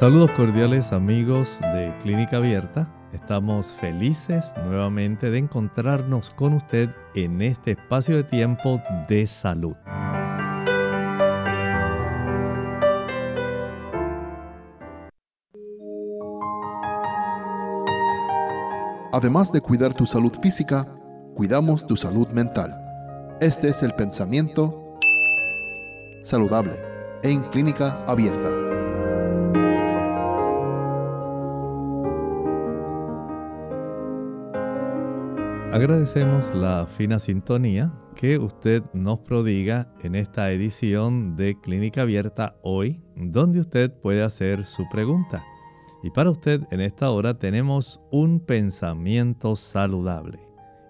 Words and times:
Saludos 0.00 0.30
cordiales 0.30 0.92
amigos 0.92 1.60
de 1.60 1.94
Clínica 2.02 2.38
Abierta. 2.38 2.88
Estamos 3.12 3.76
felices 3.78 4.54
nuevamente 4.64 5.30
de 5.30 5.36
encontrarnos 5.36 6.30
con 6.30 6.54
usted 6.54 6.88
en 7.14 7.42
este 7.42 7.72
espacio 7.72 8.16
de 8.16 8.24
tiempo 8.24 8.80
de 9.10 9.26
salud. 9.26 9.74
Además 19.12 19.52
de 19.52 19.60
cuidar 19.60 19.92
tu 19.92 20.06
salud 20.06 20.32
física, 20.40 20.86
cuidamos 21.34 21.86
tu 21.86 21.98
salud 21.98 22.28
mental. 22.28 22.74
Este 23.42 23.68
es 23.68 23.82
el 23.82 23.92
pensamiento 23.92 24.98
saludable 26.22 26.72
en 27.22 27.42
Clínica 27.50 28.02
Abierta. 28.06 28.69
Agradecemos 35.80 36.54
la 36.54 36.84
fina 36.84 37.18
sintonía 37.18 37.90
que 38.14 38.36
usted 38.36 38.82
nos 38.92 39.20
prodiga 39.20 39.90
en 40.02 40.14
esta 40.14 40.52
edición 40.52 41.36
de 41.36 41.58
Clínica 41.58 42.02
Abierta 42.02 42.54
hoy, 42.60 43.00
donde 43.16 43.60
usted 43.60 43.90
puede 43.90 44.22
hacer 44.22 44.66
su 44.66 44.86
pregunta. 44.90 45.42
Y 46.02 46.10
para 46.10 46.28
usted 46.28 46.60
en 46.70 46.82
esta 46.82 47.08
hora 47.08 47.38
tenemos 47.38 48.02
un 48.10 48.40
pensamiento 48.40 49.56
saludable. 49.56 50.38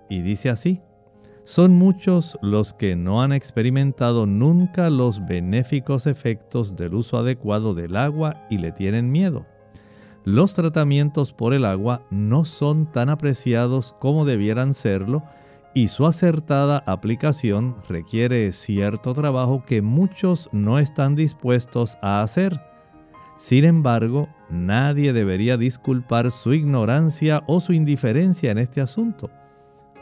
Y 0.09 0.23
dice 0.23 0.51
así, 0.51 0.81
son 1.45 1.71
muchos 1.71 2.37
los 2.43 2.75
que 2.75 2.97
no 2.97 3.23
han 3.23 3.33
experimentado 3.33 4.27
nunca 4.27 4.91
los 4.91 5.25
benéficos 5.25 6.09
efectos 6.09 6.75
del 6.75 6.95
uso 6.95 7.17
adecuado 7.17 7.75
del 7.75 7.95
agua 7.95 8.45
y 8.51 8.59
le 8.59 8.73
tienen 8.73 9.13
miedo 9.13 9.47
los 10.25 10.53
tratamientos 10.55 11.33
por 11.33 11.55
el 11.55 11.65
agua 11.65 12.03
no 12.11 12.45
son 12.45 12.87
tan 12.87 13.09
apreciados 13.09 13.97
como 13.99 14.25
debieran 14.25 14.75
serlo 14.75 15.23
y 15.73 15.89
su 15.89 16.07
acertada 16.07 16.83
aplicación 16.87 17.77
requiere 17.89 18.53
cierto 18.53 19.15
trabajo 19.15 19.65
que 19.65 19.83
muchos 19.83 20.49
no 20.53 20.79
están 20.79 21.15
dispuestos 21.15 21.97
a 22.03 22.23
hacer. 22.23 22.61
Sin 23.39 23.65
embargo, 23.65 24.29
nadie 24.51 25.13
debería 25.13 25.57
disculpar 25.57 26.31
su 26.31 26.53
ignorancia 26.53 27.43
o 27.47 27.61
su 27.61 27.73
indiferencia 27.73 28.51
en 28.51 28.59
este 28.59 28.81
asunto. 28.81 29.31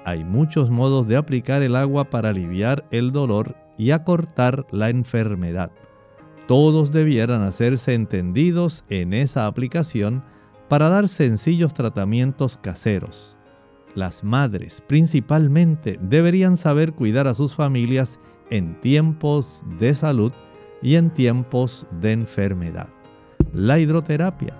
Hay 0.04 0.24
muchos 0.24 0.70
modos 0.70 1.06
de 1.06 1.16
aplicar 1.16 1.62
el 1.62 1.76
agua 1.76 2.04
para 2.04 2.30
aliviar 2.30 2.84
el 2.90 3.12
dolor 3.12 3.54
y 3.76 3.92
acortar 3.92 4.66
la 4.72 4.88
enfermedad 4.88 5.70
todos 6.48 6.90
debieran 6.90 7.42
hacerse 7.42 7.92
entendidos 7.92 8.86
en 8.88 9.12
esa 9.12 9.46
aplicación 9.46 10.24
para 10.68 10.88
dar 10.88 11.06
sencillos 11.08 11.74
tratamientos 11.74 12.56
caseros. 12.56 13.36
Las 13.94 14.24
madres 14.24 14.82
principalmente 14.86 15.98
deberían 16.00 16.56
saber 16.56 16.94
cuidar 16.94 17.28
a 17.28 17.34
sus 17.34 17.54
familias 17.54 18.18
en 18.48 18.80
tiempos 18.80 19.62
de 19.78 19.94
salud 19.94 20.32
y 20.80 20.94
en 20.94 21.10
tiempos 21.10 21.86
de 22.00 22.12
enfermedad. 22.12 22.88
La 23.52 23.78
hidroterapia, 23.78 24.56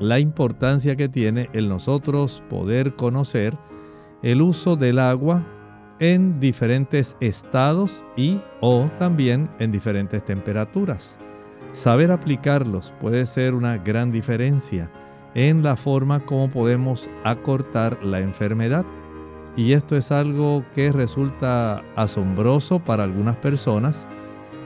la 0.00 0.18
importancia 0.18 0.96
que 0.96 1.08
tiene 1.08 1.48
el 1.52 1.68
nosotros 1.68 2.42
poder 2.50 2.96
conocer 2.96 3.56
el 4.24 4.42
uso 4.42 4.74
del 4.74 4.98
agua 4.98 5.46
en 6.00 6.40
diferentes 6.40 7.16
estados 7.20 8.04
y 8.16 8.40
o 8.60 8.90
también 8.98 9.48
en 9.58 9.70
diferentes 9.70 10.24
temperaturas. 10.24 11.18
Saber 11.72 12.10
aplicarlos 12.10 12.92
puede 13.00 13.26
ser 13.26 13.54
una 13.54 13.78
gran 13.78 14.10
diferencia 14.10 14.90
en 15.34 15.62
la 15.62 15.76
forma 15.76 16.24
como 16.26 16.50
podemos 16.50 17.08
acortar 17.22 18.02
la 18.02 18.20
enfermedad. 18.20 18.84
Y 19.56 19.72
esto 19.74 19.96
es 19.96 20.10
algo 20.10 20.64
que 20.74 20.90
resulta 20.90 21.84
asombroso 21.96 22.78
para 22.80 23.04
algunas 23.04 23.36
personas, 23.36 24.06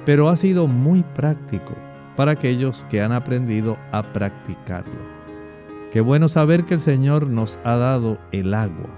pero 0.06 0.28
ha 0.28 0.36
sido 0.36 0.66
muy 0.66 1.02
práctico 1.14 1.74
para 2.16 2.32
aquellos 2.32 2.84
que 2.88 3.02
han 3.02 3.12
aprendido 3.12 3.76
a 3.92 4.02
practicarlo. 4.12 5.14
Qué 5.90 6.00
bueno 6.00 6.28
saber 6.28 6.64
que 6.64 6.74
el 6.74 6.80
Señor 6.80 7.28
nos 7.28 7.58
ha 7.64 7.76
dado 7.76 8.18
el 8.32 8.54
agua, 8.54 8.90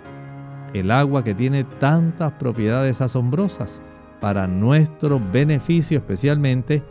el 0.78 0.90
agua 0.90 1.24
que 1.24 1.34
tiene 1.34 1.64
tantas 1.64 2.32
propiedades 2.32 3.00
asombrosas 3.00 3.82
para 4.20 4.46
nuestro 4.46 5.20
beneficio 5.32 5.98
especialmente 5.98 6.82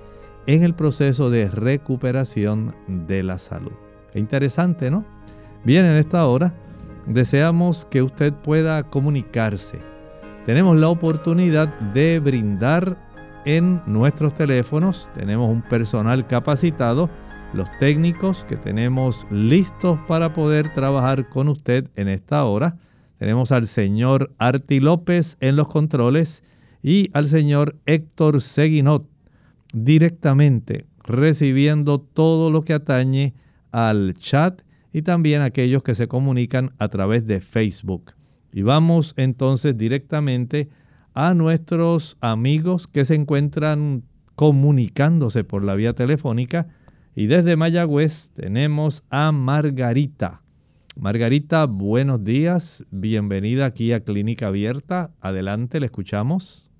en 0.47 0.63
el 0.63 0.73
proceso 0.73 1.29
de 1.29 1.49
recuperación 1.49 2.75
de 2.87 3.23
la 3.23 3.37
salud. 3.37 3.73
interesante, 4.13 4.89
¿no? 4.89 5.03
Bien, 5.63 5.85
en 5.85 5.97
esta 5.97 6.25
hora 6.27 6.53
deseamos 7.07 7.85
que 7.85 8.01
usted 8.01 8.33
pueda 8.33 8.83
comunicarse. 8.83 9.79
Tenemos 10.45 10.77
la 10.77 10.89
oportunidad 10.89 11.67
de 11.93 12.19
brindar 12.19 12.97
en 13.45 13.81
nuestros 13.85 14.33
teléfonos, 14.33 15.09
tenemos 15.13 15.49
un 15.49 15.61
personal 15.63 16.27
capacitado, 16.27 17.09
los 17.53 17.69
técnicos 17.79 18.43
que 18.47 18.57
tenemos 18.57 19.25
listos 19.29 19.99
para 20.07 20.33
poder 20.33 20.73
trabajar 20.73 21.29
con 21.29 21.47
usted 21.47 21.89
en 21.95 22.09
esta 22.09 22.43
hora. 22.43 22.77
Tenemos 23.17 23.51
al 23.51 23.67
señor 23.67 24.33
Arti 24.37 24.79
López 24.79 25.37
en 25.39 25.55
los 25.55 25.67
controles 25.67 26.43
y 26.81 27.09
al 27.13 27.27
señor 27.27 27.77
Héctor 27.85 28.41
Seguinot 28.41 29.07
directamente 29.73 30.85
recibiendo 31.03 31.99
todo 31.99 32.51
lo 32.51 32.63
que 32.63 32.73
atañe 32.73 33.33
al 33.71 34.15
chat 34.15 34.61
y 34.91 35.01
también 35.01 35.41
aquellos 35.41 35.83
que 35.83 35.95
se 35.95 36.07
comunican 36.07 36.71
a 36.79 36.87
través 36.87 37.27
de 37.27 37.41
Facebook. 37.41 38.13
Y 38.51 38.61
vamos 38.61 39.13
entonces 39.17 39.77
directamente 39.77 40.69
a 41.13 41.33
nuestros 41.33 42.17
amigos 42.21 42.87
que 42.87 43.05
se 43.05 43.15
encuentran 43.15 44.03
comunicándose 44.35 45.43
por 45.43 45.63
la 45.63 45.75
vía 45.75 45.93
telefónica. 45.93 46.67
Y 47.15 47.27
desde 47.27 47.55
Mayagüez 47.55 48.31
tenemos 48.35 49.03
a 49.09 49.31
Margarita. 49.31 50.41
Margarita, 50.95 51.65
buenos 51.65 52.23
días. 52.23 52.85
Bienvenida 52.89 53.65
aquí 53.65 53.91
a 53.91 53.99
Clínica 53.99 54.47
Abierta. 54.47 55.11
Adelante, 55.19 55.79
le 55.81 55.87
escuchamos. 55.87 56.71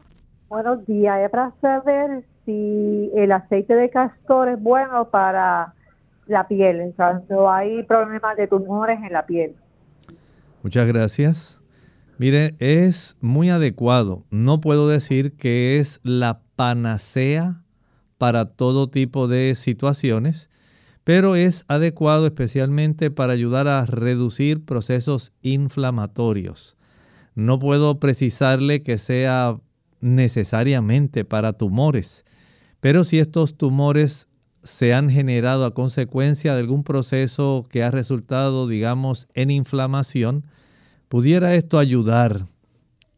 Buenos 0.48 0.86
días. 0.86 1.20
Es 1.22 1.30
para 1.30 1.53
saber 1.59 2.24
si 2.46 3.12
el 3.14 3.31
aceite 3.34 3.76
de 3.76 3.90
castor 3.90 4.50
es 4.50 4.62
bueno 4.62 5.09
para 5.09 5.73
la 6.28 6.47
piel, 6.47 6.94
cuando 6.96 7.50
hay 7.52 7.84
problemas 7.84 8.38
de 8.38 8.47
tumores 8.47 9.00
en 9.03 9.12
la 9.12 9.26
piel. 9.26 9.53
Muchas 10.64 10.88
gracias. 10.88 11.61
Mire, 12.18 12.56
es 12.59 13.18
muy 13.20 13.50
adecuado. 13.50 14.23
No 14.32 14.61
puedo 14.61 14.88
decir 14.88 15.35
que 15.35 15.78
es 15.78 16.00
la 16.03 16.40
panacea 16.56 17.64
para 18.18 18.46
todo 18.46 18.90
tipo 18.90 19.28
de 19.28 19.53
situaciones, 19.56 20.50
pero 21.05 21.35
es 21.35 21.66
adecuado 21.67 22.25
especialmente 22.25 23.11
para 23.11 23.31
ayudar 23.31 23.67
a 23.67 23.85
reducir 23.85 24.66
procesos 24.66 25.31
inflamatorios. 25.43 26.75
No 27.35 27.59
puedo 27.59 27.99
precisarle 27.99 28.81
que 28.81 28.97
sea 28.97 29.59
necesariamente 30.02 31.23
para 31.23 31.53
tumores, 31.53 32.25
pero 32.79 33.03
si 33.03 33.19
estos 33.19 33.55
tumores 33.55 34.28
se 34.63 34.96
han 34.96 35.11
generado 35.11 35.66
a 35.66 35.75
consecuencia 35.75 36.55
de 36.55 36.61
algún 36.61 36.84
proceso 36.84 37.63
que 37.69 37.84
ha 37.84 37.91
resultado, 37.91 38.67
digamos, 38.67 39.28
en 39.35 39.51
inflamación, 39.51 40.43
pudiera 41.08 41.53
esto 41.53 41.78
ayudar. 41.78 42.47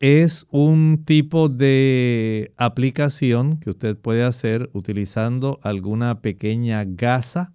Es 0.02 0.46
un 0.52 1.04
tipo 1.06 1.48
de 1.48 2.52
aplicación 2.58 3.60
que 3.62 3.70
usted 3.70 3.96
puede 3.96 4.24
hacer 4.24 4.70
utilizando 4.74 5.58
alguna 5.64 6.22
pequeña 6.22 6.84
gasa 6.86 7.54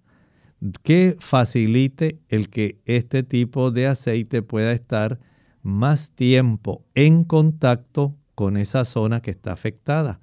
que 0.83 1.17
facilite 1.19 2.19
el 2.29 2.49
que 2.49 2.79
este 2.85 3.23
tipo 3.23 3.71
de 3.71 3.87
aceite 3.87 4.41
pueda 4.41 4.71
estar 4.71 5.19
más 5.61 6.11
tiempo 6.11 6.85
en 6.95 7.23
contacto 7.23 8.15
con 8.35 8.57
esa 8.57 8.85
zona 8.85 9.21
que 9.21 9.31
está 9.31 9.51
afectada. 9.51 10.19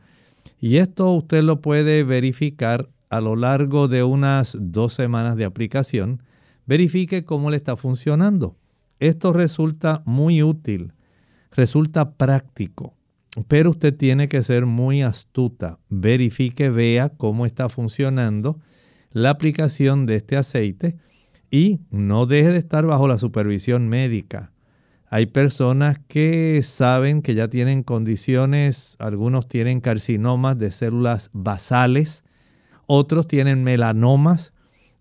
Y 0.58 0.76
esto 0.76 1.10
usted 1.12 1.42
lo 1.42 1.60
puede 1.60 2.04
verificar 2.04 2.88
a 3.08 3.20
lo 3.20 3.36
largo 3.36 3.88
de 3.88 4.02
unas 4.02 4.56
dos 4.60 4.94
semanas 4.94 5.36
de 5.36 5.44
aplicación. 5.44 6.22
Verifique 6.66 7.24
cómo 7.24 7.50
le 7.50 7.56
está 7.56 7.76
funcionando. 7.76 8.56
Esto 8.98 9.32
resulta 9.32 10.02
muy 10.04 10.42
útil, 10.42 10.92
resulta 11.52 12.12
práctico, 12.12 12.94
pero 13.48 13.70
usted 13.70 13.96
tiene 13.96 14.28
que 14.28 14.42
ser 14.42 14.66
muy 14.66 15.02
astuta. 15.02 15.78
Verifique, 15.88 16.68
vea 16.68 17.08
cómo 17.08 17.46
está 17.46 17.68
funcionando 17.70 18.60
la 19.12 19.30
aplicación 19.30 20.06
de 20.06 20.16
este 20.16 20.36
aceite 20.36 20.96
y 21.50 21.80
no 21.90 22.26
deje 22.26 22.50
de 22.50 22.58
estar 22.58 22.86
bajo 22.86 23.08
la 23.08 23.18
supervisión 23.18 23.88
médica. 23.88 24.52
Hay 25.08 25.26
personas 25.26 25.98
que 26.06 26.62
saben 26.62 27.20
que 27.20 27.34
ya 27.34 27.48
tienen 27.48 27.82
condiciones, 27.82 28.94
algunos 29.00 29.48
tienen 29.48 29.80
carcinomas 29.80 30.56
de 30.56 30.70
células 30.70 31.30
basales, 31.32 32.22
otros 32.86 33.26
tienen 33.26 33.64
melanomas 33.64 34.52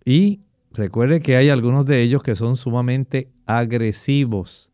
y 0.04 0.40
recuerde 0.72 1.20
que 1.20 1.36
hay 1.36 1.48
algunos 1.48 1.86
de 1.86 2.02
ellos 2.02 2.24
que 2.24 2.34
son 2.34 2.56
sumamente 2.56 3.30
agresivos. 3.46 4.72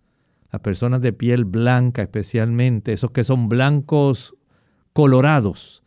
Las 0.50 0.62
personas 0.62 1.02
de 1.02 1.12
piel 1.12 1.44
blanca 1.44 2.00
especialmente, 2.00 2.94
esos 2.94 3.10
que 3.10 3.24
son 3.24 3.50
blancos 3.50 4.34
colorados, 4.94 5.82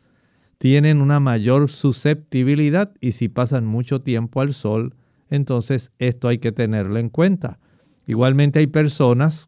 tienen 0.60 1.02
una 1.02 1.20
mayor 1.20 1.72
susceptibilidad 1.72 2.94
y 3.00 3.14
si 3.14 3.30
pasan 3.30 3.66
mucho 3.66 4.02
tiempo 4.02 4.42
al 4.42 4.54
sol, 4.54 4.94
entonces 5.30 5.92
esto 6.00 6.28
hay 6.28 6.38
que 6.38 6.52
tenerlo 6.52 7.00
en 7.00 7.10
cuenta. 7.10 7.60
Igualmente 8.06 8.60
hay 8.60 8.68
personas 8.68 9.48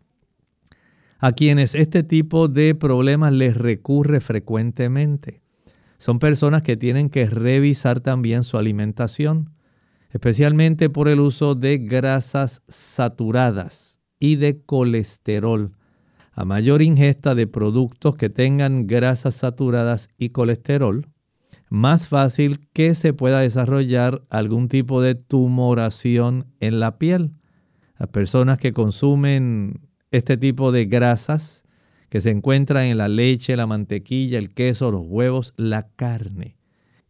a 1.20 1.34
quienes 1.34 1.76
este 1.76 2.04
tipo 2.04 2.48
de 2.48 2.74
problemas 2.76 3.34
les 3.34 3.58
recurre 3.58 4.22
frecuentemente. 4.22 5.42
Son 5.98 6.18
personas 6.18 6.62
que 6.64 6.78
tienen 6.78 7.10
que 7.10 7.28
revisar 7.28 8.00
también 8.00 8.44
su 8.44 8.58
alimentación, 8.58 9.52
especialmente 10.12 10.90
por 10.90 11.10
el 11.10 11.20
uso 11.20 11.56
de 11.56 11.78
grasas 11.78 12.64
saturadas 12.68 14.00
y 14.18 14.38
de 14.38 14.62
colesterol. 14.62 15.74
A 16.42 16.44
mayor 16.44 16.82
ingesta 16.82 17.36
de 17.36 17.46
productos 17.46 18.16
que 18.16 18.28
tengan 18.32 18.88
grasas 18.88 19.36
saturadas 19.36 20.10
y 20.18 20.30
colesterol, 20.30 21.08
más 21.70 22.08
fácil 22.08 22.68
que 22.74 22.96
se 22.96 23.14
pueda 23.14 23.42
desarrollar 23.42 24.24
algún 24.32 24.68
tipo 24.68 25.04
de 25.04 25.14
tumoración 25.14 26.48
en 26.60 26.80
la 26.80 26.98
piel. 26.98 27.36
Las 28.00 28.10
personas 28.10 28.58
que 28.58 28.74
consumen 28.74 29.88
este 30.10 30.36
tipo 30.36 30.72
de 30.72 30.86
grasas 30.86 31.64
que 32.10 32.22
se 32.22 32.32
encuentran 32.32 32.86
en 32.86 32.98
la 32.98 33.08
leche, 33.08 33.56
la 33.56 33.68
mantequilla, 33.68 34.40
el 34.40 34.52
queso, 34.52 34.90
los 34.90 35.06
huevos, 35.06 35.54
la 35.58 35.92
carne, 35.96 36.58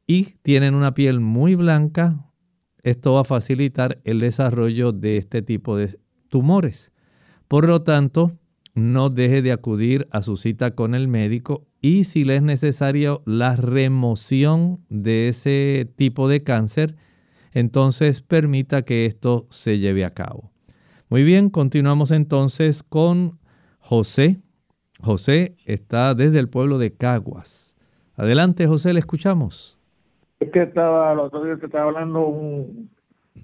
y 0.06 0.36
tienen 0.44 0.76
una 0.76 0.94
piel 0.94 1.22
muy 1.22 1.56
blanca, 1.56 2.30
esto 2.84 3.14
va 3.14 3.22
a 3.22 3.24
facilitar 3.24 4.02
el 4.04 4.20
desarrollo 4.20 4.92
de 4.92 5.16
este 5.16 5.42
tipo 5.42 5.78
de 5.78 5.98
tumores. 6.28 6.92
Por 7.48 7.66
lo 7.66 7.82
tanto, 7.82 8.38
no 8.74 9.10
deje 9.10 9.42
de 9.42 9.52
acudir 9.52 10.08
a 10.12 10.22
su 10.22 10.38
cita 10.38 10.76
con 10.76 10.96
el 10.96 11.08
médico 11.08 11.66
y 11.82 12.06
si 12.06 12.24
le 12.24 12.36
es 12.36 12.42
necesario 12.42 13.22
la 13.26 13.56
remoción 13.56 14.80
de 14.90 15.28
ese 15.28 15.92
tipo 15.96 16.30
de 16.30 16.44
cáncer, 16.44 16.96
entonces 17.54 18.22
permita 18.22 18.84
que 18.84 19.06
esto 19.06 19.48
se 19.50 19.80
lleve 19.80 20.06
a 20.06 20.14
cabo. 20.14 20.52
Muy 21.10 21.24
bien, 21.24 21.50
continuamos 21.50 22.12
entonces 22.12 22.84
con 22.84 23.40
José. 23.80 24.42
José 25.02 25.58
está 25.66 26.14
desde 26.14 26.40
el 26.40 26.48
pueblo 26.48 26.78
de 26.78 26.96
Caguas. 26.96 27.76
Adelante, 28.16 28.68
José, 28.68 28.94
le 28.94 29.00
escuchamos. 29.00 29.80
Es 30.40 30.52
que 30.52 30.64
estaba, 30.64 31.14
los 31.14 31.28
otros 31.28 31.46
días 31.46 31.60
que 31.60 31.66
estaba 31.66 31.86
hablando 31.86 32.26
un, 32.28 32.90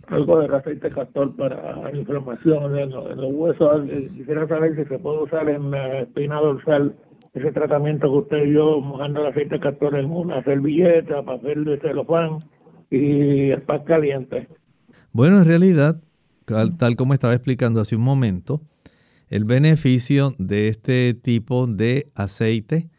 algo 0.08 0.40
de 0.40 0.56
aceite 0.56 0.90
castor 0.90 1.36
para 1.36 1.92
inflamación 1.94 2.78
en, 2.78 2.92
los 2.92 3.34
huesos. 3.34 3.84
Quisiera 4.16 4.48
saber 4.48 4.76
si 4.76 4.86
se 4.86 5.00
puede 5.00 5.24
usar 5.24 5.50
en 5.50 5.72
la 5.72 6.02
espina 6.02 6.40
dorsal 6.40 6.96
ese 7.34 7.52
tratamiento 7.52 8.08
que 8.08 8.18
usted 8.18 8.44
dio 8.46 8.80
mojando 8.80 9.22
el 9.22 9.28
aceite 9.28 9.60
castor 9.60 9.96
en 9.96 10.10
una 10.10 10.44
servilleta, 10.44 11.24
papel 11.24 11.66
de 11.66 11.80
celofán 11.80 12.40
y 12.90 13.56
pan 13.58 13.84
caliente. 13.84 14.48
Bueno, 15.12 15.40
en 15.40 15.46
realidad 15.46 16.02
tal, 16.78 16.96
como 16.96 17.14
estaba 17.14 17.34
explicando 17.34 17.82
hace 17.82 17.96
un 17.96 18.04
momento, 18.04 18.62
el 19.28 19.44
beneficio 19.44 20.34
de 20.38 20.70
este 20.70 21.14
tipo 21.14 21.68
de 21.68 22.12
aceite 22.16 22.90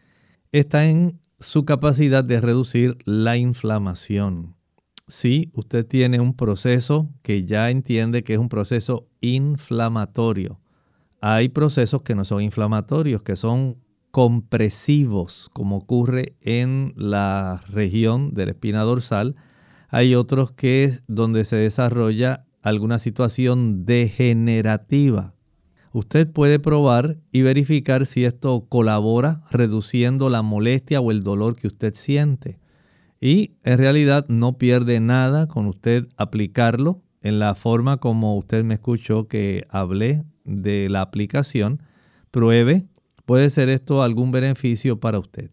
está 0.52 0.87
en 0.87 1.19
su 1.40 1.64
capacidad 1.64 2.23
de 2.23 2.40
reducir 2.40 2.99
la 3.06 3.37
inflamación. 3.37 4.57
Si 5.08 5.50
usted 5.55 5.87
tiene 5.87 6.20
un 6.20 6.34
proceso 6.34 7.08
que 7.22 7.46
ya 7.46 7.70
entiende 7.70 8.22
que 8.22 8.34
es 8.34 8.38
un 8.38 8.50
proceso 8.50 9.08
inflamatorio, 9.22 10.60
hay 11.22 11.49
procesos 11.49 12.02
que 12.02 12.14
no 12.14 12.26
son 12.26 12.43
inflamatorios, 12.43 13.22
que 13.22 13.34
son 13.34 13.78
compresivos, 14.10 15.49
como 15.55 15.78
ocurre 15.78 16.37
en 16.43 16.93
la 16.94 17.62
región 17.70 18.34
de 18.34 18.44
la 18.44 18.52
espina 18.52 18.82
dorsal. 18.82 19.34
Hay 19.88 20.14
otros 20.14 20.52
que 20.52 20.84
es 20.84 21.02
donde 21.08 21.46
se 21.46 21.56
desarrolla 21.56 22.44
alguna 22.62 22.99
situación 22.99 23.87
degenerativa. 23.87 25.34
Usted 25.93 26.31
puede 26.31 26.58
probar 26.58 27.16
y 27.32 27.40
verificar 27.40 28.04
si 28.04 28.26
esto 28.26 28.66
colabora 28.69 29.40
reduciendo 29.50 30.28
la 30.28 30.43
molestia 30.43 31.00
o 31.00 31.11
el 31.11 31.22
dolor 31.22 31.56
que 31.56 31.66
usted 31.66 31.94
siente. 31.94 32.58
Y 33.20 33.52
en 33.64 33.78
realidad 33.78 34.26
no 34.28 34.58
pierde 34.58 35.00
nada 35.00 35.48
con 35.48 35.66
usted 35.66 36.06
aplicarlo 36.16 37.02
en 37.22 37.38
la 37.38 37.54
forma 37.54 37.96
como 37.98 38.36
usted 38.36 38.64
me 38.64 38.74
escuchó 38.74 39.26
que 39.26 39.64
hablé 39.68 40.24
de 40.44 40.88
la 40.88 41.00
aplicación. 41.00 41.82
Pruebe, 42.30 42.86
puede 43.24 43.50
ser 43.50 43.68
esto 43.68 44.02
algún 44.02 44.30
beneficio 44.30 45.00
para 45.00 45.18
usted. 45.18 45.50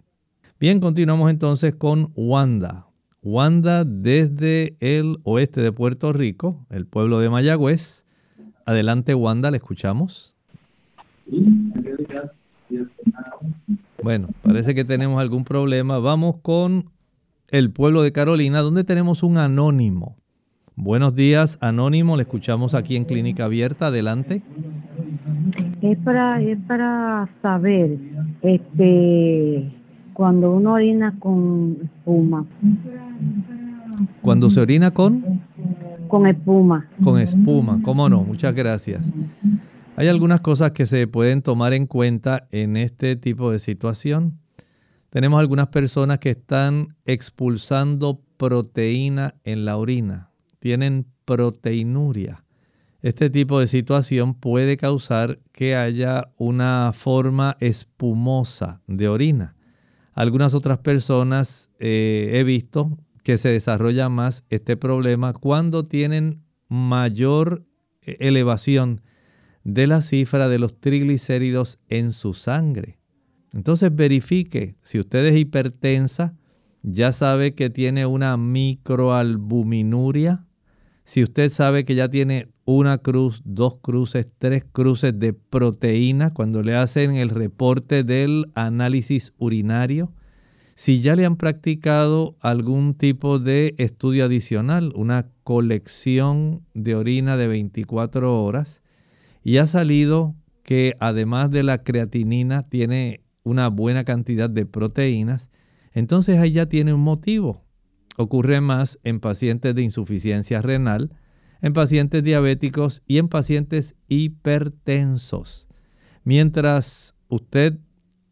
Bien, 0.59 0.79
continuamos 0.79 1.29
entonces 1.29 1.75
con 1.75 2.11
Wanda. 2.15 2.87
Wanda 3.21 3.83
desde 3.83 4.77
el 4.79 5.17
oeste 5.23 5.61
de 5.61 5.71
Puerto 5.71 6.13
Rico, 6.13 6.65
el 6.69 6.85
pueblo 6.85 7.19
de 7.19 7.29
Mayagüez. 7.29 8.05
Adelante 8.65 9.15
Wanda, 9.15 9.49
le 9.49 9.57
escuchamos. 9.57 10.35
Bueno, 14.03 14.29
parece 14.43 14.75
que 14.75 14.85
tenemos 14.85 15.19
algún 15.19 15.43
problema. 15.43 15.97
Vamos 15.97 16.35
con 16.43 16.91
el 17.49 17.71
pueblo 17.71 18.01
de 18.01 18.11
Carolina, 18.11 18.59
donde 18.61 18.83
tenemos 18.83 19.23
un 19.23 19.37
anónimo. 19.37 20.17
Buenos 20.75 21.15
días, 21.15 21.57
anónimo, 21.61 22.17
le 22.17 22.23
escuchamos 22.23 22.73
aquí 22.73 22.97
en 22.97 23.05
Clínica 23.05 23.45
Abierta. 23.45 23.87
Adelante. 23.87 24.41
Es 25.81 25.97
para, 25.99 26.41
es 26.41 26.57
para 26.67 27.29
saber, 27.41 27.97
este, 28.41 29.71
cuando 30.13 30.51
uno 30.51 30.73
orina 30.73 31.15
con 31.19 31.77
espuma. 31.83 32.45
Cuando 34.21 34.49
se 34.49 34.59
orina 34.59 34.91
con? 34.91 35.41
Con 36.07 36.27
espuma. 36.27 36.87
Con 37.03 37.19
espuma, 37.19 37.79
cómo 37.81 38.09
no, 38.09 38.23
muchas 38.23 38.53
gracias. 38.53 39.01
Hay 39.95 40.09
algunas 40.09 40.41
cosas 40.41 40.71
que 40.71 40.85
se 40.85 41.07
pueden 41.07 41.41
tomar 41.41 41.73
en 41.73 41.85
cuenta 41.85 42.47
en 42.51 42.75
este 42.75 43.15
tipo 43.15 43.51
de 43.51 43.59
situación. 43.59 44.39
Tenemos 45.15 45.39
algunas 45.39 45.69
personas 45.69 46.19
que 46.19 46.31
están 46.31 46.97
expulsando 47.05 48.21
proteína 48.35 49.35
en 49.45 49.63
la 49.63 49.77
orina, 49.77 50.29
tienen 50.59 51.07
proteinuria. 51.23 52.43
Este 53.01 53.29
tipo 53.29 53.61
de 53.61 53.67
situación 53.67 54.33
puede 54.33 54.75
causar 54.75 55.39
que 55.53 55.77
haya 55.77 56.33
una 56.35 56.91
forma 56.93 57.55
espumosa 57.61 58.81
de 58.87 59.07
orina. 59.07 59.55
Algunas 60.11 60.53
otras 60.53 60.79
personas 60.79 61.69
eh, 61.79 62.31
he 62.33 62.43
visto 62.43 62.97
que 63.23 63.37
se 63.37 63.47
desarrolla 63.47 64.09
más 64.09 64.43
este 64.49 64.75
problema 64.75 65.31
cuando 65.31 65.85
tienen 65.85 66.43
mayor 66.67 67.65
eh, 68.01 68.17
elevación 68.19 68.99
de 69.63 69.87
la 69.87 70.01
cifra 70.01 70.49
de 70.49 70.59
los 70.59 70.77
triglicéridos 70.81 71.79
en 71.87 72.11
su 72.11 72.33
sangre. 72.33 72.99
Entonces 73.55 73.95
verifique, 73.95 74.75
si 74.83 74.99
usted 74.99 75.25
es 75.25 75.35
hipertensa, 75.37 76.35
ya 76.83 77.13
sabe 77.13 77.55
que 77.55 77.69
tiene 77.69 78.05
una 78.05 78.35
microalbuminuria. 78.35 80.45
Si 81.05 81.23
usted 81.23 81.49
sabe 81.49 81.85
que 81.85 81.95
ya 81.95 82.09
tiene 82.09 82.49
una 82.65 82.97
cruz, 82.97 83.41
dos 83.45 83.79
cruces, 83.79 84.27
tres 84.39 84.65
cruces 84.69 85.17
de 85.17 85.31
proteína 85.31 86.33
cuando 86.33 86.63
le 86.63 86.75
hacen 86.75 87.15
el 87.15 87.29
reporte 87.29 88.03
del 88.03 88.51
análisis 88.55 89.33
urinario. 89.37 90.11
Si 90.75 90.99
ya 90.99 91.15
le 91.15 91.25
han 91.25 91.37
practicado 91.37 92.35
algún 92.41 92.93
tipo 92.93 93.39
de 93.39 93.73
estudio 93.77 94.25
adicional, 94.25 94.91
una 94.95 95.29
colección 95.45 96.65
de 96.73 96.95
orina 96.95 97.37
de 97.37 97.47
24 97.47 98.43
horas, 98.43 98.81
y 99.43 99.55
ha 99.57 99.67
salido 99.67 100.35
que 100.63 100.95
además 100.99 101.51
de 101.51 101.63
la 101.63 101.83
creatinina 101.83 102.63
tiene 102.63 103.21
una 103.45 103.69
buena 103.69 104.03
cantidad 104.03 104.49
de 104.49 104.65
proteínas, 104.65 105.49
entonces 105.93 106.39
ahí 106.39 106.51
ya 106.51 106.65
tiene 106.65 106.93
un 106.93 106.99
motivo. 106.99 107.63
Ocurre 108.17 108.59
más 108.59 108.99
en 109.03 109.21
pacientes 109.21 109.73
de 109.73 109.83
insuficiencia 109.83 110.61
renal, 110.61 111.11
en 111.61 111.71
pacientes 111.71 112.23
diabéticos 112.23 113.01
y 113.05 113.19
en 113.19 113.29
pacientes 113.29 113.95
hipertensos. 114.09 115.69
Mientras 116.23 117.15
usted 117.29 117.79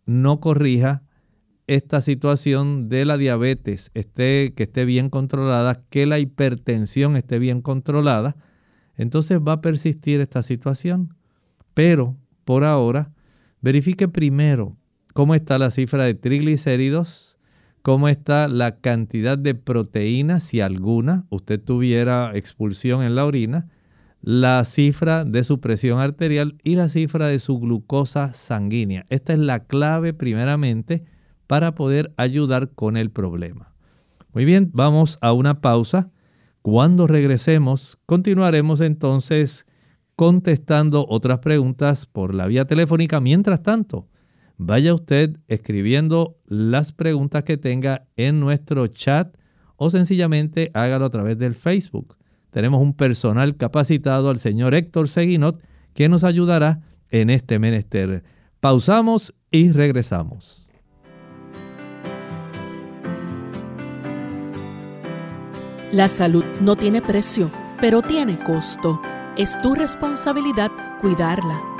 no 0.05 0.39
corrija 0.41 1.03
esta 1.67 2.01
situación 2.01 2.89
de 2.89 3.05
la 3.05 3.17
diabetes 3.17 3.91
esté, 3.93 4.53
que 4.55 4.63
esté 4.63 4.83
bien 4.83 5.09
controlada, 5.09 5.85
que 5.89 6.05
la 6.05 6.19
hipertensión 6.19 7.15
esté 7.15 7.39
bien 7.39 7.61
controlada, 7.61 8.35
entonces 8.95 9.39
va 9.39 9.53
a 9.53 9.61
persistir 9.61 10.19
esta 10.19 10.43
situación. 10.43 11.15
Pero 11.73 12.17
por 12.45 12.63
ahora, 12.63 13.13
verifique 13.61 14.07
primero 14.07 14.75
cómo 15.13 15.35
está 15.35 15.57
la 15.59 15.71
cifra 15.71 16.03
de 16.03 16.15
triglicéridos, 16.15 17.37
cómo 17.81 18.09
está 18.09 18.47
la 18.47 18.77
cantidad 18.77 19.37
de 19.37 19.55
proteínas, 19.55 20.43
si 20.43 20.61
alguna 20.61 21.25
usted 21.29 21.61
tuviera 21.61 22.31
expulsión 22.35 23.03
en 23.03 23.15
la 23.15 23.25
orina, 23.25 23.67
la 24.21 24.63
cifra 24.63 25.25
de 25.25 25.43
su 25.43 25.59
presión 25.59 25.99
arterial 25.99 26.57
y 26.63 26.75
la 26.75 26.87
cifra 26.87 27.27
de 27.27 27.39
su 27.39 27.59
glucosa 27.59 28.33
sanguínea. 28.33 29.05
Esta 29.09 29.33
es 29.33 29.39
la 29.39 29.65
clave 29.65 30.13
primeramente 30.13 31.03
para 31.45 31.75
poder 31.75 32.13
ayudar 32.17 32.71
con 32.71 32.95
el 32.95 33.11
problema. 33.11 33.73
Muy 34.33 34.45
bien, 34.45 34.71
vamos 34.73 35.19
a 35.21 35.33
una 35.33 35.59
pausa. 35.61 36.09
Cuando 36.61 37.05
regresemos, 37.05 37.99
continuaremos 38.05 38.79
entonces 38.79 39.65
contestando 40.15 41.05
otras 41.09 41.39
preguntas 41.39 42.05
por 42.05 42.33
la 42.33 42.47
vía 42.47 42.65
telefónica. 42.65 43.19
Mientras 43.19 43.61
tanto, 43.61 44.07
vaya 44.65 44.93
usted 44.93 45.37
escribiendo 45.47 46.37
las 46.45 46.93
preguntas 46.93 47.43
que 47.43 47.57
tenga 47.57 48.05
en 48.15 48.39
nuestro 48.39 48.87
chat 48.87 49.35
o 49.75 49.89
sencillamente 49.89 50.71
hágalo 50.73 51.05
a 51.05 51.09
través 51.09 51.37
del 51.37 51.55
Facebook. 51.55 52.17
Tenemos 52.49 52.81
un 52.81 52.93
personal 52.93 53.57
capacitado, 53.57 54.29
al 54.29 54.39
señor 54.39 54.73
Héctor 54.75 55.09
Seguinot, 55.09 55.59
que 55.93 56.07
nos 56.07 56.23
ayudará 56.23 56.81
en 57.09 57.29
este 57.29 57.59
menester. 57.59 58.23
Pausamos 58.59 59.33
y 59.51 59.71
regresamos. 59.71 60.71
La 65.91 66.07
salud 66.07 66.43
no 66.61 66.75
tiene 66.75 67.01
precio, 67.01 67.51
pero 67.81 68.01
tiene 68.01 68.39
costo. 68.43 69.01
Es 69.37 69.61
tu 69.61 69.75
responsabilidad 69.75 70.71
cuidarla. 71.01 71.72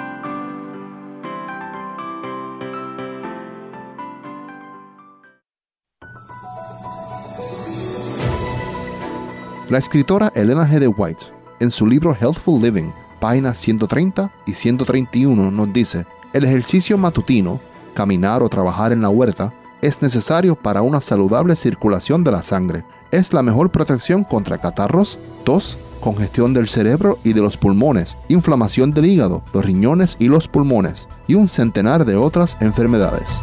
La 9.70 9.78
escritora 9.78 10.30
Elena 10.36 10.68
G. 10.68 10.78
de 10.78 10.90
White, 10.90 11.28
en 11.62 11.72
su 11.72 11.88
libro 11.88 12.14
Healthful 12.14 12.62
Living, 12.62 12.92
páginas 13.22 13.58
130 13.60 14.30
y 14.46 14.54
131, 14.56 15.52
nos 15.52 15.72
dice, 15.72 16.06
el 16.34 16.44
ejercicio 16.44 16.98
matutino, 16.98 17.62
caminar 17.94 18.44
o 18.44 18.50
trabajar 18.50 18.92
en 18.92 19.02
la 19.02 19.08
huerta, 19.08 19.54
es 19.82 20.02
necesario 20.02 20.56
para 20.56 20.82
una 20.82 21.00
saludable 21.00 21.56
circulación 21.56 22.26
de 22.26 22.32
la 22.32 22.44
sangre. 22.44 22.84
Es 23.12 23.32
la 23.32 23.42
mejor 23.42 23.72
protección 23.72 24.26
contra 24.26 24.58
catarros, 24.58 25.18
tos, 25.46 25.78
congestión 26.02 26.54
del 26.54 26.68
cerebro 26.68 27.18
y 27.24 27.32
de 27.32 27.40
los 27.40 27.56
pulmones, 27.56 28.18
inflamación 28.28 28.92
del 28.92 29.06
hígado, 29.06 29.44
los 29.54 29.64
riñones 29.64 30.18
y 30.20 30.28
los 30.28 30.50
pulmones, 30.50 31.08
y 31.26 31.36
un 31.36 31.48
centenar 31.48 32.04
de 32.04 32.18
otras 32.18 32.58
enfermedades. 32.60 33.42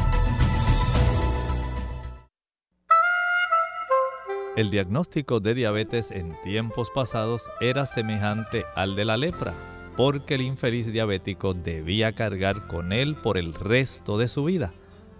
El 4.60 4.70
diagnóstico 4.70 5.40
de 5.40 5.54
diabetes 5.54 6.10
en 6.10 6.34
tiempos 6.44 6.90
pasados 6.90 7.48
era 7.62 7.86
semejante 7.86 8.66
al 8.76 8.94
de 8.94 9.06
la 9.06 9.16
lepra, 9.16 9.54
porque 9.96 10.34
el 10.34 10.42
infeliz 10.42 10.92
diabético 10.92 11.54
debía 11.54 12.12
cargar 12.12 12.66
con 12.66 12.92
él 12.92 13.16
por 13.16 13.38
el 13.38 13.54
resto 13.54 14.18
de 14.18 14.28
su 14.28 14.44
vida. 14.44 14.74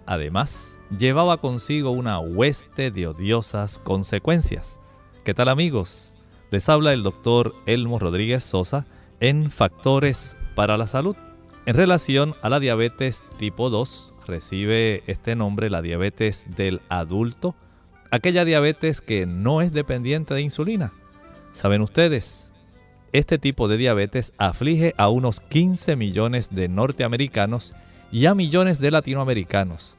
Además, 0.04 0.78
llevaba 0.94 1.38
consigo 1.38 1.90
una 1.90 2.18
hueste 2.18 2.90
de 2.90 3.06
odiosas 3.06 3.78
consecuencias. 3.78 4.78
¿Qué 5.25 5.32
tal 5.32 5.49
amigos? 5.49 6.14
Les 6.50 6.68
habla 6.68 6.92
el 6.92 7.02
doctor 7.02 7.54
Elmo 7.64 7.99
Rodríguez 7.99 8.44
Sosa 8.44 8.85
en 9.20 9.50
Factores 9.50 10.37
para 10.54 10.76
la 10.76 10.87
Salud. 10.87 11.16
En 11.64 11.76
relación 11.76 12.35
a 12.42 12.50
la 12.50 12.61
diabetes 12.61 13.25
tipo 13.38 13.70
2, 13.70 14.12
recibe 14.26 15.02
este 15.06 15.35
nombre 15.35 15.70
la 15.70 15.80
diabetes 15.80 16.44
del 16.54 16.82
adulto 16.90 17.56
aquella 18.11 18.45
diabetes 18.45 19.00
que 19.00 19.26
no 19.26 19.62
es 19.62 19.73
dependiente 19.73 20.35
de 20.35 20.43
insulina. 20.43 20.93
¿Saben 21.52 21.81
ustedes? 21.81 22.52
Este 23.12 23.38
tipo 23.38 23.69
de 23.69 23.76
diabetes 23.76 24.33
aflige 24.38 24.95
a 24.97 25.09
unos 25.09 25.40
15 25.40 25.97
millones 25.97 26.49
de 26.55 26.69
norteamericanos 26.69 27.75
y 28.12 28.26
a 28.26 28.35
millones 28.35 28.81
de 28.81 28.90
latinoamericanos. 28.90 29.97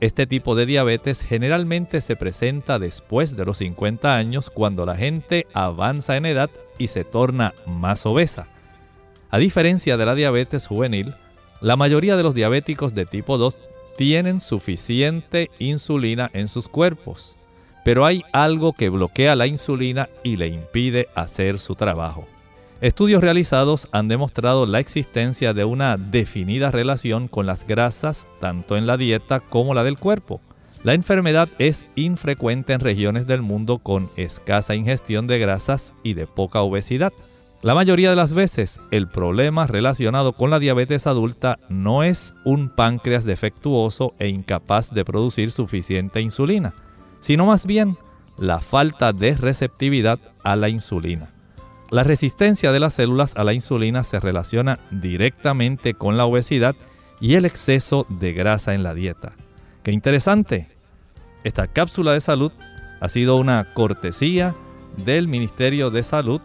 Este 0.00 0.26
tipo 0.26 0.54
de 0.54 0.66
diabetes 0.66 1.22
generalmente 1.22 2.00
se 2.00 2.16
presenta 2.16 2.78
después 2.78 3.36
de 3.36 3.44
los 3.44 3.58
50 3.58 4.14
años 4.14 4.50
cuando 4.50 4.84
la 4.86 4.96
gente 4.96 5.46
avanza 5.52 6.16
en 6.16 6.26
edad 6.26 6.50
y 6.78 6.88
se 6.88 7.04
torna 7.04 7.54
más 7.66 8.04
obesa. 8.04 8.46
A 9.30 9.38
diferencia 9.38 9.96
de 9.96 10.06
la 10.06 10.14
diabetes 10.14 10.66
juvenil, 10.66 11.14
la 11.60 11.76
mayoría 11.76 12.16
de 12.16 12.22
los 12.24 12.34
diabéticos 12.34 12.94
de 12.94 13.06
tipo 13.06 13.38
2 13.38 13.56
tienen 13.96 14.40
suficiente 14.40 15.50
insulina 15.58 16.30
en 16.34 16.48
sus 16.48 16.68
cuerpos 16.68 17.36
pero 17.84 18.06
hay 18.06 18.24
algo 18.32 18.72
que 18.72 18.88
bloquea 18.88 19.36
la 19.36 19.46
insulina 19.46 20.08
y 20.24 20.36
le 20.36 20.48
impide 20.48 21.08
hacer 21.14 21.58
su 21.58 21.74
trabajo. 21.74 22.26
Estudios 22.80 23.22
realizados 23.22 23.88
han 23.92 24.08
demostrado 24.08 24.66
la 24.66 24.80
existencia 24.80 25.54
de 25.54 25.64
una 25.64 25.96
definida 25.96 26.70
relación 26.70 27.28
con 27.28 27.46
las 27.46 27.66
grasas 27.66 28.26
tanto 28.40 28.76
en 28.76 28.86
la 28.86 28.96
dieta 28.96 29.40
como 29.40 29.74
la 29.74 29.84
del 29.84 29.98
cuerpo. 29.98 30.40
La 30.82 30.92
enfermedad 30.92 31.48
es 31.58 31.86
infrecuente 31.94 32.72
en 32.72 32.80
regiones 32.80 33.26
del 33.26 33.42
mundo 33.42 33.78
con 33.78 34.10
escasa 34.16 34.74
ingestión 34.74 35.26
de 35.26 35.38
grasas 35.38 35.94
y 36.02 36.14
de 36.14 36.26
poca 36.26 36.60
obesidad. 36.60 37.12
La 37.62 37.74
mayoría 37.74 38.10
de 38.10 38.16
las 38.16 38.34
veces 38.34 38.80
el 38.90 39.08
problema 39.08 39.66
relacionado 39.66 40.34
con 40.34 40.50
la 40.50 40.58
diabetes 40.58 41.06
adulta 41.06 41.58
no 41.70 42.02
es 42.02 42.34
un 42.44 42.68
páncreas 42.68 43.24
defectuoso 43.24 44.12
e 44.18 44.28
incapaz 44.28 44.92
de 44.92 45.06
producir 45.06 45.50
suficiente 45.50 46.20
insulina 46.20 46.74
sino 47.24 47.46
más 47.46 47.64
bien 47.64 47.96
la 48.36 48.60
falta 48.60 49.14
de 49.14 49.34
receptividad 49.34 50.18
a 50.42 50.56
la 50.56 50.68
insulina. 50.68 51.30
La 51.90 52.02
resistencia 52.02 52.70
de 52.70 52.80
las 52.80 52.92
células 52.92 53.32
a 53.34 53.44
la 53.44 53.54
insulina 53.54 54.04
se 54.04 54.20
relaciona 54.20 54.78
directamente 54.90 55.94
con 55.94 56.18
la 56.18 56.26
obesidad 56.26 56.76
y 57.20 57.36
el 57.36 57.46
exceso 57.46 58.04
de 58.10 58.34
grasa 58.34 58.74
en 58.74 58.82
la 58.82 58.92
dieta. 58.92 59.32
¡Qué 59.82 59.90
interesante! 59.90 60.68
Esta 61.44 61.66
cápsula 61.66 62.12
de 62.12 62.20
salud 62.20 62.52
ha 63.00 63.08
sido 63.08 63.36
una 63.36 63.72
cortesía 63.72 64.54
del 64.98 65.26
Ministerio 65.26 65.90
de 65.90 66.02
Salud 66.02 66.42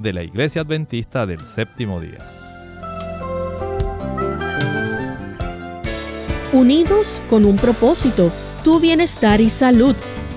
de 0.00 0.12
la 0.12 0.24
Iglesia 0.24 0.62
Adventista 0.62 1.24
del 1.26 1.46
Séptimo 1.46 2.00
Día. 2.00 2.18
Unidos 6.52 7.22
con 7.30 7.44
un 7.44 7.56
propósito, 7.56 8.32
tu 8.64 8.80
bienestar 8.80 9.40
y 9.40 9.50
salud. 9.50 9.94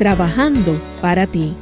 trabajando 0.00 0.72
para 1.02 1.26
ti. 1.26 1.54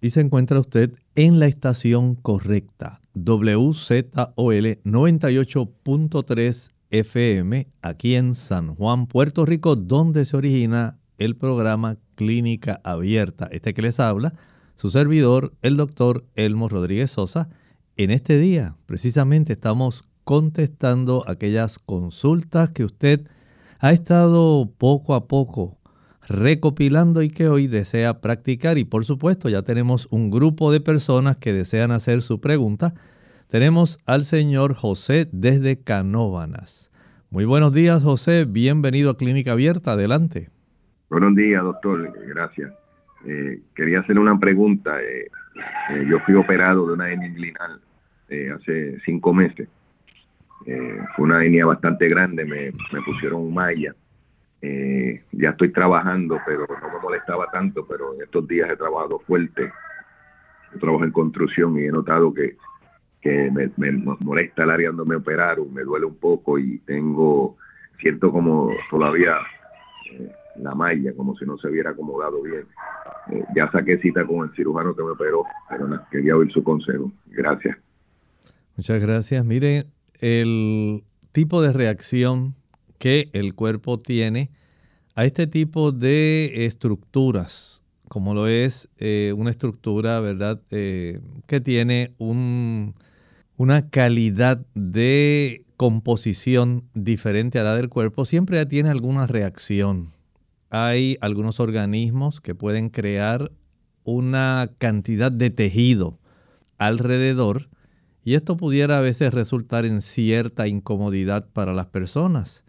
Y 0.00 0.10
se 0.10 0.20
encuentra 0.20 0.60
usted 0.60 0.92
en 1.16 1.40
la 1.40 1.46
estación 1.46 2.14
correcta, 2.14 3.00
WZOL 3.16 4.78
98.3 4.84 6.70
FM, 6.90 7.66
aquí 7.82 8.14
en 8.14 8.36
San 8.36 8.76
Juan, 8.76 9.08
Puerto 9.08 9.44
Rico, 9.44 9.74
donde 9.74 10.24
se 10.26 10.36
origina 10.36 11.00
el 11.18 11.34
programa 11.34 11.96
Clínica 12.14 12.80
Abierta. 12.84 13.48
Este 13.50 13.74
que 13.74 13.82
les 13.82 13.98
habla 13.98 14.34
su 14.76 14.90
servidor, 14.90 15.54
el 15.60 15.76
doctor 15.76 16.24
Elmo 16.36 16.68
Rodríguez 16.68 17.10
Sosa. 17.10 17.48
En 17.96 18.10
este 18.10 18.38
día, 18.38 18.74
precisamente, 18.86 19.52
estamos 19.52 20.02
contestando 20.24 21.22
aquellas 21.28 21.78
consultas 21.78 22.70
que 22.70 22.82
usted 22.82 23.20
ha 23.78 23.92
estado 23.92 24.68
poco 24.78 25.14
a 25.14 25.28
poco 25.28 25.78
recopilando 26.26 27.22
y 27.22 27.28
que 27.28 27.46
hoy 27.46 27.68
desea 27.68 28.20
practicar. 28.20 28.78
Y 28.78 28.84
por 28.84 29.04
supuesto, 29.04 29.48
ya 29.48 29.62
tenemos 29.62 30.08
un 30.10 30.30
grupo 30.30 30.72
de 30.72 30.80
personas 30.80 31.36
que 31.36 31.52
desean 31.52 31.92
hacer 31.92 32.22
su 32.22 32.40
pregunta. 32.40 32.94
Tenemos 33.48 34.00
al 34.06 34.24
señor 34.24 34.74
José 34.74 35.28
desde 35.30 35.80
Canóvanas. 35.80 36.90
Muy 37.30 37.44
buenos 37.44 37.72
días, 37.74 38.02
José. 38.02 38.44
Bienvenido 38.44 39.10
a 39.10 39.16
Clínica 39.16 39.52
Abierta. 39.52 39.92
Adelante. 39.92 40.48
Buenos 41.10 41.36
días, 41.36 41.62
doctor. 41.62 42.12
Gracias. 42.26 42.72
Eh, 43.24 43.60
quería 43.76 44.00
hacer 44.00 44.18
una 44.18 44.36
pregunta. 44.40 45.00
Eh, 45.00 45.28
eh, 45.54 46.06
yo 46.08 46.18
fui 46.20 46.34
operado 46.34 46.86
de 46.86 46.92
una 46.94 47.10
hernia 47.10 47.28
inguinal 47.28 47.80
hace 48.54 48.98
cinco 49.04 49.32
meses. 49.32 49.68
fue 50.64 51.24
una 51.24 51.44
hernia 51.44 51.66
bastante 51.66 52.08
grande. 52.08 52.44
Me, 52.44 52.72
me 52.92 53.02
pusieron 53.04 53.52
malla. 53.52 53.94
ya 55.32 55.50
estoy 55.50 55.70
trabajando, 55.70 56.40
pero 56.44 56.66
no 56.66 56.92
me 56.92 57.00
molestaba 57.00 57.50
tanto. 57.50 57.86
Pero 57.86 58.14
en 58.14 58.22
estos 58.22 58.48
días 58.48 58.70
he 58.70 58.76
trabajado 58.76 59.20
fuerte. 59.20 59.70
Yo 60.72 60.80
trabajo 60.80 61.04
en 61.04 61.12
construcción 61.12 61.78
y 61.78 61.84
he 61.84 61.92
notado 61.92 62.34
que, 62.34 62.56
que 63.20 63.50
me, 63.52 63.70
me 63.76 63.92
molesta 63.92 64.64
el 64.64 64.70
área 64.70 64.90
donde 64.90 65.04
me 65.04 65.16
operaron. 65.16 65.72
Me 65.72 65.82
duele 65.82 66.06
un 66.06 66.16
poco 66.16 66.58
y 66.58 66.78
tengo, 66.78 67.56
siento 68.00 68.32
como 68.32 68.70
todavía 68.90 69.36
la 70.56 70.74
malla, 70.74 71.12
como 71.14 71.36
si 71.36 71.44
no 71.44 71.58
se 71.58 71.68
hubiera 71.68 71.90
acomodado 71.90 72.42
bien. 72.42 72.66
Eh, 73.30 73.44
ya 73.54 73.70
saqué 73.70 73.98
cita 73.98 74.26
con 74.26 74.48
el 74.48 74.54
cirujano 74.54 74.94
que 74.94 75.02
me 75.02 75.10
operó, 75.10 75.44
pero 75.68 75.88
quería 76.10 76.36
oír 76.36 76.52
su 76.52 76.62
consejo. 76.62 77.12
Gracias. 77.26 77.76
Muchas 78.76 79.02
gracias. 79.02 79.44
Mire, 79.44 79.86
el 80.20 81.04
tipo 81.32 81.62
de 81.62 81.72
reacción 81.72 82.54
que 82.98 83.28
el 83.32 83.54
cuerpo 83.54 83.98
tiene 83.98 84.50
a 85.14 85.24
este 85.24 85.46
tipo 85.46 85.92
de 85.92 86.66
estructuras, 86.66 87.84
como 88.08 88.34
lo 88.34 88.46
es 88.46 88.88
eh, 88.98 89.32
una 89.36 89.50
estructura, 89.50 90.20
¿verdad?, 90.20 90.60
eh, 90.70 91.20
que 91.46 91.60
tiene 91.60 92.12
un, 92.18 92.94
una 93.56 93.88
calidad 93.90 94.64
de 94.74 95.64
composición 95.76 96.84
diferente 96.94 97.58
a 97.58 97.64
la 97.64 97.76
del 97.76 97.88
cuerpo, 97.88 98.24
siempre 98.24 98.64
tiene 98.66 98.90
alguna 98.90 99.26
reacción 99.26 100.14
hay 100.74 101.18
algunos 101.20 101.60
organismos 101.60 102.40
que 102.40 102.56
pueden 102.56 102.90
crear 102.90 103.52
una 104.02 104.72
cantidad 104.78 105.30
de 105.30 105.50
tejido 105.50 106.18
alrededor 106.78 107.68
y 108.24 108.34
esto 108.34 108.56
pudiera 108.56 108.98
a 108.98 109.00
veces 109.00 109.32
resultar 109.32 109.84
en 109.84 110.02
cierta 110.02 110.66
incomodidad 110.66 111.48
para 111.52 111.74
las 111.74 111.86
personas. 111.86 112.64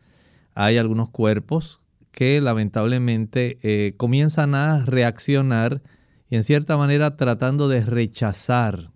Hay 0.54 0.78
algunos 0.78 1.10
cuerpos 1.10 1.82
que 2.12 2.40
lamentablemente 2.42 3.58
eh, 3.64 3.94
comienzan 3.98 4.54
a 4.54 4.86
reaccionar 4.86 5.82
y 6.30 6.36
en 6.36 6.44
cierta 6.44 6.78
manera 6.78 7.18
tratando 7.18 7.68
de 7.68 7.84
rechazar 7.84 8.92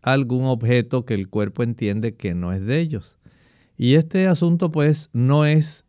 algún 0.00 0.46
objeto 0.46 1.04
que 1.04 1.12
el 1.12 1.28
cuerpo 1.28 1.62
entiende 1.62 2.16
que 2.16 2.34
no 2.34 2.54
es 2.54 2.64
de 2.64 2.80
ellos. 2.80 3.18
Y 3.76 3.96
este 3.96 4.28
asunto 4.28 4.72
pues 4.72 5.10
no 5.12 5.44
es 5.44 5.85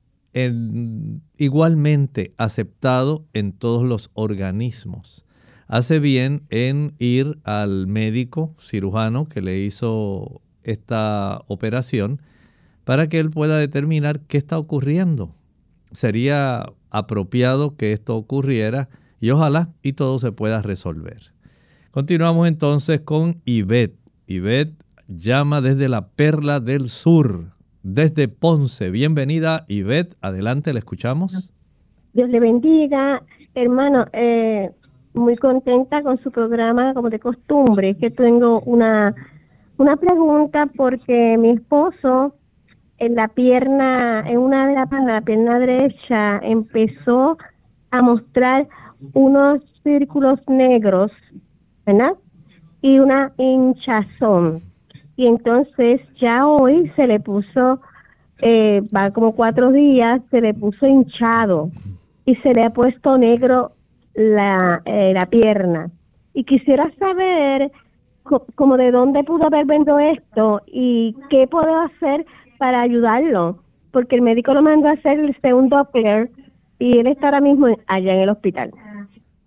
igualmente 1.38 2.34
aceptado 2.38 3.25
en 3.34 3.54
todos 3.54 3.84
los 3.84 4.12
organismos. 4.13 5.25
Hace 5.67 5.99
bien 5.99 6.43
en 6.49 6.93
ir 6.99 7.39
al 7.43 7.88
médico 7.88 8.56
cirujano 8.60 9.28
que 9.28 9.41
le 9.41 9.60
hizo 9.60 10.41
esta 10.63 11.41
operación 11.47 12.21
para 12.84 13.10
que 13.10 13.19
él 13.19 13.32
pueda 13.32 13.58
determinar 13.58 14.21
qué 14.21 14.38
está 14.38 14.58
ocurriendo. 14.58 15.36
Sería 15.91 16.71
apropiado 16.89 17.75
que 17.75 17.93
esto 17.93 18.15
ocurriera 18.15 18.89
y 19.19 19.32
ojalá 19.32 19.73
y 19.82 19.93
todo 19.93 20.19
se 20.19 20.32
pueda 20.32 20.62
resolver. 20.62 21.34
Continuamos 21.91 22.47
entonces 22.47 23.02
con 23.02 23.41
Ivette. 23.43 23.97
Ivette 24.28 24.75
llama 25.08 25.62
desde 25.62 25.89
la 25.89 26.10
Perla 26.10 26.60
del 26.60 26.89
Sur 26.89 27.57
desde 27.88 28.28
Ponce. 28.28 28.89
Bienvenida, 28.89 29.63
Ivette. 29.69 30.17
Adelante, 30.21 30.73
le 30.73 30.80
escuchamos. 30.80 31.54
Dios 32.13 32.30
le 32.30 32.39
bendiga, 32.41 33.23
hermano. 33.56 34.06
Eh, 34.12 34.69
muy 35.13 35.38
contenta 35.38 36.04
con 36.04 36.21
su 36.21 36.30
programa, 36.30 36.93
como 36.93 37.10
de 37.10 37.19
costumbre. 37.19 37.95
que 37.95 38.12
tengo 38.12 38.60
una, 38.62 39.15
una 39.78 39.95
pregunta 39.95 40.67
porque 40.76 41.38
mi 41.39 41.52
esposo 41.52 42.36
en 42.97 43.15
la 43.15 43.30
pierna, 43.30 44.19
en 44.28 44.38
una 44.38 44.67
de 44.67 44.76
las 44.76 44.91
la 44.91 45.21
pierna 45.21 45.58
derecha, 45.58 46.39
empezó 46.39 47.38
a 47.91 48.02
mostrar 48.02 48.67
unos 49.13 49.62
círculos 49.84 50.39
negros, 50.47 51.12
¿verdad? 51.86 52.15
Y 52.82 53.00
una 53.00 53.32
hinchazón 53.38 54.66
y 55.17 55.25
entonces 55.25 55.99
ya 56.15 56.47
hoy 56.47 56.91
se 56.95 57.08
le 57.08 57.19
puso, 57.19 57.82
eh, 58.39 58.82
va 58.95 59.12
como 59.12 59.34
cuatro 59.36 59.71
días, 59.71 60.21
se 60.30 60.39
le 60.39 60.53
puso 60.53 60.86
hinchado 60.86 61.71
y 62.25 62.36
se 62.36 62.53
le 62.53 62.63
ha 62.63 62.69
puesto 62.69 63.17
negro 63.17 63.71
la, 64.13 64.82
eh, 64.86 65.12
la 65.13 65.25
pierna. 65.25 65.89
Y 66.34 66.43
quisiera 66.43 66.91
saber 66.99 67.71
como 68.56 68.77
de 68.77 68.91
dónde 68.91 69.23
pudo 69.23 69.47
haber 69.47 69.65
venido 69.65 69.97
esto 69.99 70.62
y 70.67 71.15
qué 71.30 71.47
puedo 71.47 71.82
hacer 71.82 72.25
para 72.60 72.82
ayudarlo, 72.82 73.58
porque 73.91 74.15
el 74.15 74.21
médico 74.21 74.53
lo 74.53 74.62
mandó 74.62 74.89
a 74.89 74.91
hacer 74.91 75.19
el 75.19 75.36
segundo 75.41 75.77
Doppler 75.77 76.30
y 76.77 76.99
él 76.99 77.08
está 77.08 77.27
ahora 77.27 77.41
mismo 77.41 77.67
allá 77.88 78.13
en 78.13 78.19
el 78.19 78.30
hospital. 78.30 78.71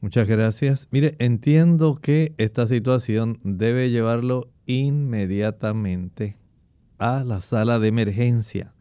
Muchas 0.01 0.27
gracias. 0.27 0.89
Mire, 0.91 1.15
entiendo 1.19 1.97
que 1.97 2.35
esta 2.39 2.67
situación 2.67 3.39
debe 3.45 3.91
llevarlo 3.91 4.49
inmediatamente 4.65 6.39
a 6.99 7.23
la 7.23 7.43
sala 7.43 7.79
de 7.79 7.89
emergencia. 7.89 8.73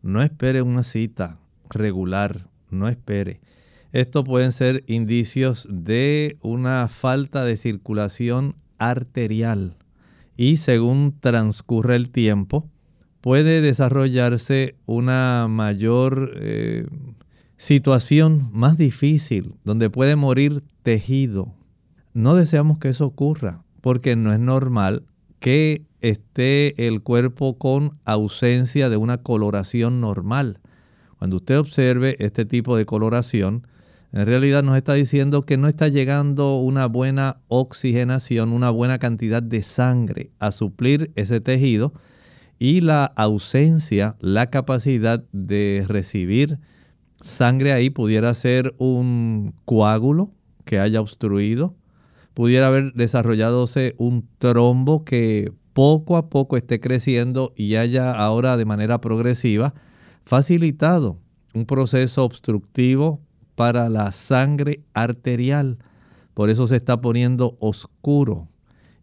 No 0.00 0.22
espere 0.22 0.62
una 0.62 0.84
cita 0.84 1.40
regular, 1.68 2.48
no 2.70 2.88
espere. 2.88 3.40
Esto 3.92 4.22
pueden 4.22 4.52
ser 4.52 4.84
indicios 4.86 5.66
de 5.68 6.38
una 6.40 6.88
falta 6.88 7.44
de 7.44 7.56
circulación 7.56 8.54
arterial 8.78 9.76
y 10.36 10.58
según 10.58 11.16
transcurre 11.20 11.96
el 11.96 12.10
tiempo 12.10 12.68
puede 13.20 13.60
desarrollarse 13.60 14.76
una 14.86 15.48
mayor 15.48 16.32
eh, 16.36 16.86
situación 17.60 18.48
más 18.54 18.78
difícil 18.78 19.54
donde 19.64 19.90
puede 19.90 20.16
morir 20.16 20.64
tejido. 20.82 21.52
No 22.14 22.34
deseamos 22.34 22.78
que 22.78 22.88
eso 22.88 23.04
ocurra 23.04 23.62
porque 23.82 24.16
no 24.16 24.32
es 24.32 24.40
normal 24.40 25.04
que 25.40 25.84
esté 26.00 26.86
el 26.86 27.02
cuerpo 27.02 27.58
con 27.58 27.98
ausencia 28.06 28.88
de 28.88 28.96
una 28.96 29.18
coloración 29.18 30.00
normal. 30.00 30.60
Cuando 31.18 31.36
usted 31.36 31.58
observe 31.58 32.16
este 32.18 32.46
tipo 32.46 32.78
de 32.78 32.86
coloración, 32.86 33.66
en 34.12 34.24
realidad 34.24 34.62
nos 34.62 34.78
está 34.78 34.94
diciendo 34.94 35.44
que 35.44 35.58
no 35.58 35.68
está 35.68 35.88
llegando 35.88 36.56
una 36.56 36.86
buena 36.86 37.42
oxigenación, 37.48 38.54
una 38.54 38.70
buena 38.70 38.98
cantidad 38.98 39.42
de 39.42 39.62
sangre 39.62 40.30
a 40.38 40.50
suplir 40.50 41.12
ese 41.14 41.42
tejido 41.42 41.92
y 42.58 42.80
la 42.80 43.04
ausencia, 43.04 44.16
la 44.18 44.48
capacidad 44.48 45.22
de 45.32 45.84
recibir 45.86 46.58
sangre 47.20 47.72
ahí 47.72 47.90
pudiera 47.90 48.34
ser 48.34 48.74
un 48.78 49.54
coágulo 49.64 50.30
que 50.64 50.78
haya 50.78 51.00
obstruido, 51.00 51.74
pudiera 52.34 52.68
haber 52.68 52.92
desarrolladose 52.94 53.94
un 53.98 54.28
trombo 54.38 55.04
que 55.04 55.52
poco 55.72 56.16
a 56.16 56.28
poco 56.28 56.56
esté 56.56 56.80
creciendo 56.80 57.52
y 57.56 57.76
haya 57.76 58.12
ahora 58.12 58.56
de 58.56 58.64
manera 58.64 59.00
progresiva 59.00 59.74
facilitado 60.24 61.18
un 61.54 61.66
proceso 61.66 62.24
obstructivo 62.24 63.20
para 63.54 63.88
la 63.88 64.12
sangre 64.12 64.80
arterial. 64.94 65.78
Por 66.34 66.50
eso 66.50 66.66
se 66.66 66.76
está 66.76 67.00
poniendo 67.00 67.56
oscuro. 67.60 68.48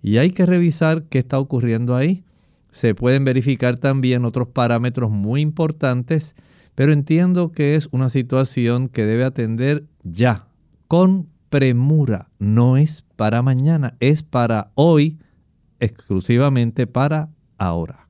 Y 0.01 0.17
hay 0.17 0.31
que 0.31 0.45
revisar 0.45 1.03
qué 1.03 1.19
está 1.19 1.39
ocurriendo 1.39 1.95
ahí. 1.95 2.23
Se 2.71 2.95
pueden 2.95 3.25
verificar 3.25 3.77
también 3.77 4.25
otros 4.25 4.47
parámetros 4.47 5.11
muy 5.11 5.41
importantes 5.41 6.35
pero 6.77 6.93
entiendo 6.93 7.51
que 7.51 7.73
es 7.73 7.89
una 7.91 8.11
situación 8.11 8.87
que 8.87 9.03
debe 9.03 9.23
atender 9.23 9.85
ya, 10.03 10.45
con 10.87 11.27
premura. 11.49 12.29
No 12.37 12.77
es 12.77 13.01
para 13.15 13.41
mañana, 13.41 13.95
es 13.99 14.21
para 14.21 14.69
hoy, 14.75 15.17
exclusivamente 15.79 16.85
para 16.85 17.29
ahora. 17.57 18.07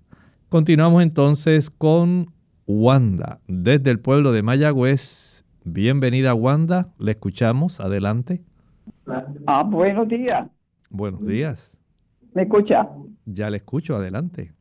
Continuamos 0.50 1.02
entonces 1.02 1.70
con 1.70 2.34
Wanda, 2.68 3.40
desde 3.48 3.90
el 3.90 4.02
pueblo 4.02 4.34
de 4.34 4.44
Mayagüez. 4.44 5.46
Bienvenida 5.64 6.34
Wanda, 6.34 6.90
le 7.00 7.12
escuchamos, 7.12 7.80
adelante. 7.80 8.44
Ah, 9.46 9.64
buenos 9.64 10.10
días. 10.10 10.46
Buenos 10.90 11.26
días. 11.26 11.80
¿Me 12.34 12.42
escucha? 12.42 12.90
Ya 13.24 13.50
le 13.50 13.56
escucho, 13.56 13.96
adelante. 13.96 14.52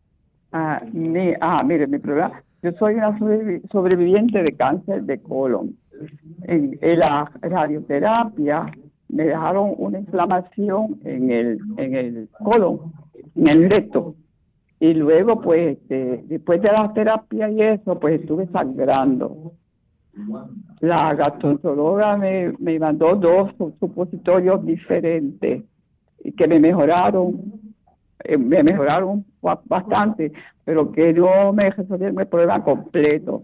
Ah, 0.53 0.81
mi, 0.93 1.33
ah 1.41 1.65
mire, 1.65 1.89
mi 1.89 1.99
problema. 1.99 2.46
Yo 2.63 2.73
soy 2.73 2.95
una 2.95 3.19
sobreviviente 3.71 4.43
de 4.43 4.53
cáncer 4.53 5.03
de 5.05 5.21
colon. 5.21 5.77
En, 6.43 6.79
la 6.81 7.31
radioterapia 7.41 8.71
me 9.09 9.25
dejaron 9.25 9.75
una 9.79 9.99
inflamación 9.99 10.99
en 11.05 11.31
el, 11.31 11.59
en 11.77 11.95
el 11.95 12.29
colon, 12.43 12.93
en 13.35 13.49
el 13.49 13.71
recto. 13.71 14.15
Y 14.79 14.95
luego, 14.95 15.41
pues, 15.41 15.79
este, 15.79 16.25
después 16.27 16.61
de 16.61 16.73
la 16.73 16.93
terapia 16.93 17.51
y 17.51 17.63
eso, 17.63 17.99
pues 17.99 18.21
estuve 18.21 18.47
sangrando. 18.49 19.53
La 20.81 21.15
gastroenteróloga 21.15 22.17
me, 22.17 22.53
me 22.59 22.79
mandó 22.79 23.15
dos 23.17 23.51
supositorios 23.79 24.65
diferentes 24.65 25.63
que 26.37 26.49
me 26.49 26.59
mejoraron, 26.59 27.53
eh, 28.25 28.37
me 28.37 28.63
mejoraron 28.63 29.25
bastante, 29.65 30.33
pero 30.65 30.93
que 30.93 31.13
no 31.13 31.53
me 31.53 31.71
resolvieron 31.71 32.19
el 32.21 32.27
problema 32.27 32.63
completo. 32.63 33.43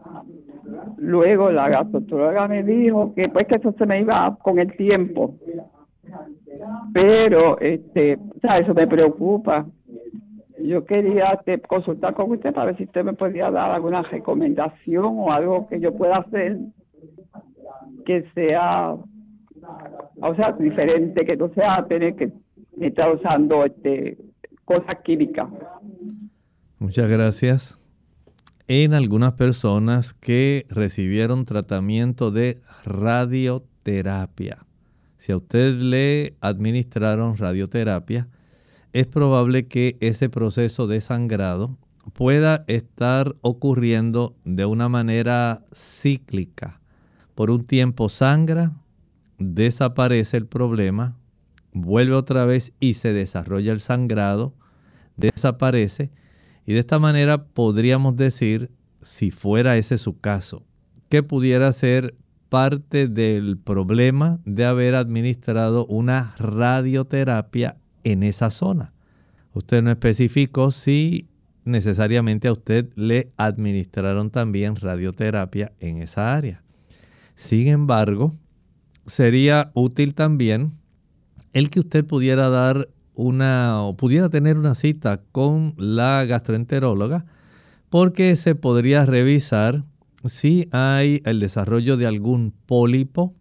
Luego 0.97 1.51
la 1.51 1.69
gastroenteróloga 1.69 2.49
me 2.49 2.63
dijo 2.63 3.15
que 3.15 3.29
pues 3.29 3.47
que 3.47 3.57
eso 3.57 3.75
se 3.77 3.87
me 3.87 4.01
iba 4.01 4.37
con 4.43 4.59
el 4.59 4.77
tiempo. 4.77 5.35
Pero 6.93 7.59
este, 7.61 8.17
o 8.17 8.55
eso 8.55 8.75
me 8.75 8.87
preocupa. 8.87 9.67
Yo 10.59 10.85
quería 10.85 11.25
este, 11.25 11.61
consultar 11.61 12.15
con 12.15 12.31
usted 12.31 12.53
para 12.53 12.67
ver 12.67 12.77
si 12.77 12.85
usted 12.85 13.05
me 13.05 13.15
podía 13.15 13.51
dar 13.51 13.73
alguna 13.73 14.03
recomendación 14.03 15.05
o 15.19 15.33
algo 15.33 15.67
que 15.69 15.81
yo 15.81 15.95
pueda 15.95 16.17
hacer 16.17 16.59
que 18.05 18.25
sea, 18.35 18.95
o 20.21 20.35
sea, 20.35 20.53
diferente, 20.53 21.25
que 21.25 21.37
no 21.37 21.49
sea 21.51 21.85
tener 21.89 22.15
que 22.17 22.33
estar 22.81 23.15
usando 23.15 23.65
este, 23.65 24.19
cosas 24.65 24.97
químicas. 25.05 25.49
Muchas 26.79 27.09
gracias. 27.09 27.79
En 28.69 28.95
algunas 28.95 29.35
personas 29.35 30.15
que 30.15 30.67
recibieron 30.69 31.45
tratamiento 31.45 32.31
de 32.31 32.61
radioterapia, 32.85 34.65
si 35.19 35.33
a 35.33 35.37
usted 35.37 35.75
le 35.75 36.37
administraron 36.41 37.37
radioterapia, 37.37 38.29
es 38.93 39.07
probable 39.07 39.69
que 39.69 39.97
ese 40.01 40.29
proceso 40.29 40.87
de 40.87 41.01
sangrado 41.01 41.79
pueda 42.13 42.65
estar 42.67 43.37
ocurriendo 43.41 44.35
de 44.45 44.65
una 44.65 44.89
manera 44.89 45.65
cíclica. 45.73 46.81
Por 47.35 47.51
un 47.51 47.65
tiempo 47.65 48.09
sangra, 48.09 48.73
desaparece 49.39 50.37
el 50.37 50.47
problema, 50.47 51.17
vuelve 51.73 52.15
otra 52.15 52.45
vez 52.45 52.73
y 52.81 52.95
se 52.95 53.13
desarrolla 53.13 53.73
el 53.73 53.81
sangrado, 53.81 54.55
desaparece 55.17 56.11
y 56.67 56.75
de 56.75 56.81
esta 56.81 56.99
manera 56.99 57.45
podríamos 57.47 58.17
decir, 58.17 58.71
si 59.01 59.31
fuera 59.31 59.77
ese 59.77 59.99
su 59.99 60.21
caso, 60.21 60.65
que 61.09 61.23
pudiera 61.23 61.73
ser 61.73 62.15
parte 62.49 63.09
del 63.09 63.59
problema 63.59 64.41
de 64.45 64.65
haber 64.65 64.95
administrado 64.95 65.87
una 65.87 66.35
radioterapia 66.39 67.79
en 68.05 68.23
esa 68.23 68.51
zona. 68.51 68.93
Usted 69.55 69.83
no 69.83 69.91
especificó 69.91 70.71
si 70.71 71.29
necesariamente 71.65 72.49
a 72.49 72.53
usted 72.53 72.91
le 72.95 73.33
administraron 73.37 74.31
también 74.31 74.77
radioterapia 74.77 75.73
en 75.81 76.03
esa 76.03 76.35
área. 76.35 76.63
Sin 77.35 77.69
embargo, 77.69 78.35
sería 79.07 79.71
útil 79.75 80.15
también 80.15 80.73
el 81.53 81.71
que 81.71 81.81
usted 81.81 82.05
pudiera 82.05 82.49
dar 82.49 82.89
una 83.15 83.83
o 83.83 83.97
pudiera 83.97 84.29
tener 84.29 84.57
una 84.57 84.75
cita 84.75 85.21
con 85.33 85.75
la 85.77 86.25
gastroenteróloga 86.25 87.27
porque 87.91 88.37
se 88.37 88.55
podría 88.55 89.05
revisar 89.05 89.85
si 90.25 90.69
hay 90.73 91.21
el 91.25 91.41
desarrollo 91.41 91.97
de 91.97 92.07
algún 92.07 92.55
pólipo, 92.67 93.35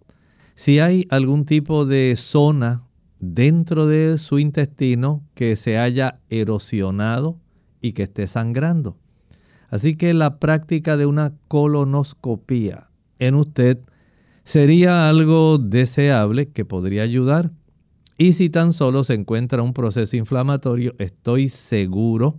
si 0.56 0.80
hay 0.80 1.08
algún 1.10 1.46
tipo 1.46 1.86
de 1.86 2.16
zona 2.18 2.84
dentro 3.20 3.88
de 3.88 4.18
su 4.18 4.40
intestino 4.40 5.24
que 5.36 5.56
se 5.56 5.78
haya 5.78 6.20
erosionado 6.30 7.38
y 7.82 7.94
que 7.94 8.04
esté 8.04 8.28
sangrando. 8.28 8.98
Así 9.70 9.96
que 9.96 10.14
la 10.14 10.38
práctica 10.40 10.98
de 10.98 11.06
una 11.06 11.34
colonoscopía 11.48 12.90
en 13.20 13.36
usted 13.36 13.80
sería 14.44 15.08
algo 15.08 15.60
deseable 15.60 16.50
que 16.50 16.66
podría 16.66 17.04
ayudar. 17.04 17.52
Y 18.22 18.34
si 18.34 18.52
tan 18.52 18.72
solo 18.72 19.04
se 19.04 19.16
encuentra 19.16 19.64
un 19.64 19.74
proceso 19.74 20.16
inflamatorio, 20.16 20.94
estoy 21.00 21.50
seguro 21.50 22.38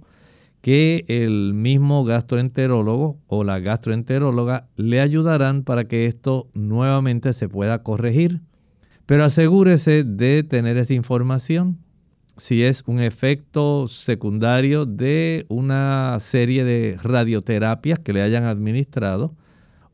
que 0.61 1.05
el 1.09 1.55
mismo 1.55 2.05
gastroenterólogo 2.05 3.18
o 3.27 3.42
la 3.42 3.59
gastroenteróloga 3.59 4.68
le 4.77 5.01
ayudarán 5.01 5.64
para 5.64 5.83
que 5.83 6.07
esto 6.07 6.49
nuevamente 6.55 7.33
se 7.33 7.49
pueda 7.49 7.83
corregir. 7.83 8.42
Pero 9.07 9.25
asegúrese 9.25 10.05
de 10.05 10.45
tener 10.45 10.77
esa 10.77 10.95
información. 10.95 11.79
Si 12.37 12.62
es 12.62 12.85
un 12.87 13.01
efecto 13.01 13.88
secundario 13.88 14.87
de 14.87 15.47
una 15.49 16.16
serie 16.21 16.62
de 16.62 16.97
radioterapias 17.03 17.99
que 17.99 18.12
le 18.12 18.23
hayan 18.23 18.45
administrado, 18.45 19.35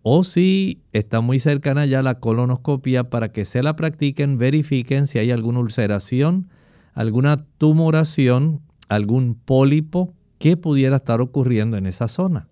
o 0.02 0.24
si 0.24 0.82
está 0.92 1.20
muy 1.20 1.38
cercana 1.38 1.86
ya 1.86 2.02
la 2.02 2.20
colonoscopia 2.20 3.10
para 3.10 3.32
que 3.32 3.44
se 3.44 3.62
la 3.62 3.76
practiquen, 3.76 4.38
verifiquen 4.38 5.06
si 5.06 5.18
hay 5.18 5.30
alguna 5.30 5.60
ulceración, 5.60 6.48
alguna 6.94 7.44
tumoración, 7.58 8.60
algún 8.88 9.34
pólipo 9.34 10.14
que 10.38 10.56
pudiera 10.56 10.96
estar 10.96 11.20
ocurriendo 11.20 11.76
en 11.76 11.86
esa 11.86 12.08
zona. 12.08 12.48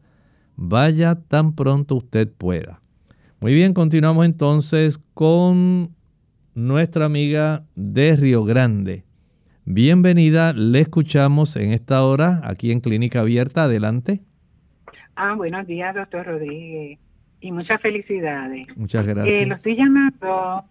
Vaya 0.56 1.14
tan 1.14 1.54
pronto 1.54 1.96
usted 1.96 2.30
pueda. 2.32 2.80
Muy 3.40 3.54
bien, 3.54 3.74
continuamos 3.74 4.24
entonces 4.26 4.98
con 5.14 5.94
nuestra 6.54 7.04
amiga 7.04 7.64
de 7.74 8.16
Río 8.16 8.44
Grande. 8.44 9.04
Bienvenida, 9.64 10.52
le 10.52 10.80
escuchamos 10.80 11.56
en 11.56 11.72
esta 11.72 12.02
hora 12.04 12.40
aquí 12.44 12.72
en 12.72 12.80
Clínica 12.80 13.20
Abierta. 13.20 13.64
Adelante. 13.64 14.22
Ah, 15.16 15.34
buenos 15.34 15.66
días, 15.66 15.94
doctor 15.94 16.24
Rodríguez. 16.26 16.98
Y 17.46 17.52
muchas 17.52 17.80
felicidades. 17.80 18.66
Muchas 18.76 19.06
gracias. 19.06 19.34
Eh, 19.34 19.46
lo 19.46 19.54
estoy 19.54 19.76
llamando 19.76 20.64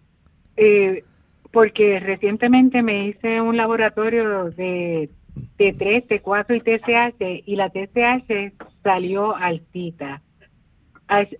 eh, 0.58 1.04
porque 1.50 1.98
recientemente 2.00 2.82
me 2.82 3.06
hice 3.08 3.40
un 3.40 3.56
laboratorio 3.56 4.50
de 4.50 5.08
T3, 5.58 6.06
T4 6.06 6.54
y 6.54 6.60
TSH 6.60 7.44
y 7.46 7.56
la 7.56 7.70
TSH 7.70 8.52
salió 8.82 9.34
altita. 9.34 10.20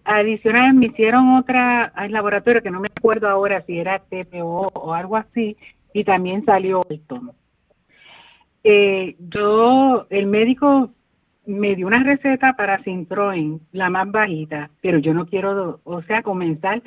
Adicional 0.05 0.73
me 0.73 0.87
hicieron 0.87 1.35
otra 1.35 1.85
al 1.85 2.13
laboratorio 2.13 2.63
que 2.63 2.71
no 2.71 2.81
me 2.81 2.89
acuerdo 2.97 3.29
ahora 3.29 3.63
si 3.67 3.79
era 3.79 3.99
TPO 3.99 4.69
o 4.73 4.95
algo 4.95 5.17
así 5.17 5.59
y 5.93 6.05
también 6.05 6.47
salió 6.47 6.81
alto. 6.89 7.35
Eh, 8.65 9.17
yo, 9.19 10.07
el 10.09 10.29
médico 10.29 10.93
me 11.47 11.75
dio 11.75 11.87
una 11.87 12.03
receta 12.03 12.55
para 12.55 12.83
Sintroin, 12.83 13.61
la 13.73 13.91
más 13.91 14.11
bajita, 14.11 14.71
pero 14.81 14.99
yo 14.99 15.15
no 15.15 15.27
quiero, 15.27 15.81
o 15.85 16.03
sea, 16.03 16.23
comenzar 16.23 16.83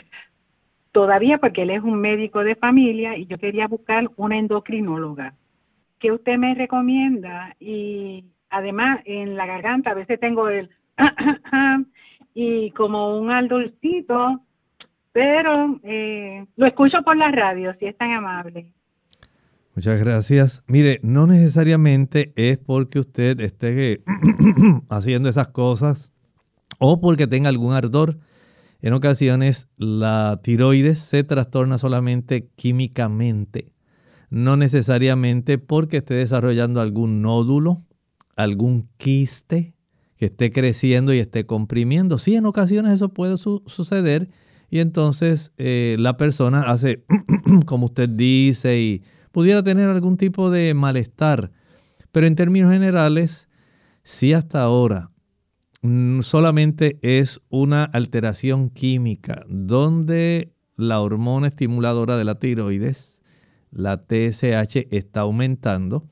todavía 0.91 1.37
porque 1.37 1.63
él 1.63 1.69
es 1.71 1.83
un 1.83 1.99
médico 1.99 2.43
de 2.43 2.55
familia 2.55 3.17
y 3.17 3.25
yo 3.25 3.37
quería 3.37 3.67
buscar 3.67 4.09
una 4.17 4.37
endocrinóloga. 4.37 5.35
¿Qué 5.99 6.11
usted 6.11 6.37
me 6.37 6.55
recomienda? 6.55 7.55
Y 7.59 8.25
además 8.49 8.99
en 9.05 9.35
la 9.35 9.45
garganta 9.45 9.91
a 9.91 9.95
veces 9.95 10.19
tengo 10.19 10.49
el 10.49 10.69
y 12.33 12.71
como 12.71 13.19
un 13.19 13.31
aldolcito, 13.31 14.41
pero 15.11 15.79
eh, 15.83 16.45
lo 16.55 16.65
escucho 16.65 17.01
por 17.01 17.17
la 17.17 17.31
radio, 17.31 17.73
si 17.79 17.85
es 17.85 17.97
tan 17.97 18.11
amable. 18.11 18.71
Muchas 19.79 20.01
gracias. 20.01 20.61
Mire, 20.67 20.99
no 21.03 21.25
necesariamente 21.25 22.33
es 22.35 22.57
porque 22.57 22.99
usted 22.99 23.39
esté 23.39 24.03
haciendo 24.89 25.29
esas 25.29 25.47
cosas 25.47 26.11
o 26.79 26.99
porque 26.99 27.27
tenga 27.27 27.47
algún 27.47 27.71
ardor. 27.71 28.19
En 28.81 28.91
ocasiones 28.91 29.69
la 29.77 30.41
tiroides 30.43 30.99
se 30.99 31.23
trastorna 31.23 31.77
solamente 31.77 32.49
químicamente, 32.57 33.71
no 34.29 34.57
necesariamente 34.57 35.59
porque 35.59 35.95
esté 35.95 36.15
desarrollando 36.15 36.81
algún 36.81 37.21
nódulo, 37.21 37.85
algún 38.35 38.89
quiste, 38.97 39.75
que 40.17 40.25
esté 40.25 40.51
creciendo 40.51 41.13
y 41.13 41.19
esté 41.19 41.45
comprimiendo. 41.45 42.17
Sí, 42.17 42.35
en 42.35 42.47
ocasiones 42.47 42.95
eso 42.95 43.13
puede 43.13 43.37
suceder 43.37 44.27
y 44.69 44.79
entonces 44.79 45.53
eh, 45.57 45.95
la 45.99 46.17
persona 46.17 46.63
hace 46.63 47.05
como 47.65 47.85
usted 47.85 48.09
dice 48.09 48.77
y 48.77 49.03
pudiera 49.39 49.63
tener 49.63 49.87
algún 49.87 50.17
tipo 50.17 50.51
de 50.51 50.73
malestar. 50.73 51.53
Pero 52.11 52.27
en 52.27 52.35
términos 52.35 52.73
generales, 52.73 53.47
si 54.03 54.33
hasta 54.33 54.61
ahora 54.61 55.11
mm, 55.81 56.23
solamente 56.23 56.99
es 57.01 57.39
una 57.47 57.85
alteración 57.85 58.69
química 58.69 59.45
donde 59.47 60.51
la 60.75 60.99
hormona 60.99 61.47
estimuladora 61.47 62.17
de 62.17 62.25
la 62.25 62.35
tiroides 62.35 63.21
la 63.71 64.03
TSH 64.03 64.87
está 64.91 65.21
aumentando 65.21 66.09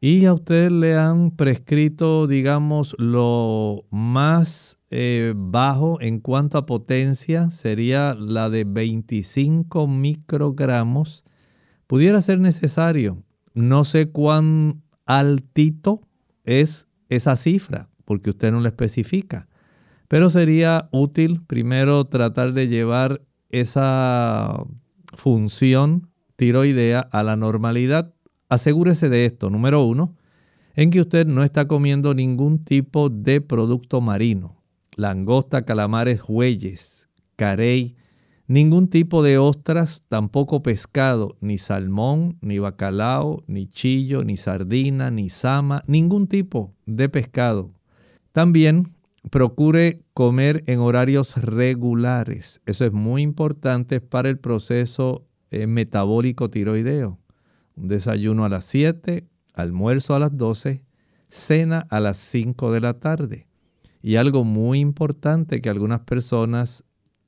y 0.00 0.24
a 0.24 0.32
usted 0.32 0.72
le 0.72 0.96
han 0.96 1.30
prescrito, 1.30 2.26
digamos, 2.26 2.96
lo 2.98 3.84
más 3.92 4.80
eh, 4.90 5.32
bajo 5.36 6.00
en 6.00 6.18
cuanto 6.18 6.58
a 6.58 6.66
potencia 6.66 7.52
sería 7.52 8.14
la 8.14 8.50
de 8.50 8.64
25 8.64 9.86
microgramos. 9.86 11.24
Pudiera 11.88 12.20
ser 12.20 12.38
necesario. 12.38 13.24
No 13.54 13.86
sé 13.86 14.10
cuán 14.10 14.82
altito 15.06 16.02
es 16.44 16.86
esa 17.08 17.34
cifra, 17.34 17.88
porque 18.04 18.28
usted 18.30 18.52
no 18.52 18.60
lo 18.60 18.68
especifica. 18.68 19.48
Pero 20.06 20.28
sería 20.28 20.90
útil 20.92 21.40
primero 21.46 22.04
tratar 22.04 22.52
de 22.52 22.68
llevar 22.68 23.22
esa 23.48 24.64
función 25.16 26.10
tiroidea 26.36 27.00
a 27.00 27.22
la 27.22 27.36
normalidad. 27.36 28.12
Asegúrese 28.50 29.08
de 29.08 29.24
esto, 29.24 29.48
número 29.48 29.82
uno, 29.82 30.14
en 30.76 30.90
que 30.90 31.00
usted 31.00 31.26
no 31.26 31.42
está 31.42 31.66
comiendo 31.66 32.12
ningún 32.12 32.64
tipo 32.64 33.08
de 33.08 33.40
producto 33.40 34.02
marino, 34.02 34.62
langosta, 34.94 35.64
calamares, 35.64 36.20
huelles, 36.28 37.08
carey, 37.36 37.96
ningún 38.48 38.88
tipo 38.88 39.22
de 39.22 39.38
ostras, 39.38 40.04
tampoco 40.08 40.62
pescado, 40.62 41.36
ni 41.40 41.58
salmón, 41.58 42.38
ni 42.40 42.58
bacalao, 42.58 43.44
ni 43.46 43.68
chillo, 43.68 44.24
ni 44.24 44.36
sardina, 44.36 45.10
ni 45.10 45.30
sama, 45.30 45.84
ningún 45.86 46.26
tipo 46.26 46.74
de 46.86 47.08
pescado. 47.08 47.70
También 48.32 48.88
procure 49.30 50.02
comer 50.14 50.64
en 50.66 50.80
horarios 50.80 51.36
regulares. 51.36 52.60
Eso 52.66 52.84
es 52.84 52.92
muy 52.92 53.22
importante 53.22 54.00
para 54.00 54.28
el 54.28 54.38
proceso 54.38 55.26
eh, 55.50 55.66
metabólico 55.66 56.50
tiroideo. 56.50 57.18
Un 57.76 57.88
desayuno 57.88 58.44
a 58.44 58.48
las 58.48 58.64
7, 58.64 59.28
almuerzo 59.54 60.14
a 60.14 60.18
las 60.18 60.36
12, 60.36 60.82
cena 61.28 61.86
a 61.90 62.00
las 62.00 62.16
5 62.16 62.72
de 62.72 62.80
la 62.80 62.94
tarde. 62.94 63.46
Y 64.00 64.16
algo 64.16 64.44
muy 64.44 64.78
importante 64.78 65.60
que 65.60 65.68
algunas 65.68 66.00
personas 66.00 66.84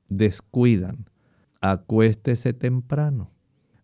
descuidan, 0.09 1.09
acuéstese 1.61 2.53
temprano. 2.53 3.31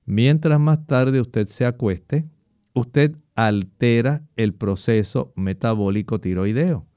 Mientras 0.05 0.59
más 0.59 0.85
tarde 0.87 1.21
usted 1.21 1.47
se 1.47 1.65
acueste, 1.65 2.27
usted 2.73 3.15
altera 3.35 4.23
el 4.35 4.53
proceso 4.53 5.31
metabólico 5.35 6.19
tiroideo. 6.19 6.87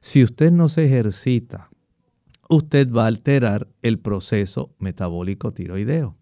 Si 0.00 0.22
usted 0.22 0.52
no 0.52 0.68
se 0.68 0.84
ejercita, 0.86 1.70
usted 2.48 2.90
va 2.90 3.04
a 3.04 3.08
alterar 3.08 3.68
el 3.82 3.98
proceso 3.98 4.74
metabólico 4.78 5.52
tiroideo. 5.52 6.16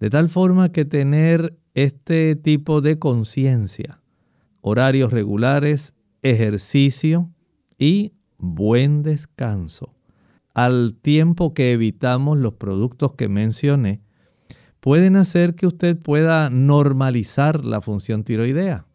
De 0.00 0.10
tal 0.10 0.28
forma 0.28 0.72
que 0.72 0.84
tener 0.84 1.58
este 1.74 2.36
tipo 2.36 2.80
de 2.80 2.98
conciencia, 2.98 4.02
horarios 4.60 5.12
regulares, 5.12 5.94
ejercicio 6.22 7.30
y 7.78 8.12
buen 8.38 9.02
descanso, 9.02 9.94
al 10.54 10.94
tiempo 11.00 11.54
que 11.54 11.72
evitamos 11.72 12.38
los 12.38 12.54
productos 12.54 13.14
que 13.14 13.28
mencioné, 13.28 14.02
pueden 14.80 15.16
hacer 15.16 15.54
que 15.54 15.66
usted 15.66 15.96
pueda 15.96 16.50
normalizar 16.50 17.64
la 17.64 17.80
función 17.80 18.24
tiroidea. 18.24 18.86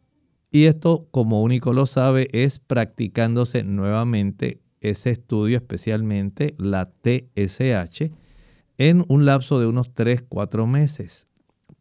Y 0.51 0.65
esto, 0.65 1.07
como 1.11 1.41
único 1.41 1.73
lo 1.73 1.85
sabe, 1.85 2.27
es 2.31 2.59
practicándose 2.59 3.63
nuevamente 3.63 4.61
ese 4.81 5.11
estudio, 5.11 5.57
especialmente 5.57 6.55
la 6.57 6.91
TSH, 6.91 8.11
en 8.77 9.05
un 9.07 9.25
lapso 9.25 9.59
de 9.59 9.65
unos 9.65 9.93
3-4 9.93 10.67
meses. 10.67 11.27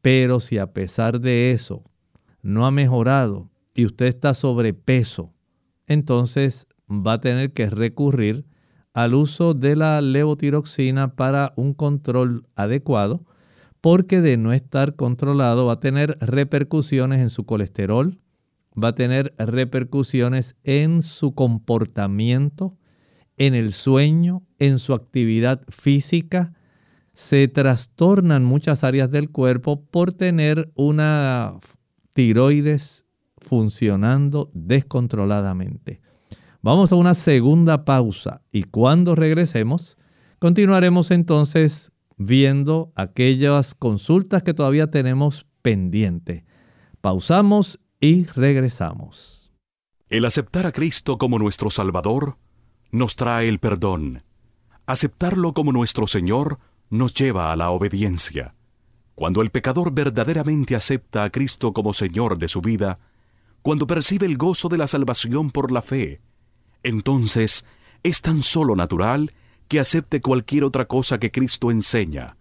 Pero 0.02 0.40
si 0.40 0.58
a 0.58 0.72
pesar 0.72 1.20
de 1.20 1.52
eso 1.52 1.84
no 2.42 2.66
ha 2.66 2.70
mejorado 2.70 3.50
y 3.74 3.84
usted 3.84 4.06
está 4.06 4.34
sobrepeso, 4.34 5.32
entonces 5.86 6.66
va 6.88 7.14
a 7.14 7.20
tener 7.20 7.52
que 7.52 7.68
recurrir 7.68 8.46
al 8.96 9.12
uso 9.12 9.52
de 9.52 9.76
la 9.76 10.00
levotiroxina 10.00 11.16
para 11.16 11.52
un 11.56 11.74
control 11.74 12.46
adecuado, 12.56 13.26
porque 13.82 14.22
de 14.22 14.38
no 14.38 14.54
estar 14.54 14.96
controlado 14.96 15.66
va 15.66 15.74
a 15.74 15.80
tener 15.80 16.16
repercusiones 16.18 17.20
en 17.20 17.28
su 17.28 17.44
colesterol, 17.44 18.18
va 18.82 18.88
a 18.88 18.94
tener 18.94 19.34
repercusiones 19.36 20.56
en 20.64 21.02
su 21.02 21.34
comportamiento, 21.34 22.78
en 23.36 23.54
el 23.54 23.74
sueño, 23.74 24.44
en 24.58 24.78
su 24.78 24.94
actividad 24.94 25.60
física. 25.68 26.54
Se 27.12 27.48
trastornan 27.48 28.46
muchas 28.46 28.82
áreas 28.82 29.10
del 29.10 29.28
cuerpo 29.28 29.84
por 29.84 30.12
tener 30.12 30.72
una 30.74 31.60
tiroides 32.14 33.04
funcionando 33.42 34.50
descontroladamente. 34.54 36.00
Vamos 36.66 36.90
a 36.90 36.96
una 36.96 37.14
segunda 37.14 37.84
pausa 37.84 38.42
y 38.50 38.64
cuando 38.64 39.14
regresemos 39.14 39.96
continuaremos 40.40 41.12
entonces 41.12 41.92
viendo 42.16 42.92
aquellas 42.96 43.72
consultas 43.72 44.42
que 44.42 44.52
todavía 44.52 44.90
tenemos 44.90 45.46
pendientes. 45.62 46.42
Pausamos 47.00 47.78
y 48.00 48.24
regresamos. 48.24 49.52
El 50.08 50.24
aceptar 50.24 50.66
a 50.66 50.72
Cristo 50.72 51.18
como 51.18 51.38
nuestro 51.38 51.70
Salvador 51.70 52.36
nos 52.90 53.14
trae 53.14 53.48
el 53.48 53.60
perdón. 53.60 54.24
Aceptarlo 54.86 55.52
como 55.52 55.70
nuestro 55.70 56.08
Señor 56.08 56.58
nos 56.90 57.14
lleva 57.14 57.52
a 57.52 57.56
la 57.56 57.70
obediencia. 57.70 58.56
Cuando 59.14 59.40
el 59.40 59.50
pecador 59.50 59.92
verdaderamente 59.92 60.74
acepta 60.74 61.22
a 61.22 61.30
Cristo 61.30 61.72
como 61.72 61.92
Señor 61.92 62.38
de 62.38 62.48
su 62.48 62.60
vida, 62.60 62.98
cuando 63.62 63.86
percibe 63.86 64.26
el 64.26 64.36
gozo 64.36 64.68
de 64.68 64.78
la 64.78 64.88
salvación 64.88 65.52
por 65.52 65.70
la 65.70 65.80
fe, 65.80 66.18
entonces 66.86 67.64
es 68.04 68.22
tan 68.22 68.42
solo 68.42 68.76
natural 68.76 69.32
que 69.66 69.80
acepte 69.80 70.20
cualquier 70.20 70.62
otra 70.62 70.86
cosa 70.86 71.18
que 71.18 71.32
Cristo 71.32 71.72
enseña. 71.72 72.36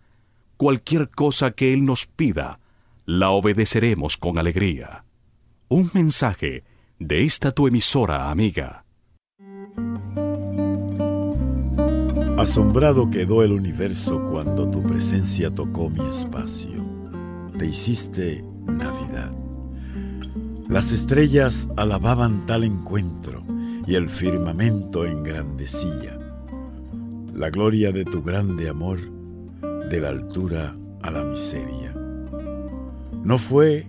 Cualquier 0.58 1.10
cosa 1.10 1.52
que 1.52 1.74
Él 1.74 1.84
nos 1.84 2.06
pida, 2.06 2.60
la 3.06 3.32
obedeceremos 3.32 4.18
con 4.18 4.38
alegría. 4.38 5.04
Un 5.68 5.90
mensaje 5.94 6.64
de 7.00 7.24
esta 7.24 7.52
tu 7.52 7.68
emisora 7.68 8.30
amiga. 8.30 8.86
Asombrado 12.38 13.10
quedó 13.10 13.42
el 13.42 13.52
universo 13.52 14.24
cuando 14.26 14.70
tu 14.70 14.84
presencia 14.84 15.52
tocó 15.52 15.90
mi 15.90 16.08
espacio. 16.08 16.86
Te 17.58 17.66
hiciste 17.66 18.44
Navidad. 18.68 19.32
Las 20.70 20.92
estrellas 20.92 21.68
alababan 21.76 22.46
tal 22.46 22.64
encuentro 22.64 23.42
y 23.88 23.96
el 23.96 24.10
firmamento 24.10 25.06
engrandecía. 25.06 26.18
La 27.34 27.50
gloria 27.50 27.92
de 27.92 28.06
tu 28.06 28.24
grande 28.24 28.70
amor, 28.70 29.00
de 29.90 30.00
la 30.00 30.10
altura 30.10 30.76
a 31.02 31.12
la 31.12 31.24
miseria. 31.24 31.94
No 33.24 33.38
fue 33.38 33.88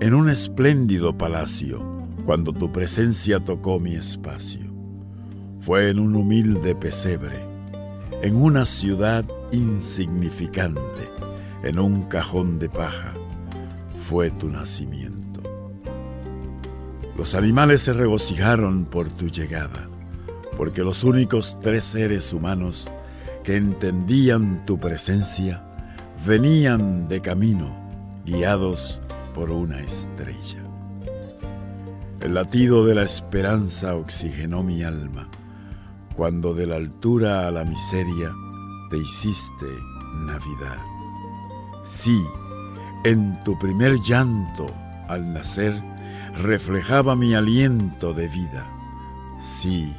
en 0.00 0.14
un 0.14 0.28
espléndido 0.30 1.16
palacio 1.16 1.82
cuando 2.24 2.52
tu 2.52 2.70
presencia 2.70 3.40
tocó 3.40 3.80
mi 3.80 3.94
espacio. 3.94 4.60
Fue 5.60 5.90
en 5.90 5.98
un 5.98 6.14
humilde 6.14 6.74
pesebre, 6.74 7.38
en 8.22 8.36
una 8.36 8.66
ciudad 8.66 9.24
insignificante, 9.52 10.80
en 11.62 11.78
un 11.78 12.02
cajón 12.04 12.58
de 12.58 12.68
paja, 12.68 13.12
fue 13.96 14.30
tu 14.30 14.48
nacimiento. 14.48 15.21
Los 17.16 17.34
animales 17.34 17.82
se 17.82 17.92
regocijaron 17.92 18.84
por 18.84 19.10
tu 19.10 19.28
llegada, 19.28 19.88
porque 20.56 20.82
los 20.82 21.04
únicos 21.04 21.58
tres 21.60 21.84
seres 21.84 22.32
humanos 22.32 22.90
que 23.44 23.56
entendían 23.56 24.64
tu 24.64 24.78
presencia 24.78 25.62
venían 26.26 27.08
de 27.08 27.20
camino, 27.20 27.76
guiados 28.24 28.98
por 29.34 29.50
una 29.50 29.80
estrella. 29.80 30.62
El 32.20 32.34
latido 32.34 32.86
de 32.86 32.94
la 32.94 33.02
esperanza 33.02 33.94
oxigenó 33.96 34.62
mi 34.62 34.82
alma, 34.82 35.28
cuando 36.14 36.54
de 36.54 36.66
la 36.66 36.76
altura 36.76 37.48
a 37.48 37.50
la 37.50 37.64
miseria 37.64 38.32
te 38.90 38.98
hiciste 38.98 39.66
Navidad. 40.26 40.78
Sí, 41.84 42.22
en 43.04 43.42
tu 43.44 43.58
primer 43.58 43.98
llanto 44.00 44.72
al 45.08 45.32
nacer 45.32 45.91
reflejaba 46.36 47.16
mi 47.16 47.34
aliento 47.34 48.12
de 48.14 48.28
vida. 48.28 48.66
Sí, 49.40 49.94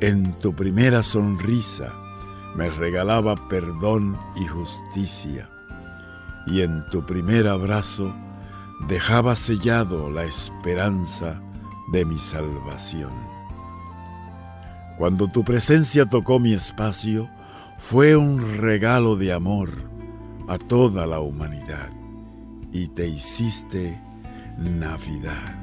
en 0.00 0.32
tu 0.34 0.54
primera 0.54 1.02
sonrisa 1.02 1.92
me 2.54 2.70
regalaba 2.70 3.36
perdón 3.48 4.18
y 4.36 4.46
justicia. 4.46 5.48
Y 6.46 6.62
en 6.62 6.88
tu 6.90 7.04
primer 7.04 7.48
abrazo 7.48 8.14
dejaba 8.88 9.34
sellado 9.36 10.10
la 10.10 10.24
esperanza 10.24 11.40
de 11.92 12.04
mi 12.04 12.18
salvación. 12.18 13.12
Cuando 14.98 15.28
tu 15.28 15.44
presencia 15.44 16.06
tocó 16.06 16.38
mi 16.38 16.52
espacio, 16.52 17.28
fue 17.78 18.16
un 18.16 18.58
regalo 18.58 19.16
de 19.16 19.32
amor 19.32 19.70
a 20.48 20.58
toda 20.58 21.06
la 21.06 21.20
humanidad. 21.20 21.90
y 22.72 22.88
te 22.88 23.08
hiciste 23.08 23.98
Navidad. 24.56 25.54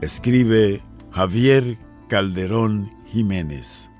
Escribe 0.00 0.82
Javier 1.12 1.78
Calderón 2.08 2.90
Jiménez. 3.06 3.91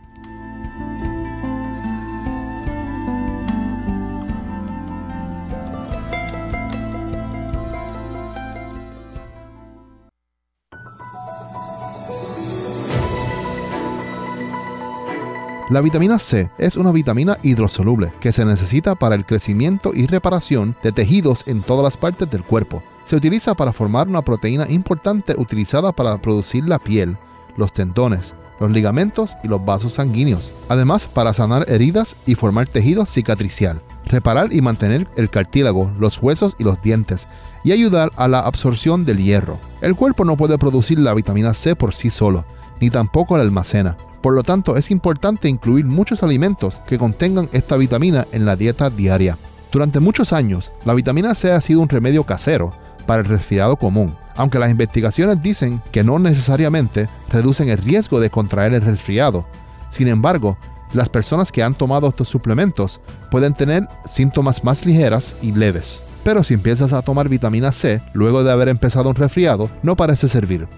La 15.72 15.80
vitamina 15.80 16.18
C 16.18 16.50
es 16.58 16.76
una 16.76 16.92
vitamina 16.92 17.38
hidrosoluble 17.42 18.12
que 18.20 18.30
se 18.30 18.44
necesita 18.44 18.94
para 18.94 19.14
el 19.14 19.24
crecimiento 19.24 19.92
y 19.94 20.06
reparación 20.06 20.76
de 20.82 20.92
tejidos 20.92 21.48
en 21.48 21.62
todas 21.62 21.82
las 21.82 21.96
partes 21.96 22.30
del 22.30 22.42
cuerpo. 22.42 22.82
Se 23.06 23.16
utiliza 23.16 23.54
para 23.54 23.72
formar 23.72 24.06
una 24.06 24.20
proteína 24.20 24.68
importante 24.68 25.34
utilizada 25.38 25.90
para 25.92 26.20
producir 26.20 26.68
la 26.68 26.78
piel, 26.78 27.16
los 27.56 27.72
tendones, 27.72 28.34
los 28.60 28.70
ligamentos 28.70 29.34
y 29.42 29.48
los 29.48 29.64
vasos 29.64 29.94
sanguíneos. 29.94 30.52
Además, 30.68 31.06
para 31.06 31.32
sanar 31.32 31.64
heridas 31.70 32.18
y 32.26 32.34
formar 32.34 32.68
tejido 32.68 33.06
cicatricial, 33.06 33.80
reparar 34.04 34.52
y 34.52 34.60
mantener 34.60 35.08
el 35.16 35.30
cartílago, 35.30 35.90
los 35.98 36.22
huesos 36.22 36.54
y 36.58 36.64
los 36.64 36.82
dientes, 36.82 37.28
y 37.64 37.72
ayudar 37.72 38.10
a 38.16 38.28
la 38.28 38.40
absorción 38.40 39.06
del 39.06 39.24
hierro. 39.24 39.58
El 39.80 39.96
cuerpo 39.96 40.26
no 40.26 40.36
puede 40.36 40.58
producir 40.58 40.98
la 40.98 41.14
vitamina 41.14 41.54
C 41.54 41.74
por 41.76 41.94
sí 41.94 42.10
solo, 42.10 42.44
ni 42.78 42.90
tampoco 42.90 43.38
la 43.38 43.42
almacena. 43.42 43.96
Por 44.22 44.34
lo 44.34 44.44
tanto, 44.44 44.76
es 44.76 44.90
importante 44.92 45.48
incluir 45.48 45.84
muchos 45.84 46.22
alimentos 46.22 46.80
que 46.86 46.96
contengan 46.96 47.48
esta 47.52 47.76
vitamina 47.76 48.24
en 48.32 48.46
la 48.46 48.54
dieta 48.54 48.88
diaria. 48.88 49.36
Durante 49.72 50.00
muchos 50.00 50.32
años, 50.32 50.70
la 50.84 50.94
vitamina 50.94 51.34
C 51.34 51.50
ha 51.50 51.60
sido 51.60 51.80
un 51.80 51.88
remedio 51.88 52.24
casero 52.24 52.72
para 53.06 53.22
el 53.22 53.28
resfriado 53.28 53.76
común, 53.76 54.14
aunque 54.36 54.60
las 54.60 54.70
investigaciones 54.70 55.42
dicen 55.42 55.82
que 55.90 56.04
no 56.04 56.20
necesariamente 56.20 57.08
reducen 57.30 57.68
el 57.68 57.78
riesgo 57.78 58.20
de 58.20 58.30
contraer 58.30 58.74
el 58.74 58.82
resfriado. 58.82 59.44
Sin 59.90 60.06
embargo, 60.06 60.56
las 60.92 61.08
personas 61.08 61.50
que 61.50 61.62
han 61.62 61.74
tomado 61.74 62.08
estos 62.08 62.28
suplementos 62.28 63.00
pueden 63.30 63.54
tener 63.54 63.88
síntomas 64.06 64.62
más 64.62 64.86
ligeras 64.86 65.36
y 65.42 65.52
leves. 65.52 66.02
Pero 66.22 66.44
si 66.44 66.54
empiezas 66.54 66.92
a 66.92 67.02
tomar 67.02 67.28
vitamina 67.28 67.72
C 67.72 68.00
luego 68.12 68.44
de 68.44 68.52
haber 68.52 68.68
empezado 68.68 69.08
un 69.08 69.16
resfriado, 69.16 69.68
no 69.82 69.96
parece 69.96 70.28
servir. 70.28 70.68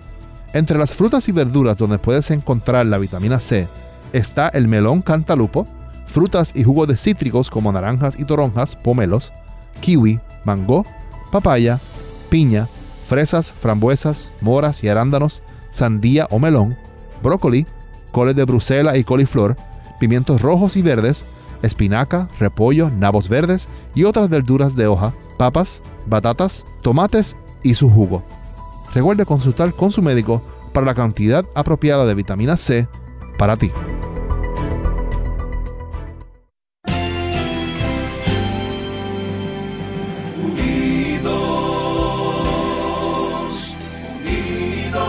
Entre 0.55 0.79
las 0.79 0.95
frutas 0.95 1.29
y 1.29 1.33
verduras 1.33 1.77
donde 1.77 1.99
puedes 1.99 2.31
encontrar 2.31 2.87
la 2.87 2.99
vitamina 2.99 3.40
C 3.40 3.67
está 4.12 4.49
el 4.49 4.69
melón 4.69 5.03
cantalupo, 5.03 5.67
frutas 6.07 6.53
y 6.55 6.62
jugos 6.62 6.87
de 6.87 6.97
cítricos 6.97 7.51
como 7.51 7.73
naranjas 7.73 8.17
y 8.17 8.25
toronjas, 8.25 8.77
pomelos, 8.77 9.33
kiwi, 9.81 10.21
mango, 10.45 10.87
papaya, 11.33 11.81
piña, 12.31 12.69
fresas, 13.09 13.53
frambuesas, 13.53 14.31
moras 14.40 14.85
y 14.85 14.88
arándanos, 14.88 15.43
sandía 15.71 16.29
o 16.31 16.38
melón, 16.38 16.77
brócoli, 17.21 17.67
coles 18.12 18.37
de 18.37 18.45
Bruselas 18.45 18.97
y 18.97 19.03
coliflor, 19.03 19.57
pimientos 19.99 20.40
rojos 20.40 20.77
y 20.77 20.83
verdes, 20.83 21.25
espinaca, 21.62 22.29
repollo, 22.38 22.90
nabos 22.90 23.29
verdes 23.29 23.69
y 23.93 24.05
otras 24.05 24.29
verduras 24.29 24.77
de 24.77 24.87
hoja, 24.87 25.14
papas, 25.37 25.83
batatas, 26.07 26.64
tomates 26.81 27.37
y 27.64 27.75
su 27.75 27.90
jugo. 27.90 28.23
Recuerde 28.95 29.27
consultar 29.27 29.73
con 29.75 29.91
su 29.91 30.01
médico 30.03 30.41
para 30.73 30.87
la 30.87 30.95
cantidad 30.95 31.45
apropiada 31.55 32.07
de 32.07 32.15
vitamina 32.15 32.57
C 32.57 32.87
para 33.37 33.57
ti. 33.57 33.73
Unidos, 41.15 41.37
unidos, 44.21 45.03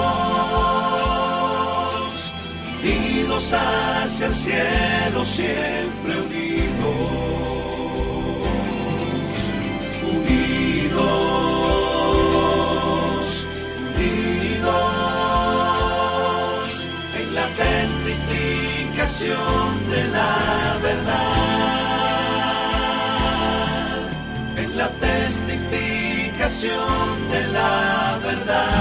unidos 2.81 3.53
hacia 3.53 4.27
el 4.27 4.33
cielo, 4.33 5.23
siempre 5.25 5.94
de 19.19 20.07
la 20.09 20.77
verdad, 20.83 21.13
en 24.57 24.77
la 24.77 24.89
testificación 24.89 27.29
de 27.31 27.47
la 27.47 28.19
verdad. 28.21 28.75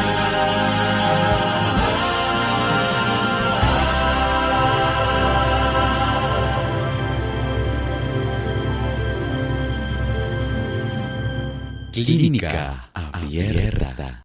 Clínica 11.93 12.91
Abierta. 12.93 14.25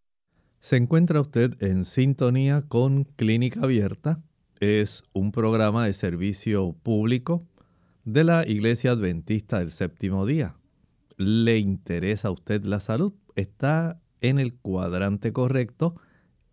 Se 0.58 0.76
encuentra 0.76 1.20
usted 1.20 1.62
en 1.62 1.84
sintonía 1.84 2.62
con 2.66 3.04
Clínica 3.04 3.60
Abierta. 3.62 4.24
Es 4.60 5.04
un 5.14 5.32
programa 5.32 5.86
de 5.86 5.94
servicio 5.94 6.74
público 6.82 7.46
de 8.04 8.24
la 8.24 8.46
Iglesia 8.46 8.90
Adventista 8.90 9.58
del 9.58 9.70
Séptimo 9.70 10.26
Día. 10.26 10.54
¿Le 11.16 11.58
interesa 11.58 12.28
a 12.28 12.32
usted 12.32 12.62
la 12.66 12.78
salud? 12.78 13.14
Está 13.36 14.02
en 14.20 14.38
el 14.38 14.52
cuadrante 14.52 15.32
correcto, 15.32 15.94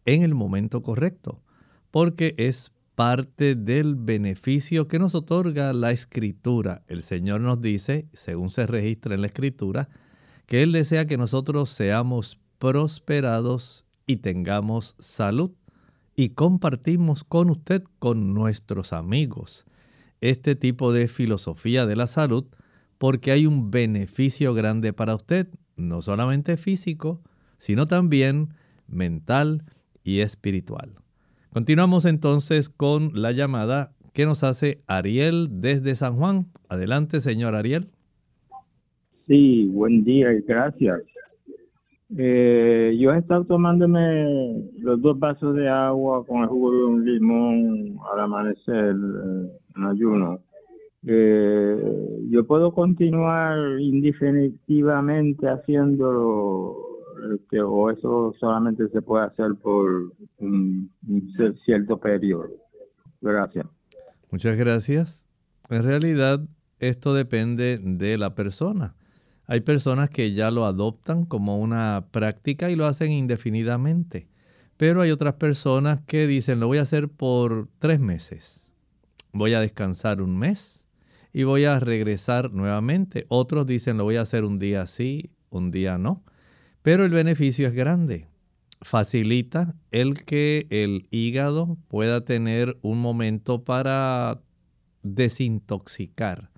en 0.05 0.23
el 0.23 0.35
momento 0.35 0.81
correcto, 0.83 1.43
porque 1.91 2.33
es 2.37 2.71
parte 2.95 3.55
del 3.55 3.95
beneficio 3.95 4.87
que 4.87 4.99
nos 4.99 5.13
otorga 5.13 5.73
la 5.73 5.91
escritura. 5.91 6.83
El 6.87 7.03
Señor 7.03 7.41
nos 7.41 7.59
dice, 7.59 8.07
según 8.13 8.51
se 8.51 8.67
registra 8.67 9.15
en 9.15 9.21
la 9.21 9.27
escritura, 9.27 9.89
que 10.45 10.63
Él 10.63 10.71
desea 10.71 11.07
que 11.07 11.17
nosotros 11.17 11.71
seamos 11.71 12.39
prosperados 12.57 13.85
y 14.05 14.17
tengamos 14.17 14.95
salud 14.97 15.51
y 16.17 16.29
compartimos 16.29 17.23
con 17.23 17.51
usted, 17.51 17.83
con 17.99 18.33
nuestros 18.33 18.91
amigos, 18.91 19.65
este 20.19 20.55
tipo 20.55 20.91
de 20.91 21.07
filosofía 21.07 21.85
de 21.85 21.95
la 21.95 22.07
salud 22.07 22.47
porque 22.97 23.31
hay 23.31 23.45
un 23.45 23.69
beneficio 23.69 24.55
grande 24.55 24.91
para 24.93 25.13
usted, 25.13 25.47
no 25.75 26.01
solamente 26.01 26.57
físico, 26.57 27.21
sino 27.59 27.85
también 27.85 28.49
mental 28.87 29.61
y 30.03 30.21
espiritual. 30.21 30.95
Continuamos 31.53 32.05
entonces 32.05 32.69
con 32.69 33.11
la 33.13 33.31
llamada 33.31 33.93
que 34.13 34.25
nos 34.25 34.43
hace 34.43 34.81
Ariel 34.87 35.47
desde 35.61 35.93
San 35.93 36.15
Juan. 36.15 36.47
Adelante, 36.67 37.21
señor 37.21 37.53
Ariel. 37.53 37.89
Sí, 39.27 39.65
buen 39.67 40.03
día 40.03 40.33
y 40.33 40.41
gracias. 40.41 41.01
Eh, 42.15 42.95
yo 42.97 43.11
he 43.11 43.17
estado 43.17 43.43
tomándome 43.43 44.63
los 44.79 45.01
dos 45.01 45.19
vasos 45.19 45.55
de 45.55 45.67
agua 45.67 46.25
con 46.25 46.43
el 46.43 46.47
jugo 46.47 46.71
de 46.71 46.83
un 46.85 47.05
limón 47.05 47.99
al 48.13 48.19
amanecer 48.21 48.95
eh, 48.95 49.51
en 49.75 49.83
ayuno. 49.83 50.39
Eh, 51.05 52.27
yo 52.29 52.45
puedo 52.47 52.73
continuar 52.73 53.79
indefinitivamente 53.79 55.47
haciéndolo 55.49 56.75
este, 57.33 57.61
o 57.61 57.89
eso 57.89 58.33
solamente 58.39 58.87
se 58.89 59.01
puede 59.01 59.25
hacer 59.25 59.55
por 59.61 60.13
un, 60.37 60.89
un 61.07 61.33
cierto 61.65 61.97
periodo. 61.97 62.49
Gracias. 63.21 63.65
Muchas 64.31 64.55
gracias. 64.55 65.27
En 65.69 65.83
realidad, 65.83 66.39
esto 66.79 67.13
depende 67.13 67.79
de 67.81 68.17
la 68.17 68.35
persona. 68.35 68.96
Hay 69.49 69.61
personas 69.61 70.09
que 70.09 70.33
ya 70.33 70.51
lo 70.51 70.65
adoptan 70.65 71.23
como 71.23 71.57
una 71.57 72.07
práctica 72.11 72.69
y 72.69 72.75
lo 72.75 72.85
hacen 72.85 73.13
indefinidamente. 73.13 74.27
Pero 74.75 75.01
hay 75.01 75.11
otras 75.11 75.35
personas 75.35 76.01
que 76.05 76.27
dicen, 76.27 76.59
lo 76.59 76.67
voy 76.67 76.79
a 76.79 76.81
hacer 76.81 77.07
por 77.07 77.69
tres 77.79 78.01
meses. 78.01 78.69
Voy 79.31 79.53
a 79.53 79.61
descansar 79.61 80.21
un 80.21 80.37
mes 80.37 80.85
y 81.31 81.43
voy 81.43 81.63
a 81.63 81.79
regresar 81.79 82.51
nuevamente. 82.51 83.25
Otros 83.29 83.65
dicen, 83.65 83.97
lo 83.97 84.03
voy 84.03 84.17
a 84.17 84.21
hacer 84.21 84.43
un 84.43 84.59
día 84.59 84.85
sí, 84.85 85.31
un 85.49 85.71
día 85.71 85.97
no. 85.97 86.23
Pero 86.81 87.05
el 87.05 87.11
beneficio 87.11 87.67
es 87.67 87.73
grande. 87.73 88.27
Facilita 88.81 89.75
el 89.91 90.25
que 90.25 90.67
el 90.69 91.07
hígado 91.09 91.77
pueda 91.87 92.25
tener 92.25 92.77
un 92.81 92.99
momento 92.99 93.63
para 93.63 94.41
desintoxicar 95.03 96.51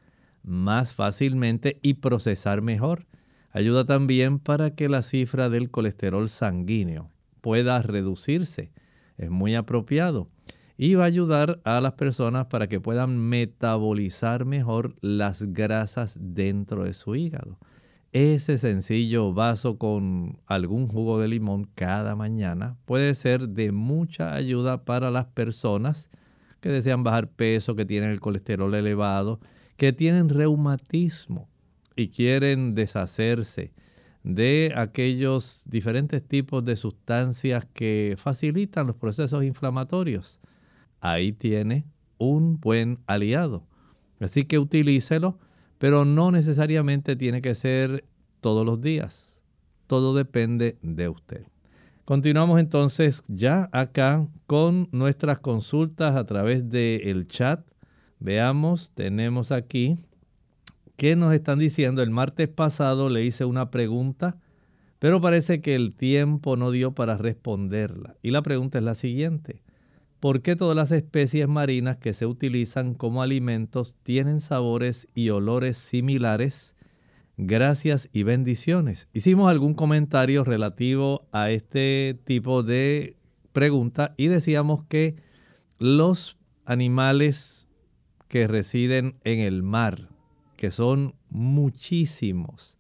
más 0.43 0.93
fácilmente 0.93 1.79
y 1.81 1.95
procesar 1.95 2.61
mejor. 2.61 3.07
Ayuda 3.51 3.85
también 3.85 4.39
para 4.39 4.75
que 4.75 4.89
la 4.89 5.01
cifra 5.01 5.49
del 5.49 5.71
colesterol 5.71 6.29
sanguíneo 6.29 7.09
pueda 7.41 7.81
reducirse. 7.81 8.71
es 9.17 9.29
muy 9.29 9.55
apropiado 9.55 10.29
y 10.77 10.95
va 10.95 11.03
a 11.03 11.07
ayudar 11.07 11.59
a 11.65 11.81
las 11.81 11.93
personas 11.93 12.45
para 12.45 12.67
que 12.67 12.79
puedan 12.79 13.17
metabolizar 13.17 14.45
mejor 14.45 14.95
las 15.01 15.43
grasas 15.51 16.17
dentro 16.21 16.85
de 16.85 16.93
su 16.93 17.15
hígado. 17.15 17.57
Ese 18.13 18.57
sencillo 18.57 19.33
vaso 19.33 19.77
con 19.77 20.39
algún 20.47 20.87
jugo 20.87 21.19
de 21.19 21.27
limón 21.27 21.69
cada 21.75 22.15
mañana 22.15 22.77
puede 22.85 23.13
ser 23.13 23.49
de 23.49 23.73
mucha 23.73 24.33
ayuda 24.33 24.85
para 24.85 25.11
las 25.11 25.25
personas 25.25 26.09
que 26.61 26.69
desean 26.69 27.03
bajar 27.03 27.29
peso, 27.29 27.75
que 27.75 27.85
tienen 27.85 28.11
el 28.11 28.21
colesterol 28.21 28.73
elevado, 28.73 29.41
que 29.79 29.93
tienen 29.93 30.27
reumatismo 30.27 31.47
y 31.95 32.09
quieren 32.09 32.75
deshacerse 32.75 33.71
de 34.23 34.73
aquellos 34.75 35.63
diferentes 35.67 36.21
tipos 36.21 36.65
de 36.65 36.75
sustancias 36.75 37.65
que 37.73 38.15
facilitan 38.17 38.87
los 38.87 38.97
procesos 38.97 39.41
inflamatorios. 39.45 40.41
Ahí 40.99 41.31
tiene 41.31 41.85
un 42.17 42.59
buen 42.59 42.99
aliado. 43.07 43.65
Así 44.19 44.43
que 44.43 44.59
utilícelo, 44.59 45.39
pero 45.77 46.03
no 46.03 46.29
necesariamente 46.29 47.15
tiene 47.15 47.41
que 47.41 47.55
ser 47.55 48.03
todos 48.41 48.65
los 48.65 48.81
días. 48.81 49.41
Todo 49.87 50.13
depende 50.13 50.77
de 50.81 51.07
usted. 51.07 51.45
Continuamos 52.03 52.59
entonces 52.59 53.23
ya 53.29 53.69
acá 53.71 54.27
con 54.45 54.89
nuestras 54.91 55.39
consultas 55.39 56.17
a 56.17 56.25
través 56.25 56.67
del 56.67 57.27
chat. 57.27 57.61
Veamos, 58.19 58.91
tenemos 58.93 59.51
aquí 59.51 59.97
¿Qué 60.99 61.15
nos 61.15 61.33
están 61.33 61.59
diciendo? 61.59 62.03
El 62.03 62.09
martes 62.09 62.49
pasado 62.49 63.07
le 63.07 63.23
hice 63.23 63.45
una 63.45 63.71
pregunta, 63.71 64.35
pero 64.99 65.21
parece 65.21 65.61
que 65.61 65.73
el 65.73 65.95
tiempo 65.95 66.57
no 66.57 66.71
dio 66.71 66.93
para 66.93 67.15
responderla. 67.15 68.17
Y 68.21 68.31
la 68.31 68.41
pregunta 68.41 68.79
es 68.79 68.83
la 68.83 68.95
siguiente. 68.95 69.63
¿Por 70.19 70.41
qué 70.41 70.57
todas 70.57 70.75
las 70.75 70.91
especies 70.91 71.47
marinas 71.47 71.95
que 71.95 72.11
se 72.11 72.25
utilizan 72.25 72.95
como 72.95 73.21
alimentos 73.21 73.95
tienen 74.03 74.41
sabores 74.41 75.07
y 75.15 75.29
olores 75.29 75.77
similares? 75.77 76.75
Gracias 77.37 78.09
y 78.11 78.23
bendiciones. 78.23 79.07
Hicimos 79.13 79.49
algún 79.49 79.75
comentario 79.75 80.43
relativo 80.43 81.29
a 81.31 81.49
este 81.49 82.19
tipo 82.25 82.61
de 82.61 83.15
pregunta 83.53 84.15
y 84.17 84.27
decíamos 84.27 84.83
que 84.83 85.15
los 85.77 86.37
animales 86.65 87.68
que 88.29 88.47
residen 88.47 89.15
en 89.25 89.39
el 89.39 89.63
mar, 89.63 90.07
que 90.55 90.71
son 90.71 91.15
muchísimos. 91.29 92.77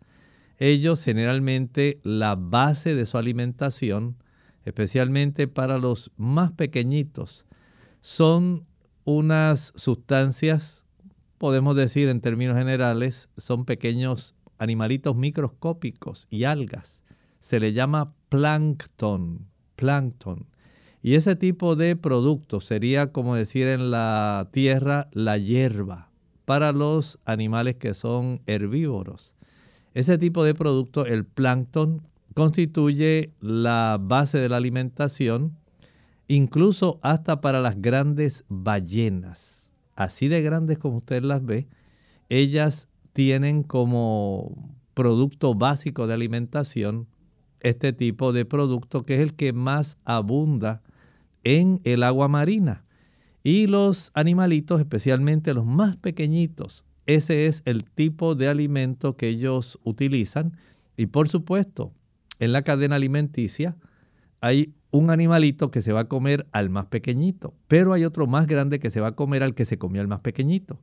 Ellos 0.59 1.03
generalmente 1.03 1.99
la 2.03 2.35
base 2.35 2.95
de 2.95 3.05
su 3.05 3.17
alimentación, 3.17 4.15
especialmente 4.63 5.47
para 5.47 5.77
los 5.77 6.11
más 6.15 6.51
pequeñitos, 6.51 7.45
son 8.01 8.65
unas 9.05 9.73
sustancias, 9.75 10.85
podemos 11.37 11.75
decir 11.75 12.09
en 12.09 12.21
términos 12.21 12.55
generales, 12.55 13.29
son 13.37 13.65
pequeños 13.65 14.35
animalitos 14.59 15.15
microscópicos 15.15 16.27
y 16.29 16.43
algas. 16.43 17.01
Se 17.39 17.59
le 17.59 17.73
llama 17.73 18.13
plancton, 18.27 19.47
plancton. 19.75 20.45
Y 21.01 21.15
ese 21.15 21.35
tipo 21.35 21.75
de 21.75 21.95
producto 21.95 22.59
sería 22.59 23.11
como 23.11 23.35
decir 23.35 23.67
en 23.67 23.89
la 23.89 24.49
tierra 24.51 25.07
la 25.13 25.37
hierba 25.37 26.09
para 26.45 26.71
los 26.73 27.19
animales 27.25 27.75
que 27.75 27.93
son 27.93 28.41
herbívoros. 28.47 29.35
Ese 29.93 30.17
tipo 30.17 30.43
de 30.43 30.55
producto, 30.55 31.05
el 31.05 31.25
plancton, 31.25 32.01
constituye 32.33 33.33
la 33.39 33.97
base 33.99 34.37
de 34.37 34.49
la 34.49 34.57
alimentación, 34.57 35.57
incluso 36.27 36.99
hasta 37.01 37.41
para 37.41 37.59
las 37.59 37.81
grandes 37.81 38.45
ballenas. 38.49 39.71
Así 39.95 40.27
de 40.27 40.41
grandes 40.41 40.77
como 40.77 40.97
usted 40.97 41.23
las 41.23 41.45
ve, 41.45 41.67
ellas 42.29 42.89
tienen 43.13 43.63
como 43.63 44.75
producto 44.93 45.55
básico 45.55 46.07
de 46.07 46.13
alimentación 46.13 47.07
este 47.59 47.93
tipo 47.93 48.31
de 48.31 48.45
producto 48.45 49.03
que 49.03 49.15
es 49.15 49.21
el 49.21 49.35
que 49.35 49.53
más 49.53 49.97
abunda 50.05 50.81
en 51.49 51.81
el 51.83 52.03
agua 52.03 52.27
marina. 52.27 52.85
Y 53.41 53.65
los 53.65 54.11
animalitos, 54.13 54.79
especialmente 54.79 55.55
los 55.55 55.65
más 55.65 55.97
pequeñitos, 55.97 56.85
ese 57.07 57.47
es 57.47 57.63
el 57.65 57.85
tipo 57.85 58.35
de 58.35 58.49
alimento 58.49 59.17
que 59.17 59.29
ellos 59.29 59.79
utilizan. 59.83 60.55
Y 60.95 61.07
por 61.07 61.27
supuesto, 61.27 61.91
en 62.37 62.51
la 62.51 62.61
cadena 62.61 62.97
alimenticia 62.97 63.75
hay 64.41 64.75
un 64.91 65.09
animalito 65.09 65.71
que 65.71 65.81
se 65.81 65.91
va 65.91 66.01
a 66.01 66.07
comer 66.07 66.45
al 66.51 66.69
más 66.69 66.85
pequeñito, 66.85 67.55
pero 67.67 67.93
hay 67.93 68.05
otro 68.05 68.27
más 68.27 68.45
grande 68.45 68.79
que 68.79 68.91
se 68.91 69.01
va 69.01 69.07
a 69.07 69.15
comer 69.15 69.41
al 69.41 69.55
que 69.55 69.65
se 69.65 69.79
comió 69.79 70.01
al 70.01 70.07
más 70.07 70.19
pequeñito. 70.19 70.79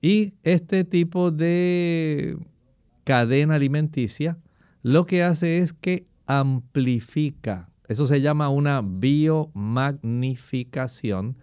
Y 0.00 0.34
este 0.44 0.84
tipo 0.84 1.32
de 1.32 2.38
cadena 3.02 3.56
alimenticia 3.56 4.38
lo 4.82 5.06
que 5.06 5.24
hace 5.24 5.58
es 5.58 5.72
que 5.72 6.06
amplifica, 6.26 7.68
eso 7.88 8.06
se 8.06 8.20
llama 8.20 8.48
una 8.48 8.82
biomagnificación 8.82 11.36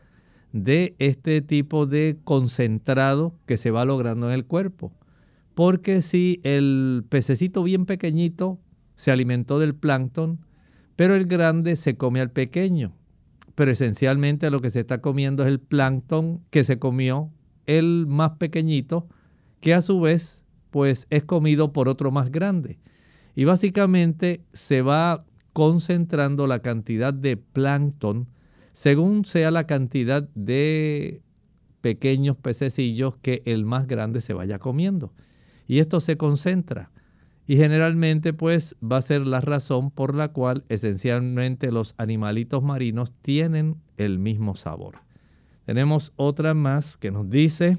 de 0.51 0.95
este 0.99 1.41
tipo 1.41 1.85
de 1.85 2.17
concentrado 2.23 3.35
que 3.45 3.57
se 3.57 3.71
va 3.71 3.85
logrando 3.85 4.27
en 4.27 4.33
el 4.33 4.45
cuerpo. 4.45 4.91
Porque 5.53 6.01
si 6.01 6.39
el 6.43 7.05
pececito 7.09 7.63
bien 7.63 7.85
pequeñito 7.85 8.59
se 8.95 9.11
alimentó 9.11 9.59
del 9.59 9.75
plancton, 9.75 10.45
pero 10.95 11.15
el 11.15 11.25
grande 11.25 11.75
se 11.75 11.95
come 11.95 12.21
al 12.21 12.31
pequeño. 12.31 12.93
Pero 13.55 13.71
esencialmente 13.71 14.49
lo 14.49 14.61
que 14.61 14.71
se 14.71 14.79
está 14.79 15.01
comiendo 15.01 15.43
es 15.43 15.49
el 15.49 15.59
plancton 15.59 16.41
que 16.49 16.63
se 16.63 16.79
comió 16.79 17.29
el 17.65 18.05
más 18.07 18.31
pequeñito, 18.37 19.07
que 19.59 19.73
a 19.73 19.81
su 19.81 19.99
vez 19.99 20.45
pues 20.71 21.05
es 21.09 21.23
comido 21.23 21.73
por 21.73 21.89
otro 21.89 22.11
más 22.11 22.31
grande. 22.31 22.79
Y 23.35 23.43
básicamente 23.43 24.41
se 24.53 24.81
va 24.81 25.25
concentrando 25.53 26.47
la 26.47 26.59
cantidad 26.59 27.13
de 27.13 27.37
plancton 27.37 28.27
según 28.71 29.25
sea 29.25 29.51
la 29.51 29.67
cantidad 29.67 30.27
de 30.33 31.21
pequeños 31.81 32.37
pececillos 32.37 33.15
que 33.21 33.41
el 33.45 33.65
más 33.65 33.87
grande 33.87 34.21
se 34.21 34.33
vaya 34.33 34.59
comiendo. 34.59 35.13
Y 35.67 35.79
esto 35.79 35.99
se 35.99 36.17
concentra. 36.17 36.91
Y 37.47 37.57
generalmente 37.57 38.33
pues 38.33 38.75
va 38.81 38.97
a 38.97 39.01
ser 39.01 39.27
la 39.27 39.41
razón 39.41 39.91
por 39.91 40.15
la 40.15 40.29
cual 40.29 40.63
esencialmente 40.69 41.71
los 41.71 41.95
animalitos 41.97 42.63
marinos 42.63 43.11
tienen 43.21 43.77
el 43.97 44.19
mismo 44.19 44.55
sabor. 44.55 44.99
Tenemos 45.65 46.13
otra 46.15 46.53
más 46.53 46.97
que 46.97 47.11
nos 47.11 47.29
dice, 47.29 47.77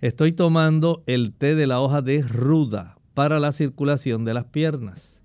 estoy 0.00 0.32
tomando 0.32 1.02
el 1.06 1.32
té 1.32 1.54
de 1.54 1.66
la 1.66 1.80
hoja 1.80 2.02
de 2.02 2.22
ruda 2.22 2.96
para 3.14 3.38
la 3.38 3.52
circulación 3.52 4.24
de 4.24 4.34
las 4.34 4.44
piernas. 4.46 5.15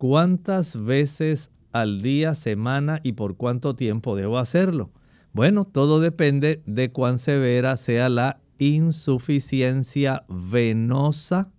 ¿Cuántas 0.00 0.82
veces 0.82 1.50
al 1.72 2.02
día, 2.02 2.34
semana 2.34 3.00
y 3.02 3.12
por 3.12 3.36
cuánto 3.36 3.74
tiempo 3.74 4.16
debo 4.16 4.38
hacerlo. 4.38 4.90
Bueno, 5.32 5.64
todo 5.64 6.00
depende 6.00 6.62
de 6.66 6.90
cuán 6.90 7.18
severa 7.18 7.76
sea 7.76 8.08
la 8.08 8.40
insuficiencia 8.58 10.24
venosa 10.28 11.50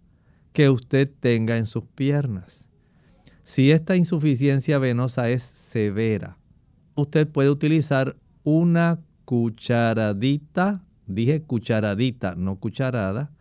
que 0.53 0.69
usted 0.69 1.09
tenga 1.19 1.57
en 1.57 1.65
sus 1.65 1.83
piernas. 1.85 2.69
Si 3.43 3.71
esta 3.71 3.95
insuficiencia 3.95 4.77
venosa 4.77 5.29
es 5.29 5.43
severa, 5.43 6.37
usted 6.95 7.27
puede 7.27 7.49
utilizar 7.49 8.17
una 8.43 8.99
cucharadita, 9.25 10.83
dije 11.07 11.41
cucharadita, 11.43 12.35
no 12.35 12.57
cucharada, 12.57 13.31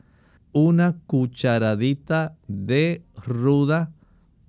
una 0.53 0.97
cucharadita 1.07 2.37
de 2.47 3.03
ruda 3.25 3.93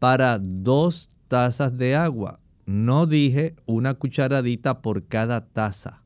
para 0.02 0.40
dos 0.40 1.12
tazas 1.28 1.78
de 1.78 1.96
agua. 1.96 2.40
No 2.66 3.06
dije 3.06 3.56
una 3.68 3.94
cucharadita 3.94 4.82
por 4.82 5.06
cada 5.06 5.46
taza. 5.46 6.02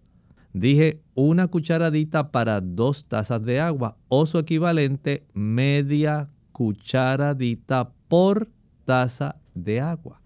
Dije 0.52 1.02
una 1.14 1.48
cucharadita 1.48 2.30
para 2.30 2.60
dos 2.60 3.06
tazas 3.06 3.42
de 3.46 3.62
agua 3.62 3.96
o 4.10 4.26
su 4.26 4.38
equivalente 4.38 5.26
media 5.34 6.30
cucharadita 6.52 7.94
por 8.10 8.50
taza 8.84 9.38
de 9.54 9.80
agua. 9.80 10.22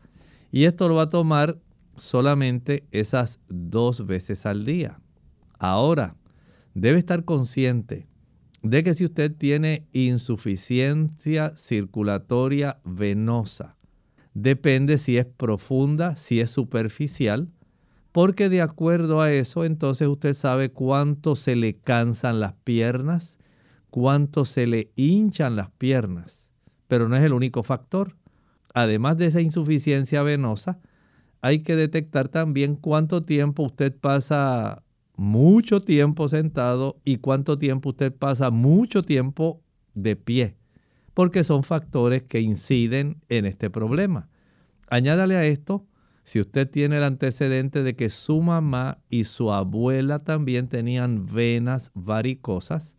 Y 0.51 0.63
esto 0.63 0.87
lo 0.87 0.95
va 0.95 1.03
a 1.03 1.09
tomar 1.09 1.59
solamente 1.95 2.87
esas 2.89 3.39
dos 3.49 4.07
veces 4.07 4.47
al 4.47 4.65
día. 4.65 4.99
Ahora, 5.59 6.15
debe 6.73 6.97
estar 6.97 7.23
consciente 7.23 8.08
de 8.61 8.83
que 8.83 8.93
si 8.93 9.05
usted 9.05 9.33
tiene 9.35 9.87
insuficiencia 9.93 11.55
circulatoria 11.55 12.79
venosa, 12.83 13.77
depende 14.33 14.97
si 14.97 15.17
es 15.17 15.25
profunda, 15.25 16.15
si 16.15 16.39
es 16.41 16.51
superficial, 16.51 17.49
porque 18.11 18.49
de 18.49 18.61
acuerdo 18.61 19.21
a 19.21 19.31
eso 19.31 19.65
entonces 19.65 20.07
usted 20.07 20.33
sabe 20.33 20.69
cuánto 20.71 21.35
se 21.35 21.55
le 21.55 21.77
cansan 21.77 22.39
las 22.39 22.53
piernas, 22.63 23.37
cuánto 23.89 24.45
se 24.45 24.67
le 24.67 24.91
hinchan 24.95 25.55
las 25.55 25.71
piernas, 25.71 26.51
pero 26.87 27.07
no 27.07 27.15
es 27.15 27.23
el 27.23 27.33
único 27.33 27.63
factor. 27.63 28.15
Además 28.73 29.17
de 29.17 29.27
esa 29.27 29.41
insuficiencia 29.41 30.21
venosa, 30.23 30.79
hay 31.41 31.59
que 31.59 31.75
detectar 31.75 32.27
también 32.27 32.75
cuánto 32.75 33.21
tiempo 33.21 33.63
usted 33.63 33.95
pasa 33.95 34.83
mucho 35.19 35.81
tiempo 35.81 36.29
sentado 36.29 37.01
y 37.03 37.17
cuánto 37.17 37.57
tiempo 37.57 37.89
usted 37.89 38.15
pasa 38.15 38.51
mucho 38.51 39.03
tiempo 39.03 39.61
de 39.93 40.15
pie, 40.15 40.55
porque 41.13 41.43
son 41.43 41.63
factores 41.63 42.23
que 42.23 42.39
inciden 42.39 43.21
en 43.27 43.45
este 43.45 43.69
problema. 43.69 44.29
Añádale 44.87 45.35
a 45.35 45.43
esto, 45.43 45.85
si 46.23 46.39
usted 46.39 46.69
tiene 46.69 46.97
el 46.97 47.03
antecedente 47.03 47.83
de 47.83 47.97
que 47.97 48.09
su 48.09 48.41
mamá 48.41 48.99
y 49.09 49.25
su 49.25 49.51
abuela 49.51 50.19
también 50.19 50.69
tenían 50.69 51.25
venas 51.25 51.91
varicosas, 51.93 52.95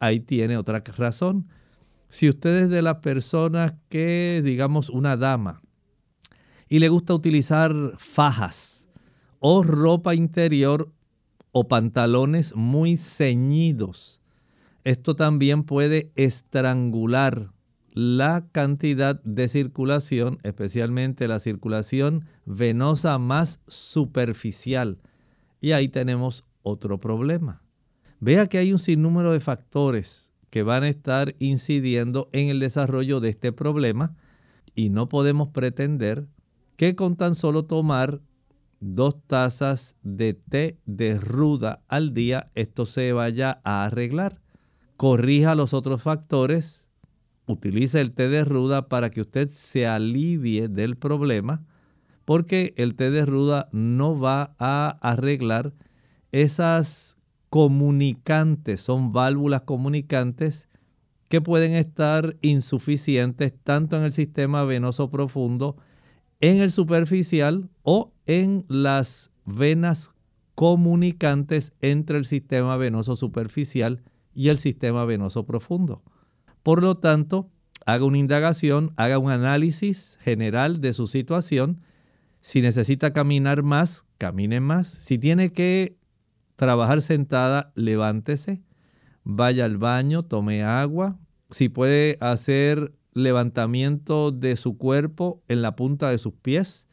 ahí 0.00 0.18
tiene 0.18 0.56
otra 0.56 0.82
razón. 0.96 1.46
Si 2.08 2.28
usted 2.28 2.64
es 2.64 2.70
de 2.70 2.82
las 2.82 2.96
personas 2.96 3.74
que, 3.88 4.42
digamos, 4.44 4.90
una 4.90 5.16
dama, 5.16 5.62
y 6.68 6.80
le 6.80 6.88
gusta 6.88 7.14
utilizar 7.14 7.72
fajas 7.98 8.88
o 9.38 9.62
ropa 9.62 10.16
interior 10.16 10.92
o 11.52 11.68
pantalones 11.68 12.56
muy 12.56 12.96
ceñidos. 12.96 14.20
Esto 14.84 15.14
también 15.14 15.62
puede 15.62 16.10
estrangular 16.16 17.52
la 17.94 18.48
cantidad 18.52 19.22
de 19.22 19.48
circulación, 19.48 20.38
especialmente 20.42 21.28
la 21.28 21.40
circulación 21.40 22.26
venosa 22.46 23.18
más 23.18 23.60
superficial. 23.68 24.98
Y 25.60 25.72
ahí 25.72 25.88
tenemos 25.88 26.44
otro 26.62 26.98
problema. 26.98 27.62
Vea 28.18 28.46
que 28.46 28.58
hay 28.58 28.72
un 28.72 28.78
sinnúmero 28.78 29.32
de 29.32 29.40
factores 29.40 30.32
que 30.48 30.62
van 30.62 30.84
a 30.84 30.88
estar 30.88 31.34
incidiendo 31.38 32.28
en 32.32 32.48
el 32.48 32.60
desarrollo 32.60 33.20
de 33.20 33.30
este 33.30 33.52
problema 33.52 34.16
y 34.74 34.90
no 34.90 35.08
podemos 35.08 35.48
pretender 35.48 36.26
que 36.76 36.94
con 36.96 37.16
tan 37.16 37.34
solo 37.34 37.64
tomar 37.64 38.20
dos 38.82 39.16
tazas 39.28 39.96
de 40.02 40.34
té 40.34 40.76
de 40.86 41.18
ruda 41.18 41.82
al 41.88 42.12
día, 42.12 42.50
esto 42.56 42.84
se 42.84 43.12
vaya 43.12 43.60
a 43.62 43.84
arreglar. 43.84 44.42
Corrija 44.96 45.54
los 45.54 45.72
otros 45.72 46.02
factores, 46.02 46.90
utilice 47.46 48.00
el 48.00 48.12
té 48.12 48.28
de 48.28 48.44
ruda 48.44 48.88
para 48.88 49.10
que 49.10 49.20
usted 49.20 49.48
se 49.48 49.86
alivie 49.86 50.68
del 50.68 50.96
problema, 50.96 51.64
porque 52.24 52.74
el 52.76 52.96
té 52.96 53.10
de 53.10 53.24
ruda 53.24 53.68
no 53.72 54.18
va 54.18 54.54
a 54.58 54.98
arreglar. 55.00 55.72
Esas 56.32 57.16
comunicantes, 57.50 58.80
son 58.80 59.12
válvulas 59.12 59.62
comunicantes 59.62 60.68
que 61.28 61.40
pueden 61.40 61.72
estar 61.72 62.36
insuficientes 62.40 63.54
tanto 63.62 63.96
en 63.96 64.02
el 64.02 64.12
sistema 64.12 64.64
venoso 64.64 65.10
profundo, 65.10 65.76
en 66.42 66.60
el 66.60 66.72
superficial 66.72 67.70
o 67.82 68.12
en 68.26 68.66
las 68.68 69.30
venas 69.46 70.10
comunicantes 70.54 71.72
entre 71.80 72.18
el 72.18 72.26
sistema 72.26 72.76
venoso 72.76 73.16
superficial 73.16 74.02
y 74.34 74.48
el 74.48 74.58
sistema 74.58 75.04
venoso 75.04 75.46
profundo. 75.46 76.02
Por 76.64 76.82
lo 76.82 76.96
tanto, 76.96 77.48
haga 77.86 78.04
una 78.04 78.18
indagación, 78.18 78.92
haga 78.96 79.18
un 79.18 79.30
análisis 79.30 80.18
general 80.20 80.80
de 80.80 80.92
su 80.92 81.06
situación. 81.06 81.80
Si 82.40 82.60
necesita 82.60 83.12
caminar 83.12 83.62
más, 83.62 84.04
camine 84.18 84.60
más. 84.60 84.88
Si 84.88 85.18
tiene 85.18 85.52
que 85.52 85.96
trabajar 86.56 87.02
sentada, 87.02 87.72
levántese, 87.76 88.64
vaya 89.22 89.64
al 89.64 89.78
baño, 89.78 90.24
tome 90.24 90.64
agua. 90.64 91.20
Si 91.50 91.68
puede 91.68 92.16
hacer 92.20 92.92
levantamiento 93.12 94.30
de 94.30 94.56
su 94.56 94.78
cuerpo 94.78 95.42
en 95.48 95.62
la 95.62 95.76
punta 95.76 96.10
de 96.10 96.18
sus 96.18 96.34
pies, 96.34 96.88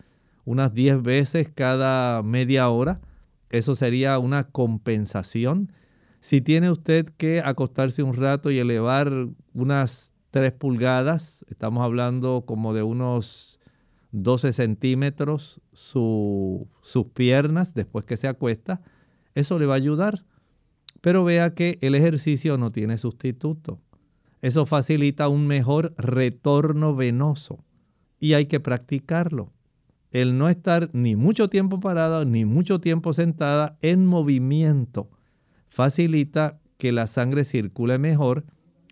unas 0.46 0.74
10 0.74 1.02
veces 1.02 1.50
cada 1.54 2.24
media 2.24 2.70
hora. 2.70 3.02
Eso 3.50 3.76
sería 3.76 4.20
una 4.20 4.50
compensación. 4.50 5.72
Si 6.20 6.42
tiene 6.42 6.70
usted 6.70 7.06
que 7.06 7.42
acostarse 7.44 8.04
un 8.04 8.14
rato 8.14 8.52
y 8.52 8.60
elevar 8.60 9.30
unas 9.54 10.14
3 10.32 10.52
pulgadas, 10.54 11.46
estamos 11.50 11.84
hablando 11.84 12.44
como 12.46 12.74
de 12.74 12.84
unos 12.84 13.60
12 14.12 14.54
centímetros 14.54 15.62
sus 15.72 16.68
piernas 17.14 17.74
después 17.74 18.06
que 18.06 18.18
se 18.18 18.28
acuesta, 18.28 18.82
eso 19.36 19.60
le 19.60 19.66
va 19.66 19.76
a 19.76 19.78
ayudar. 19.78 20.26
Pero 21.02 21.24
vea 21.24 21.54
que 21.54 21.78
el 21.82 21.96
ejercicio 21.96 22.58
no 22.58 22.72
tiene 22.72 22.98
sustituto. 22.98 23.80
Eso 24.42 24.66
facilita 24.66 25.28
un 25.28 25.48
mejor 25.48 25.94
retorno 25.98 26.96
venoso 26.96 27.64
y 28.20 28.34
hay 28.34 28.46
que 28.46 28.60
practicarlo. 28.60 29.52
El 30.12 30.38
no 30.38 30.50
estar 30.50 30.90
ni 30.94 31.16
mucho 31.16 31.50
tiempo 31.50 31.80
parada 31.80 32.26
ni 32.26 32.46
mucho 32.46 32.80
tiempo 32.80 33.14
sentada 33.14 33.78
en 33.82 34.06
movimiento 34.06 35.10
facilita 35.70 36.60
que 36.78 36.92
la 36.92 37.08
sangre 37.08 37.44
circule 37.44 37.98
mejor 37.98 38.46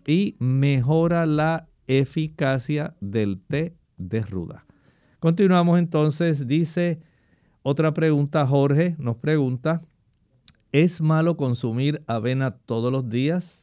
y 0.06 0.36
mejora 0.38 1.26
la 1.26 1.68
eficacia 1.86 2.96
del 3.00 3.40
té 3.40 3.74
de 3.96 4.22
ruda. 4.22 4.64
Continuamos 5.18 5.78
entonces, 5.78 6.46
dice 6.46 7.00
otra 7.62 7.92
pregunta, 7.92 8.46
Jorge 8.46 8.94
nos 8.98 9.16
pregunta, 9.16 9.82
¿es 10.70 11.00
malo 11.00 11.36
consumir 11.36 12.02
avena 12.06 12.52
todos 12.52 12.92
los 12.92 13.08
días? 13.08 13.57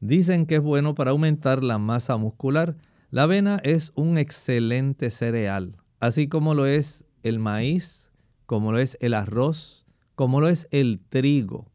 Dicen 0.00 0.46
que 0.46 0.56
es 0.56 0.62
bueno 0.62 0.94
para 0.94 1.12
aumentar 1.12 1.64
la 1.64 1.78
masa 1.78 2.16
muscular. 2.16 2.76
La 3.10 3.22
avena 3.22 3.60
es 3.64 3.92
un 3.94 4.18
excelente 4.18 5.10
cereal, 5.10 5.76
así 6.00 6.28
como 6.28 6.54
lo 6.54 6.66
es 6.66 7.04
el 7.22 7.38
maíz, 7.38 8.10
como 8.44 8.72
lo 8.72 8.78
es 8.78 8.98
el 9.00 9.14
arroz, 9.14 9.86
como 10.14 10.40
lo 10.40 10.48
es 10.48 10.68
el 10.70 11.00
trigo, 11.08 11.70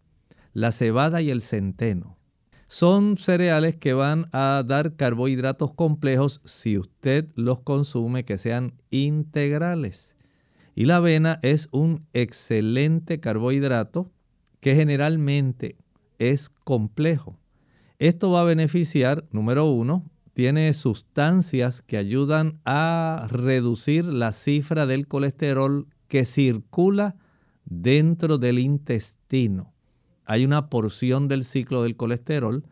la 0.54 0.72
cebada 0.72 1.22
y 1.22 1.30
el 1.30 1.42
centeno. 1.42 2.18
Son 2.68 3.18
cereales 3.18 3.76
que 3.76 3.94
van 3.94 4.30
a 4.32 4.64
dar 4.66 4.96
carbohidratos 4.96 5.74
complejos 5.74 6.42
si 6.46 6.78
usted 6.78 7.28
los 7.36 7.60
consume 7.60 8.24
que 8.24 8.38
sean 8.38 8.74
integrales. 8.92 10.16
Y 10.74 10.86
la 10.86 10.98
avena 10.98 11.40
es 11.42 11.68
un 11.72 12.08
excelente 12.14 13.20
carbohidrato 13.20 14.10
que 14.62 14.74
generalmente 14.76 15.76
es 16.18 16.50
complejo. 16.50 17.41
Esto 18.02 18.32
va 18.32 18.42
a 18.42 18.46
beneficiar, 18.46 19.28
número 19.30 19.66
uno, 19.66 20.10
tiene 20.34 20.74
sustancias 20.74 21.84
que 21.84 21.98
ayudan 21.98 22.60
a 22.66 23.28
reducir 23.30 24.06
la 24.06 24.32
cifra 24.32 24.88
del 24.88 25.08
colesterol 25.08 25.86
que 26.08 26.26
circula 26.26 27.16
dentro 27.64 28.40
del 28.40 28.58
intestino. 28.58 29.76
Hay 30.26 30.46
una 30.46 30.68
porción 30.68 31.28
del 31.28 31.46
ciclo 31.46 31.84
del 31.84 31.96
colesterol 31.96 32.66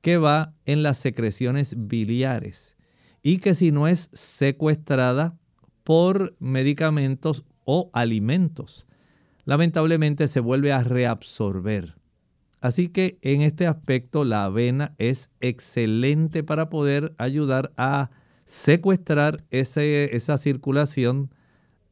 que 0.00 0.18
va 0.18 0.56
en 0.66 0.82
las 0.82 0.98
secreciones 0.98 1.76
biliares 1.78 2.76
y 3.22 3.38
que 3.38 3.54
si 3.54 3.70
no 3.70 3.86
es 3.86 4.10
secuestrada 4.12 5.38
por 5.84 6.34
medicamentos 6.40 7.44
o 7.64 7.90
alimentos, 7.92 8.88
lamentablemente 9.44 10.26
se 10.26 10.40
vuelve 10.40 10.72
a 10.72 10.82
reabsorber. 10.82 11.94
Así 12.64 12.88
que 12.88 13.18
en 13.20 13.42
este 13.42 13.66
aspecto 13.66 14.24
la 14.24 14.46
avena 14.46 14.94
es 14.96 15.28
excelente 15.42 16.42
para 16.42 16.70
poder 16.70 17.14
ayudar 17.18 17.74
a 17.76 18.10
secuestrar 18.46 19.44
esa 19.50 20.38
circulación 20.38 21.28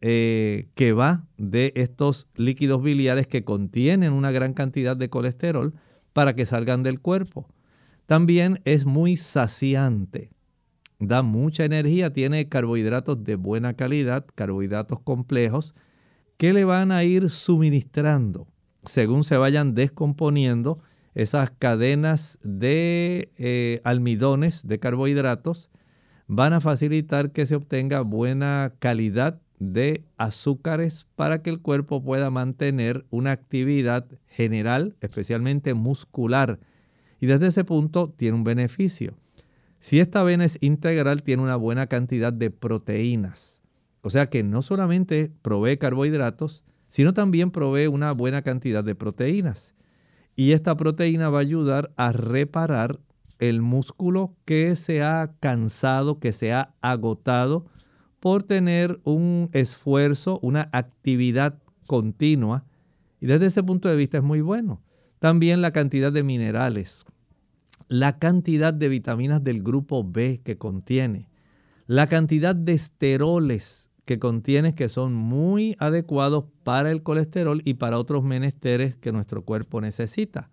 eh, 0.00 0.70
que 0.74 0.94
va 0.94 1.26
de 1.36 1.74
estos 1.76 2.30
líquidos 2.36 2.82
biliares 2.82 3.26
que 3.26 3.44
contienen 3.44 4.14
una 4.14 4.30
gran 4.30 4.54
cantidad 4.54 4.96
de 4.96 5.10
colesterol 5.10 5.74
para 6.14 6.34
que 6.34 6.46
salgan 6.46 6.82
del 6.82 7.00
cuerpo. 7.00 7.46
También 8.06 8.62
es 8.64 8.86
muy 8.86 9.18
saciante, 9.18 10.30
da 10.98 11.20
mucha 11.20 11.66
energía, 11.66 12.14
tiene 12.14 12.48
carbohidratos 12.48 13.22
de 13.24 13.36
buena 13.36 13.74
calidad, 13.74 14.24
carbohidratos 14.34 15.00
complejos, 15.00 15.74
que 16.38 16.54
le 16.54 16.64
van 16.64 16.92
a 16.92 17.04
ir 17.04 17.28
suministrando 17.28 18.46
según 18.84 19.24
se 19.24 19.36
vayan 19.36 19.74
descomponiendo 19.74 20.80
esas 21.14 21.50
cadenas 21.50 22.38
de 22.42 23.30
eh, 23.38 23.80
almidones, 23.84 24.66
de 24.66 24.78
carbohidratos, 24.78 25.70
van 26.26 26.52
a 26.52 26.60
facilitar 26.60 27.32
que 27.32 27.46
se 27.46 27.54
obtenga 27.54 28.00
buena 28.00 28.72
calidad 28.78 29.40
de 29.58 30.04
azúcares 30.16 31.06
para 31.14 31.42
que 31.42 31.50
el 31.50 31.60
cuerpo 31.60 32.02
pueda 32.02 32.30
mantener 32.30 33.04
una 33.10 33.32
actividad 33.32 34.06
general, 34.26 34.96
especialmente 35.00 35.74
muscular. 35.74 36.58
Y 37.20 37.26
desde 37.26 37.48
ese 37.48 37.64
punto 37.64 38.12
tiene 38.16 38.36
un 38.36 38.44
beneficio. 38.44 39.14
Si 39.78 40.00
esta 40.00 40.20
avena 40.20 40.44
es 40.44 40.58
integral, 40.60 41.22
tiene 41.22 41.42
una 41.42 41.56
buena 41.56 41.86
cantidad 41.86 42.32
de 42.32 42.50
proteínas. 42.50 43.62
O 44.00 44.10
sea 44.10 44.30
que 44.30 44.42
no 44.42 44.62
solamente 44.62 45.30
provee 45.42 45.76
carbohidratos, 45.76 46.64
sino 46.93 47.14
también 47.14 47.51
provee 47.51 47.86
una 47.86 48.12
buena 48.12 48.43
cantidad 48.43 48.84
de 48.84 48.95
proteínas. 48.95 49.74
Y 50.36 50.53
esta 50.53 50.76
proteína 50.76 51.30
va 51.30 51.38
a 51.38 51.40
ayudar 51.40 51.90
a 51.97 52.12
reparar 52.12 53.01
el 53.38 53.62
músculo 53.62 54.36
que 54.45 54.76
se 54.76 55.03
ha 55.03 55.32
cansado, 55.40 56.20
que 56.20 56.32
se 56.32 56.53
ha 56.53 56.74
agotado 56.82 57.64
por 58.20 58.43
tener 58.43 59.01
un 59.05 59.49
esfuerzo, 59.55 60.38
una 60.43 60.68
actividad 60.72 61.62
continua. 61.86 62.66
Y 63.20 63.26
desde 63.26 63.47
ese 63.47 63.62
punto 63.62 63.88
de 63.88 63.97
vista 63.97 64.18
es 64.18 64.22
muy 64.22 64.43
bueno. 64.43 64.82
También 65.18 65.62
la 65.62 65.72
cantidad 65.72 66.12
de 66.12 66.22
minerales, 66.22 67.07
la 67.88 68.18
cantidad 68.18 68.74
de 68.74 68.90
vitaminas 68.90 69.43
del 69.43 69.62
grupo 69.62 70.05
B 70.05 70.43
que 70.45 70.59
contiene, 70.59 71.30
la 71.86 72.07
cantidad 72.07 72.55
de 72.55 72.74
esteroles 72.74 73.88
que 74.05 74.18
contiene 74.18 74.74
que 74.74 74.88
son 74.88 75.14
muy 75.14 75.76
adecuados 75.78 76.44
para 76.64 76.90
el 76.90 77.03
colesterol 77.03 77.62
y 77.64 77.74
para 77.74 77.98
otros 77.98 78.24
menesteres 78.24 78.96
que 78.96 79.12
nuestro 79.12 79.44
cuerpo 79.44 79.80
necesita. 79.80 80.50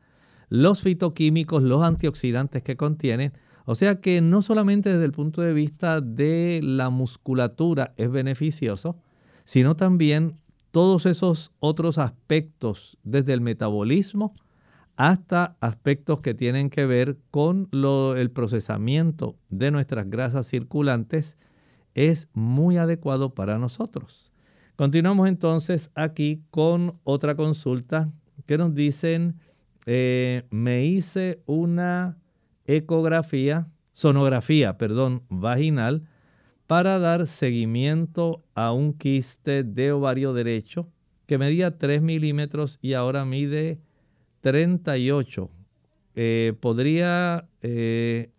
Los 0.50 0.82
fitoquímicos, 0.82 1.64
los 1.64 1.84
antioxidantes 1.84 2.64
que 2.64 2.78
contienen. 2.78 3.34
O 3.66 3.76
sea 3.76 4.02
que 4.02 4.22
no 4.22 4.42
solamente 4.42 4.90
desde 4.90 5.06
el 5.06 5.12
punto 5.12 5.42
de 5.42 5.54
vista 5.54 6.02
de 6.02 6.60
la 6.64 6.90
musculatura 6.90 7.94
es 7.98 8.10
beneficioso, 8.12 8.98
sino 9.44 9.76
también 9.76 10.38
todos 10.72 11.06
esos 11.06 11.52
otros 11.60 11.98
aspectos, 11.98 12.98
desde 13.04 13.34
el 13.34 13.42
metabolismo 13.42 14.34
hasta 14.96 15.56
aspectos 15.62 16.20
que 16.20 16.34
tienen 16.34 16.70
que 16.70 16.86
ver 16.86 17.18
con 17.32 17.70
el 17.72 18.32
procesamiento 18.32 19.38
de 19.50 19.72
nuestras 19.72 20.10
grasas 20.10 20.46
circulantes, 20.46 21.38
es 21.96 22.30
muy 22.34 22.78
adecuado 22.78 23.34
para 23.34 23.58
nosotros. 23.58 24.32
Continuamos 24.76 25.28
entonces 25.28 25.92
aquí 25.96 26.42
con 26.52 27.00
otra 27.04 27.36
consulta 27.36 28.12
que 28.46 28.58
nos 28.58 28.74
dicen, 28.74 29.40
eh, 29.86 30.44
me 30.50 30.86
hice 30.86 31.42
una 31.46 32.18
ecografía, 32.66 33.68
sonografía, 33.94 34.78
perdón, 34.78 35.24
vaginal 35.30 36.08
para 36.68 37.00
dar 37.00 37.26
seguimiento 37.26 38.44
a 38.54 38.72
un 38.72 38.94
quiste 38.94 39.64
de 39.64 39.92
ovario 39.92 40.34
derecho 40.34 40.88
que 41.26 41.38
medía 41.38 41.78
3 41.78 42.02
milímetros 42.02 42.80
y 42.82 42.94
ahora 42.94 43.26
mide 43.26 43.80
38. 44.42 45.50
Eh, 46.16 46.54
¿Podría 46.60 47.48
eh, 47.62 48.32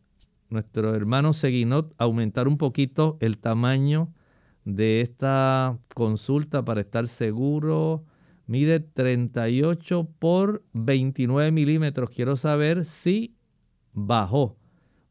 nuestro 0.50 0.94
hermano 0.94 1.32
Seguinot 1.32 1.94
aumentar 1.96 2.48
un 2.48 2.58
poquito 2.58 3.16
el 3.20 3.38
tamaño 3.38 4.12
de 4.64 5.00
esta 5.00 5.78
consulta 5.94 6.64
para 6.64 6.80
estar 6.80 7.08
seguro. 7.08 8.04
Mide 8.46 8.80
38 8.80 10.08
por 10.18 10.64
29 10.72 11.52
milímetros. 11.52 12.10
Quiero 12.10 12.36
saber 12.36 12.84
si 12.84 13.36
bajó. 13.92 14.56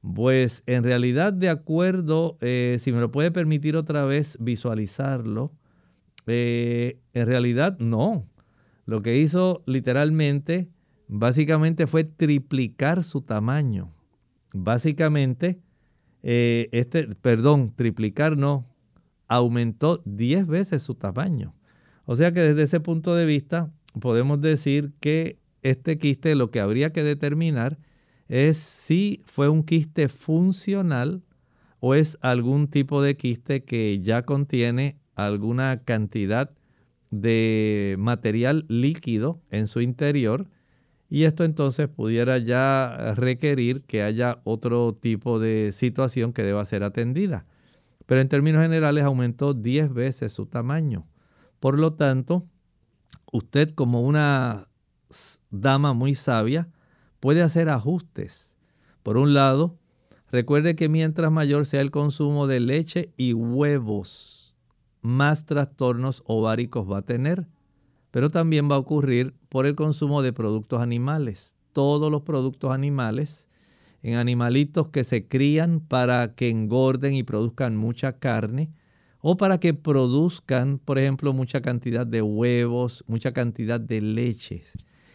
Pues 0.02 0.64
en 0.66 0.84
realidad, 0.84 1.34
de 1.34 1.50
acuerdo, 1.50 2.38
eh, 2.42 2.78
si 2.82 2.92
me 2.92 3.00
lo 3.00 3.12
puede 3.12 3.32
permitir 3.32 3.76
otra 3.76 4.06
vez 4.06 4.38
visualizarlo, 4.40 5.52
eh, 6.28 7.00
en 7.14 7.28
realidad 7.28 7.78
no. 7.80 8.30
Lo 8.86 9.02
que 9.02 9.18
hizo 9.18 9.64
literalmente, 9.66 10.70
básicamente 11.08 11.88
fue 11.88 12.04
triplicar 12.04 13.04
su 13.04 13.22
tamaño 13.22 13.94
básicamente, 14.54 15.60
eh, 16.24 16.70
este, 16.72 17.08
perdón, 17.16 17.74
triplicar 17.76 18.38
no, 18.38 18.68
aumentó 19.28 20.02
10 20.06 20.48
veces 20.48 20.84
su 20.84 20.96
tamaño. 20.96 21.54
O 22.06 22.16
sea 22.16 22.34
que 22.34 22.42
desde 22.42 22.64
ese 22.64 22.80
punto 22.80 23.16
de 23.16 23.26
vista 23.26 23.72
podemos 24.02 24.42
decir 24.42 24.94
que 25.00 25.40
este 25.62 25.98
quiste 25.98 26.36
lo 26.36 26.52
que 26.52 26.60
habría 26.60 26.92
que 26.92 27.04
determinar 27.04 27.78
es 28.28 28.58
si 28.58 29.24
fue 29.26 29.50
un 29.50 29.64
quiste 29.64 30.10
funcional 30.10 31.24
o 31.80 31.96
es 31.96 32.18
algún 32.22 32.68
tipo 32.68 33.02
de 33.02 33.16
quiste 33.16 33.64
que 33.64 34.00
ya 34.02 34.24
contiene 34.24 35.00
alguna 35.16 35.84
cantidad 35.84 36.52
de 37.12 37.96
material 37.98 38.66
líquido 38.70 39.42
en 39.50 39.68
su 39.68 39.82
interior 39.82 40.48
y 41.10 41.24
esto 41.24 41.44
entonces 41.44 41.88
pudiera 41.88 42.38
ya 42.38 43.14
requerir 43.16 43.84
que 43.84 44.04
haya 44.04 44.40
otro 44.44 44.94
tipo 44.94 45.40
de 45.40 45.72
situación 45.74 46.34
que 46.34 46.44
deba 46.44 46.64
ser 46.66 46.84
atendida. 46.84 47.46
Pero 48.06 48.22
en 48.22 48.30
términos 48.30 48.62
generales 48.62 49.04
aumentó 49.04 49.54
10 49.54 49.94
veces 49.94 50.34
su 50.34 50.46
tamaño. 50.46 51.08
Por 51.60 51.80
lo 51.80 51.94
tanto, 51.94 52.48
usted 53.32 53.74
como 53.74 54.02
una 54.02 54.68
dama 55.50 55.94
muy 55.94 56.14
sabia 56.14 56.70
puede 57.20 57.42
hacer 57.42 57.70
ajustes. 57.70 58.56
Por 59.02 59.18
un 59.18 59.34
lado, 59.34 59.78
recuerde 60.32 60.76
que 60.76 60.90
mientras 60.90 61.32
mayor 61.32 61.66
sea 61.66 61.82
el 61.82 61.92
consumo 61.92 62.46
de 62.46 62.60
leche 62.60 63.14
y 63.18 63.34
huevos, 63.34 64.56
más 65.02 65.46
trastornos 65.46 66.22
ováricos 66.26 66.90
va 66.90 67.00
a 67.00 67.06
tener 67.06 67.48
pero 68.12 68.30
también 68.30 68.70
va 68.70 68.76
a 68.76 68.80
ocurrir 68.80 69.34
por 69.50 69.66
el 69.66 69.76
consumo 69.76 70.22
de 70.22 70.34
productos 70.34 70.82
animales. 70.82 71.56
Todos 71.74 72.12
los 72.12 72.24
productos 72.24 72.72
animales, 72.72 73.48
en 74.02 74.16
animalitos 74.16 74.90
que 74.90 75.04
se 75.04 75.28
crían 75.28 75.80
para 75.80 76.34
que 76.34 76.50
engorden 76.50 77.14
y 77.14 77.24
produzcan 77.24 77.76
mucha 77.76 78.14
carne, 78.14 78.72
o 79.22 79.38
para 79.38 79.60
que 79.60 79.74
produzcan, 79.74 80.80
por 80.80 80.98
ejemplo, 80.98 81.34
mucha 81.34 81.62
cantidad 81.62 82.08
de 82.08 82.22
huevos, 82.22 83.04
mucha 83.08 83.34
cantidad 83.34 83.80
de 83.80 84.02
leches. 84.02 84.74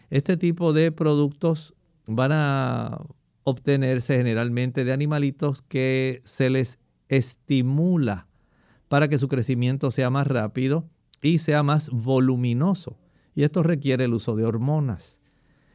Este 0.09 0.37
tipo 0.37 0.73
de 0.73 0.91
productos 0.91 1.73
van 2.05 2.31
a 2.33 2.99
obtenerse 3.43 4.17
generalmente 4.17 4.85
de 4.85 4.93
animalitos 4.93 5.63
que 5.63 6.21
se 6.23 6.49
les 6.49 6.79
estimula 7.09 8.27
para 8.87 9.07
que 9.07 9.17
su 9.17 9.27
crecimiento 9.27 9.89
sea 9.91 10.09
más 10.09 10.27
rápido 10.27 10.87
y 11.25 11.37
sea 11.39 11.63
más 11.63 11.89
voluminoso. 11.89 12.97
Y 13.33 13.43
esto 13.43 13.63
requiere 13.63 14.05
el 14.05 14.13
uso 14.13 14.35
de 14.35 14.45
hormonas. 14.45 15.21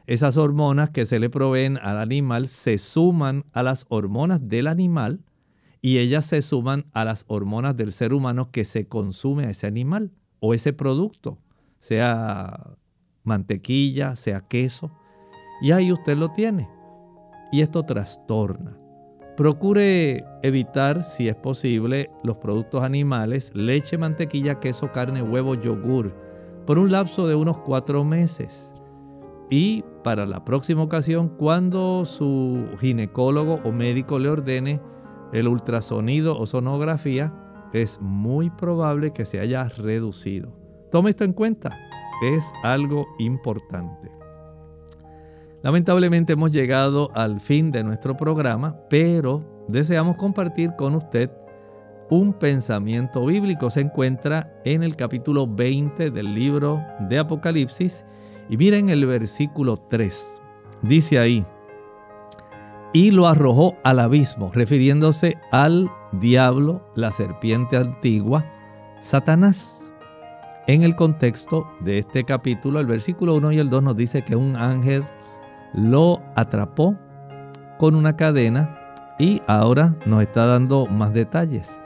Esas 0.07 0.37
hormonas 0.37 0.89
que 0.89 1.05
se 1.05 1.19
le 1.19 1.29
proveen 1.29 1.77
al 1.77 1.99
animal 1.99 2.47
se 2.47 2.77
suman 2.77 3.45
a 3.53 3.63
las 3.63 3.85
hormonas 3.89 4.47
del 4.47 4.67
animal 4.67 5.23
y 5.81 5.99
ellas 5.99 6.25
se 6.25 6.41
suman 6.41 6.85
a 6.93 7.05
las 7.05 7.25
hormonas 7.27 7.77
del 7.77 7.91
ser 7.91 8.13
humano 8.13 8.51
que 8.51 8.65
se 8.65 8.87
consume 8.87 9.45
a 9.45 9.49
ese 9.51 9.67
animal 9.67 10.11
o 10.39 10.53
ese 10.53 10.73
producto, 10.73 11.37
sea 11.79 12.77
mantequilla, 13.23 14.15
sea 14.15 14.41
queso. 14.41 14.91
Y 15.61 15.71
ahí 15.71 15.91
usted 15.91 16.17
lo 16.17 16.31
tiene. 16.31 16.67
Y 17.51 17.61
esto 17.61 17.83
trastorna. 17.83 18.80
Procure 19.41 20.23
evitar, 20.43 21.01
si 21.01 21.27
es 21.27 21.35
posible, 21.35 22.11
los 22.23 22.37
productos 22.37 22.83
animales, 22.83 23.51
leche, 23.55 23.97
mantequilla, 23.97 24.59
queso, 24.59 24.91
carne, 24.91 25.23
huevo, 25.23 25.55
yogur, 25.55 26.13
por 26.67 26.77
un 26.77 26.91
lapso 26.91 27.25
de 27.25 27.33
unos 27.33 27.57
cuatro 27.57 28.03
meses. 28.03 28.71
Y 29.49 29.83
para 30.03 30.27
la 30.27 30.45
próxima 30.45 30.83
ocasión, 30.83 31.27
cuando 31.27 32.05
su 32.05 32.67
ginecólogo 32.79 33.59
o 33.63 33.71
médico 33.71 34.19
le 34.19 34.29
ordene 34.29 34.79
el 35.33 35.47
ultrasonido 35.47 36.37
o 36.37 36.45
sonografía, 36.45 37.33
es 37.73 37.99
muy 37.99 38.51
probable 38.51 39.09
que 39.09 39.25
se 39.25 39.39
haya 39.39 39.69
reducido. 39.69 40.55
Tome 40.91 41.09
esto 41.09 41.23
en 41.23 41.33
cuenta, 41.33 41.75
es 42.21 42.45
algo 42.61 43.07
importante. 43.17 44.20
Lamentablemente 45.63 46.33
hemos 46.33 46.51
llegado 46.51 47.11
al 47.13 47.39
fin 47.39 47.71
de 47.71 47.83
nuestro 47.83 48.17
programa, 48.17 48.75
pero 48.89 49.65
deseamos 49.67 50.17
compartir 50.17 50.71
con 50.75 50.95
usted 50.95 51.29
un 52.09 52.33
pensamiento 52.33 53.25
bíblico. 53.25 53.69
Se 53.69 53.81
encuentra 53.81 54.51
en 54.65 54.81
el 54.81 54.95
capítulo 54.95 55.45
20 55.45 56.09
del 56.09 56.33
libro 56.33 56.81
de 57.01 57.19
Apocalipsis 57.19 58.03
y 58.49 58.57
miren 58.57 58.89
el 58.89 59.05
versículo 59.05 59.77
3. 59.77 60.41
Dice 60.81 61.19
ahí, 61.19 61.45
y 62.91 63.11
lo 63.11 63.27
arrojó 63.27 63.75
al 63.83 63.99
abismo, 63.99 64.51
refiriéndose 64.53 65.37
al 65.51 65.89
diablo, 66.11 66.91
la 66.95 67.11
serpiente 67.11 67.77
antigua, 67.77 68.45
Satanás. 68.99 69.93
En 70.67 70.81
el 70.83 70.95
contexto 70.95 71.67
de 71.81 71.99
este 71.99 72.23
capítulo, 72.23 72.79
el 72.79 72.87
versículo 72.87 73.35
1 73.35 73.51
y 73.53 73.59
el 73.59 73.69
2 73.69 73.83
nos 73.83 73.95
dice 73.95 74.23
que 74.23 74.35
un 74.35 74.55
ángel 74.55 75.05
lo 75.73 76.21
atrapó 76.35 76.95
con 77.77 77.95
una 77.95 78.15
cadena 78.15 78.77
y 79.19 79.41
ahora 79.47 79.95
nos 80.05 80.21
está 80.23 80.45
dando 80.45 80.87
más 80.87 81.13
detalles. 81.13 81.81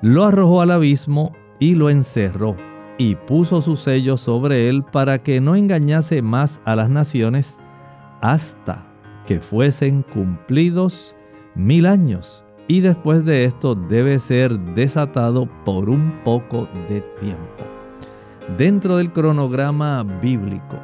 Lo 0.00 0.24
arrojó 0.24 0.60
al 0.60 0.70
abismo 0.70 1.32
y 1.58 1.74
lo 1.74 1.90
encerró 1.90 2.56
y 2.98 3.14
puso 3.14 3.62
su 3.62 3.76
sello 3.76 4.16
sobre 4.16 4.68
él 4.68 4.84
para 4.84 5.22
que 5.22 5.40
no 5.40 5.56
engañase 5.56 6.22
más 6.22 6.60
a 6.64 6.76
las 6.76 6.90
naciones 6.90 7.56
hasta 8.20 8.84
que 9.26 9.40
fuesen 9.40 10.02
cumplidos 10.02 11.16
mil 11.54 11.86
años. 11.86 12.44
Y 12.66 12.80
después 12.80 13.24
de 13.24 13.44
esto 13.44 13.74
debe 13.74 14.18
ser 14.18 14.58
desatado 14.74 15.48
por 15.64 15.88
un 15.88 16.20
poco 16.22 16.68
de 16.88 17.00
tiempo. 17.20 17.64
Dentro 18.56 18.96
del 18.96 19.12
cronograma 19.12 20.02
bíblico, 20.20 20.78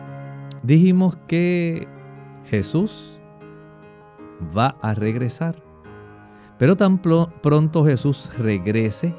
dijimos 0.63 1.17
que 1.27 1.89
Jesús 2.47 3.19
va 4.57 4.77
a 4.83 4.95
regresar. 4.95 5.63
Pero 6.59 6.77
tan 6.77 6.99
pronto 6.99 7.85
Jesús 7.85 8.31
regrese, 8.39 9.15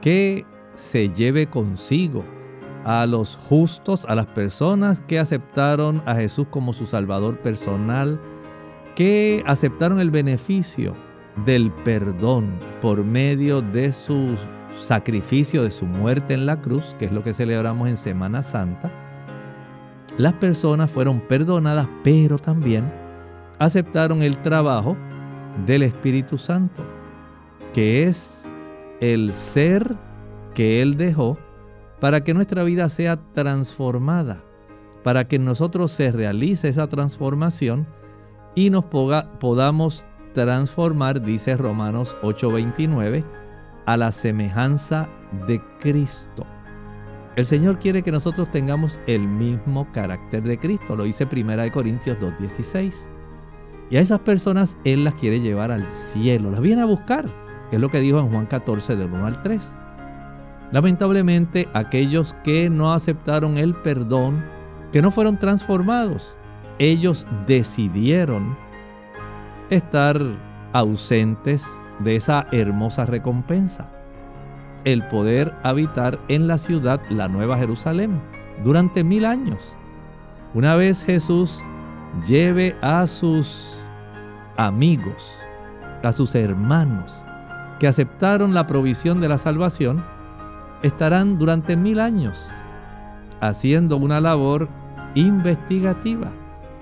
que 0.00 0.44
se 0.74 1.10
lleve 1.10 1.46
consigo 1.46 2.24
a 2.84 3.06
los 3.06 3.36
justos, 3.36 4.04
a 4.06 4.14
las 4.14 4.26
personas 4.26 5.00
que 5.00 5.18
aceptaron 5.18 6.02
a 6.06 6.14
Jesús 6.14 6.46
como 6.50 6.72
su 6.72 6.86
Salvador 6.86 7.38
personal, 7.40 8.20
que 8.94 9.42
aceptaron 9.46 10.00
el 10.00 10.10
beneficio 10.10 10.94
del 11.46 11.72
perdón 11.84 12.58
por 12.80 13.04
medio 13.04 13.60
de 13.60 13.92
su 13.92 14.36
sacrificio, 14.78 15.62
de 15.62 15.70
su 15.70 15.86
muerte 15.86 16.34
en 16.34 16.46
la 16.46 16.60
cruz, 16.60 16.94
que 16.98 17.06
es 17.06 17.12
lo 17.12 17.22
que 17.22 17.34
celebramos 17.34 17.88
en 17.88 17.96
Semana 17.96 18.42
Santa. 18.42 19.03
Las 20.16 20.34
personas 20.34 20.90
fueron 20.90 21.20
perdonadas, 21.20 21.88
pero 22.04 22.38
también 22.38 22.92
aceptaron 23.58 24.22
el 24.22 24.36
trabajo 24.38 24.96
del 25.66 25.82
Espíritu 25.82 26.38
Santo, 26.38 26.84
que 27.72 28.04
es 28.04 28.52
el 29.00 29.32
ser 29.32 29.96
que 30.54 30.82
Él 30.82 30.96
dejó 30.96 31.36
para 32.00 32.22
que 32.22 32.34
nuestra 32.34 32.62
vida 32.62 32.88
sea 32.88 33.16
transformada, 33.32 34.44
para 35.02 35.26
que 35.26 35.36
en 35.36 35.44
nosotros 35.44 35.90
se 35.90 36.12
realice 36.12 36.68
esa 36.68 36.86
transformación 36.86 37.86
y 38.54 38.70
nos 38.70 38.84
podamos 38.84 40.06
transformar, 40.32 41.22
dice 41.22 41.56
Romanos 41.56 42.16
8:29, 42.22 43.24
a 43.86 43.96
la 43.96 44.12
semejanza 44.12 45.08
de 45.48 45.60
Cristo. 45.80 46.46
El 47.36 47.46
Señor 47.46 47.80
quiere 47.80 48.02
que 48.02 48.12
nosotros 48.12 48.48
tengamos 48.50 49.00
el 49.08 49.26
mismo 49.26 49.90
carácter 49.90 50.44
de 50.44 50.56
Cristo, 50.56 50.94
lo 50.94 51.02
dice 51.02 51.26
1 51.26 51.72
Corintios 51.72 52.18
2:16. 52.20 53.10
Y 53.90 53.96
a 53.96 54.00
esas 54.00 54.20
personas 54.20 54.78
Él 54.84 55.02
las 55.02 55.14
quiere 55.14 55.40
llevar 55.40 55.72
al 55.72 55.88
cielo, 55.90 56.52
las 56.52 56.60
viene 56.60 56.82
a 56.82 56.86
buscar, 56.86 57.28
es 57.72 57.80
lo 57.80 57.88
que 57.88 58.00
dijo 58.00 58.20
en 58.20 58.30
Juan 58.30 58.46
14 58.46 58.94
del 58.94 59.12
1 59.12 59.26
al 59.26 59.42
3. 59.42 59.76
Lamentablemente 60.70 61.68
aquellos 61.74 62.34
que 62.44 62.70
no 62.70 62.92
aceptaron 62.92 63.58
el 63.58 63.74
perdón, 63.74 64.44
que 64.92 65.02
no 65.02 65.10
fueron 65.10 65.38
transformados, 65.38 66.38
ellos 66.78 67.26
decidieron 67.46 68.56
estar 69.70 70.20
ausentes 70.72 71.66
de 71.98 72.16
esa 72.16 72.46
hermosa 72.52 73.06
recompensa, 73.06 73.90
el 74.84 75.06
poder 75.08 75.54
habitar 75.62 76.18
en 76.28 76.46
la 76.46 76.58
ciudad, 76.58 77.00
la 77.10 77.28
Nueva 77.28 77.58
Jerusalén, 77.58 78.20
durante 78.62 79.04
mil 79.04 79.24
años. 79.24 79.74
Una 80.54 80.76
vez 80.76 81.04
Jesús 81.04 81.62
lleve 82.26 82.76
a 82.80 83.06
sus 83.06 83.78
amigos, 84.56 85.38
a 86.02 86.12
sus 86.12 86.34
hermanos, 86.34 87.26
que 87.80 87.88
aceptaron 87.88 88.54
la 88.54 88.66
provisión 88.66 89.20
de 89.20 89.28
la 89.28 89.38
salvación, 89.38 90.04
estarán 90.82 91.38
durante 91.38 91.76
mil 91.76 91.98
años 91.98 92.48
haciendo 93.40 93.96
una 93.96 94.20
labor 94.20 94.68
investigativa. 95.14 96.32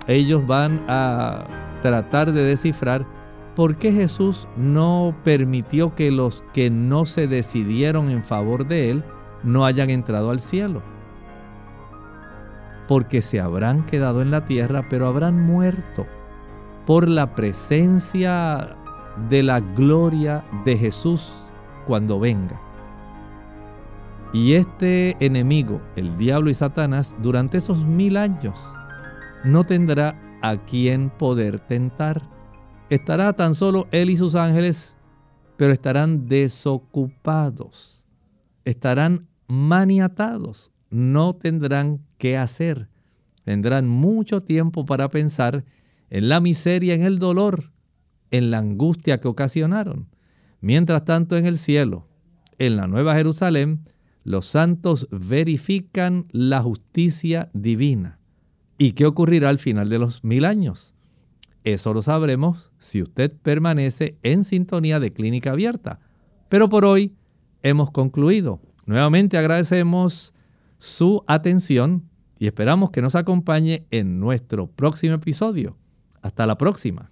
Ellos 0.06 0.46
van 0.46 0.84
a 0.88 1.44
tratar 1.82 2.32
de 2.32 2.42
descifrar 2.44 3.06
por 3.54 3.76
qué 3.76 3.92
Jesús 3.92 4.48
no 4.56 5.14
permitió 5.24 5.94
que 5.94 6.10
los 6.10 6.42
que 6.52 6.70
no 6.70 7.04
se 7.06 7.26
decidieron 7.26 8.10
en 8.10 8.24
favor 8.24 8.66
de 8.66 8.90
Él 8.90 9.04
no 9.42 9.66
hayan 9.66 9.90
entrado 9.90 10.30
al 10.30 10.40
cielo. 10.40 10.82
Porque 12.88 13.22
se 13.22 13.40
habrán 13.40 13.86
quedado 13.86 14.22
en 14.22 14.30
la 14.30 14.44
tierra, 14.44 14.86
pero 14.88 15.06
habrán 15.06 15.40
muerto 15.40 16.06
por 16.86 17.08
la 17.08 17.34
presencia 17.34 18.76
de 19.28 19.42
la 19.42 19.60
gloria 19.60 20.44
de 20.64 20.76
Jesús 20.76 21.32
cuando 21.86 22.18
venga. 22.18 22.60
Y 24.32 24.54
este 24.54 25.16
enemigo, 25.24 25.82
el 25.94 26.16
diablo 26.16 26.48
y 26.48 26.54
Satanás, 26.54 27.14
durante 27.20 27.58
esos 27.58 27.78
mil 27.84 28.16
años, 28.16 28.58
no 29.44 29.64
tendrá 29.64 30.18
a 30.40 30.56
quien 30.56 31.10
poder 31.10 31.60
tentar. 31.60 32.31
Estará 32.92 33.32
tan 33.32 33.54
solo 33.54 33.88
él 33.90 34.10
y 34.10 34.18
sus 34.18 34.34
ángeles, 34.34 34.98
pero 35.56 35.72
estarán 35.72 36.28
desocupados, 36.28 38.04
estarán 38.66 39.28
maniatados, 39.48 40.72
no 40.90 41.34
tendrán 41.34 42.04
qué 42.18 42.36
hacer. 42.36 42.90
Tendrán 43.44 43.88
mucho 43.88 44.42
tiempo 44.42 44.84
para 44.84 45.08
pensar 45.08 45.64
en 46.10 46.28
la 46.28 46.40
miseria, 46.40 46.92
en 46.92 47.00
el 47.00 47.18
dolor, 47.18 47.72
en 48.30 48.50
la 48.50 48.58
angustia 48.58 49.22
que 49.22 49.28
ocasionaron. 49.28 50.08
Mientras 50.60 51.06
tanto 51.06 51.38
en 51.38 51.46
el 51.46 51.56
cielo, 51.56 52.06
en 52.58 52.76
la 52.76 52.88
Nueva 52.88 53.14
Jerusalén, 53.14 53.88
los 54.22 54.44
santos 54.44 55.08
verifican 55.10 56.26
la 56.30 56.60
justicia 56.60 57.48
divina. 57.54 58.18
¿Y 58.76 58.92
qué 58.92 59.06
ocurrirá 59.06 59.48
al 59.48 59.58
final 59.58 59.88
de 59.88 59.98
los 59.98 60.22
mil 60.24 60.44
años? 60.44 60.91
Eso 61.64 61.94
lo 61.94 62.02
sabremos 62.02 62.72
si 62.78 63.02
usted 63.02 63.32
permanece 63.32 64.18
en 64.22 64.44
sintonía 64.44 64.98
de 64.98 65.12
clínica 65.12 65.52
abierta. 65.52 66.00
Pero 66.48 66.68
por 66.68 66.84
hoy 66.84 67.14
hemos 67.62 67.90
concluido. 67.90 68.60
Nuevamente 68.84 69.38
agradecemos 69.38 70.34
su 70.78 71.22
atención 71.28 72.08
y 72.38 72.46
esperamos 72.46 72.90
que 72.90 73.02
nos 73.02 73.14
acompañe 73.14 73.86
en 73.92 74.18
nuestro 74.18 74.66
próximo 74.66 75.14
episodio. 75.14 75.76
Hasta 76.22 76.46
la 76.46 76.58
próxima. 76.58 77.11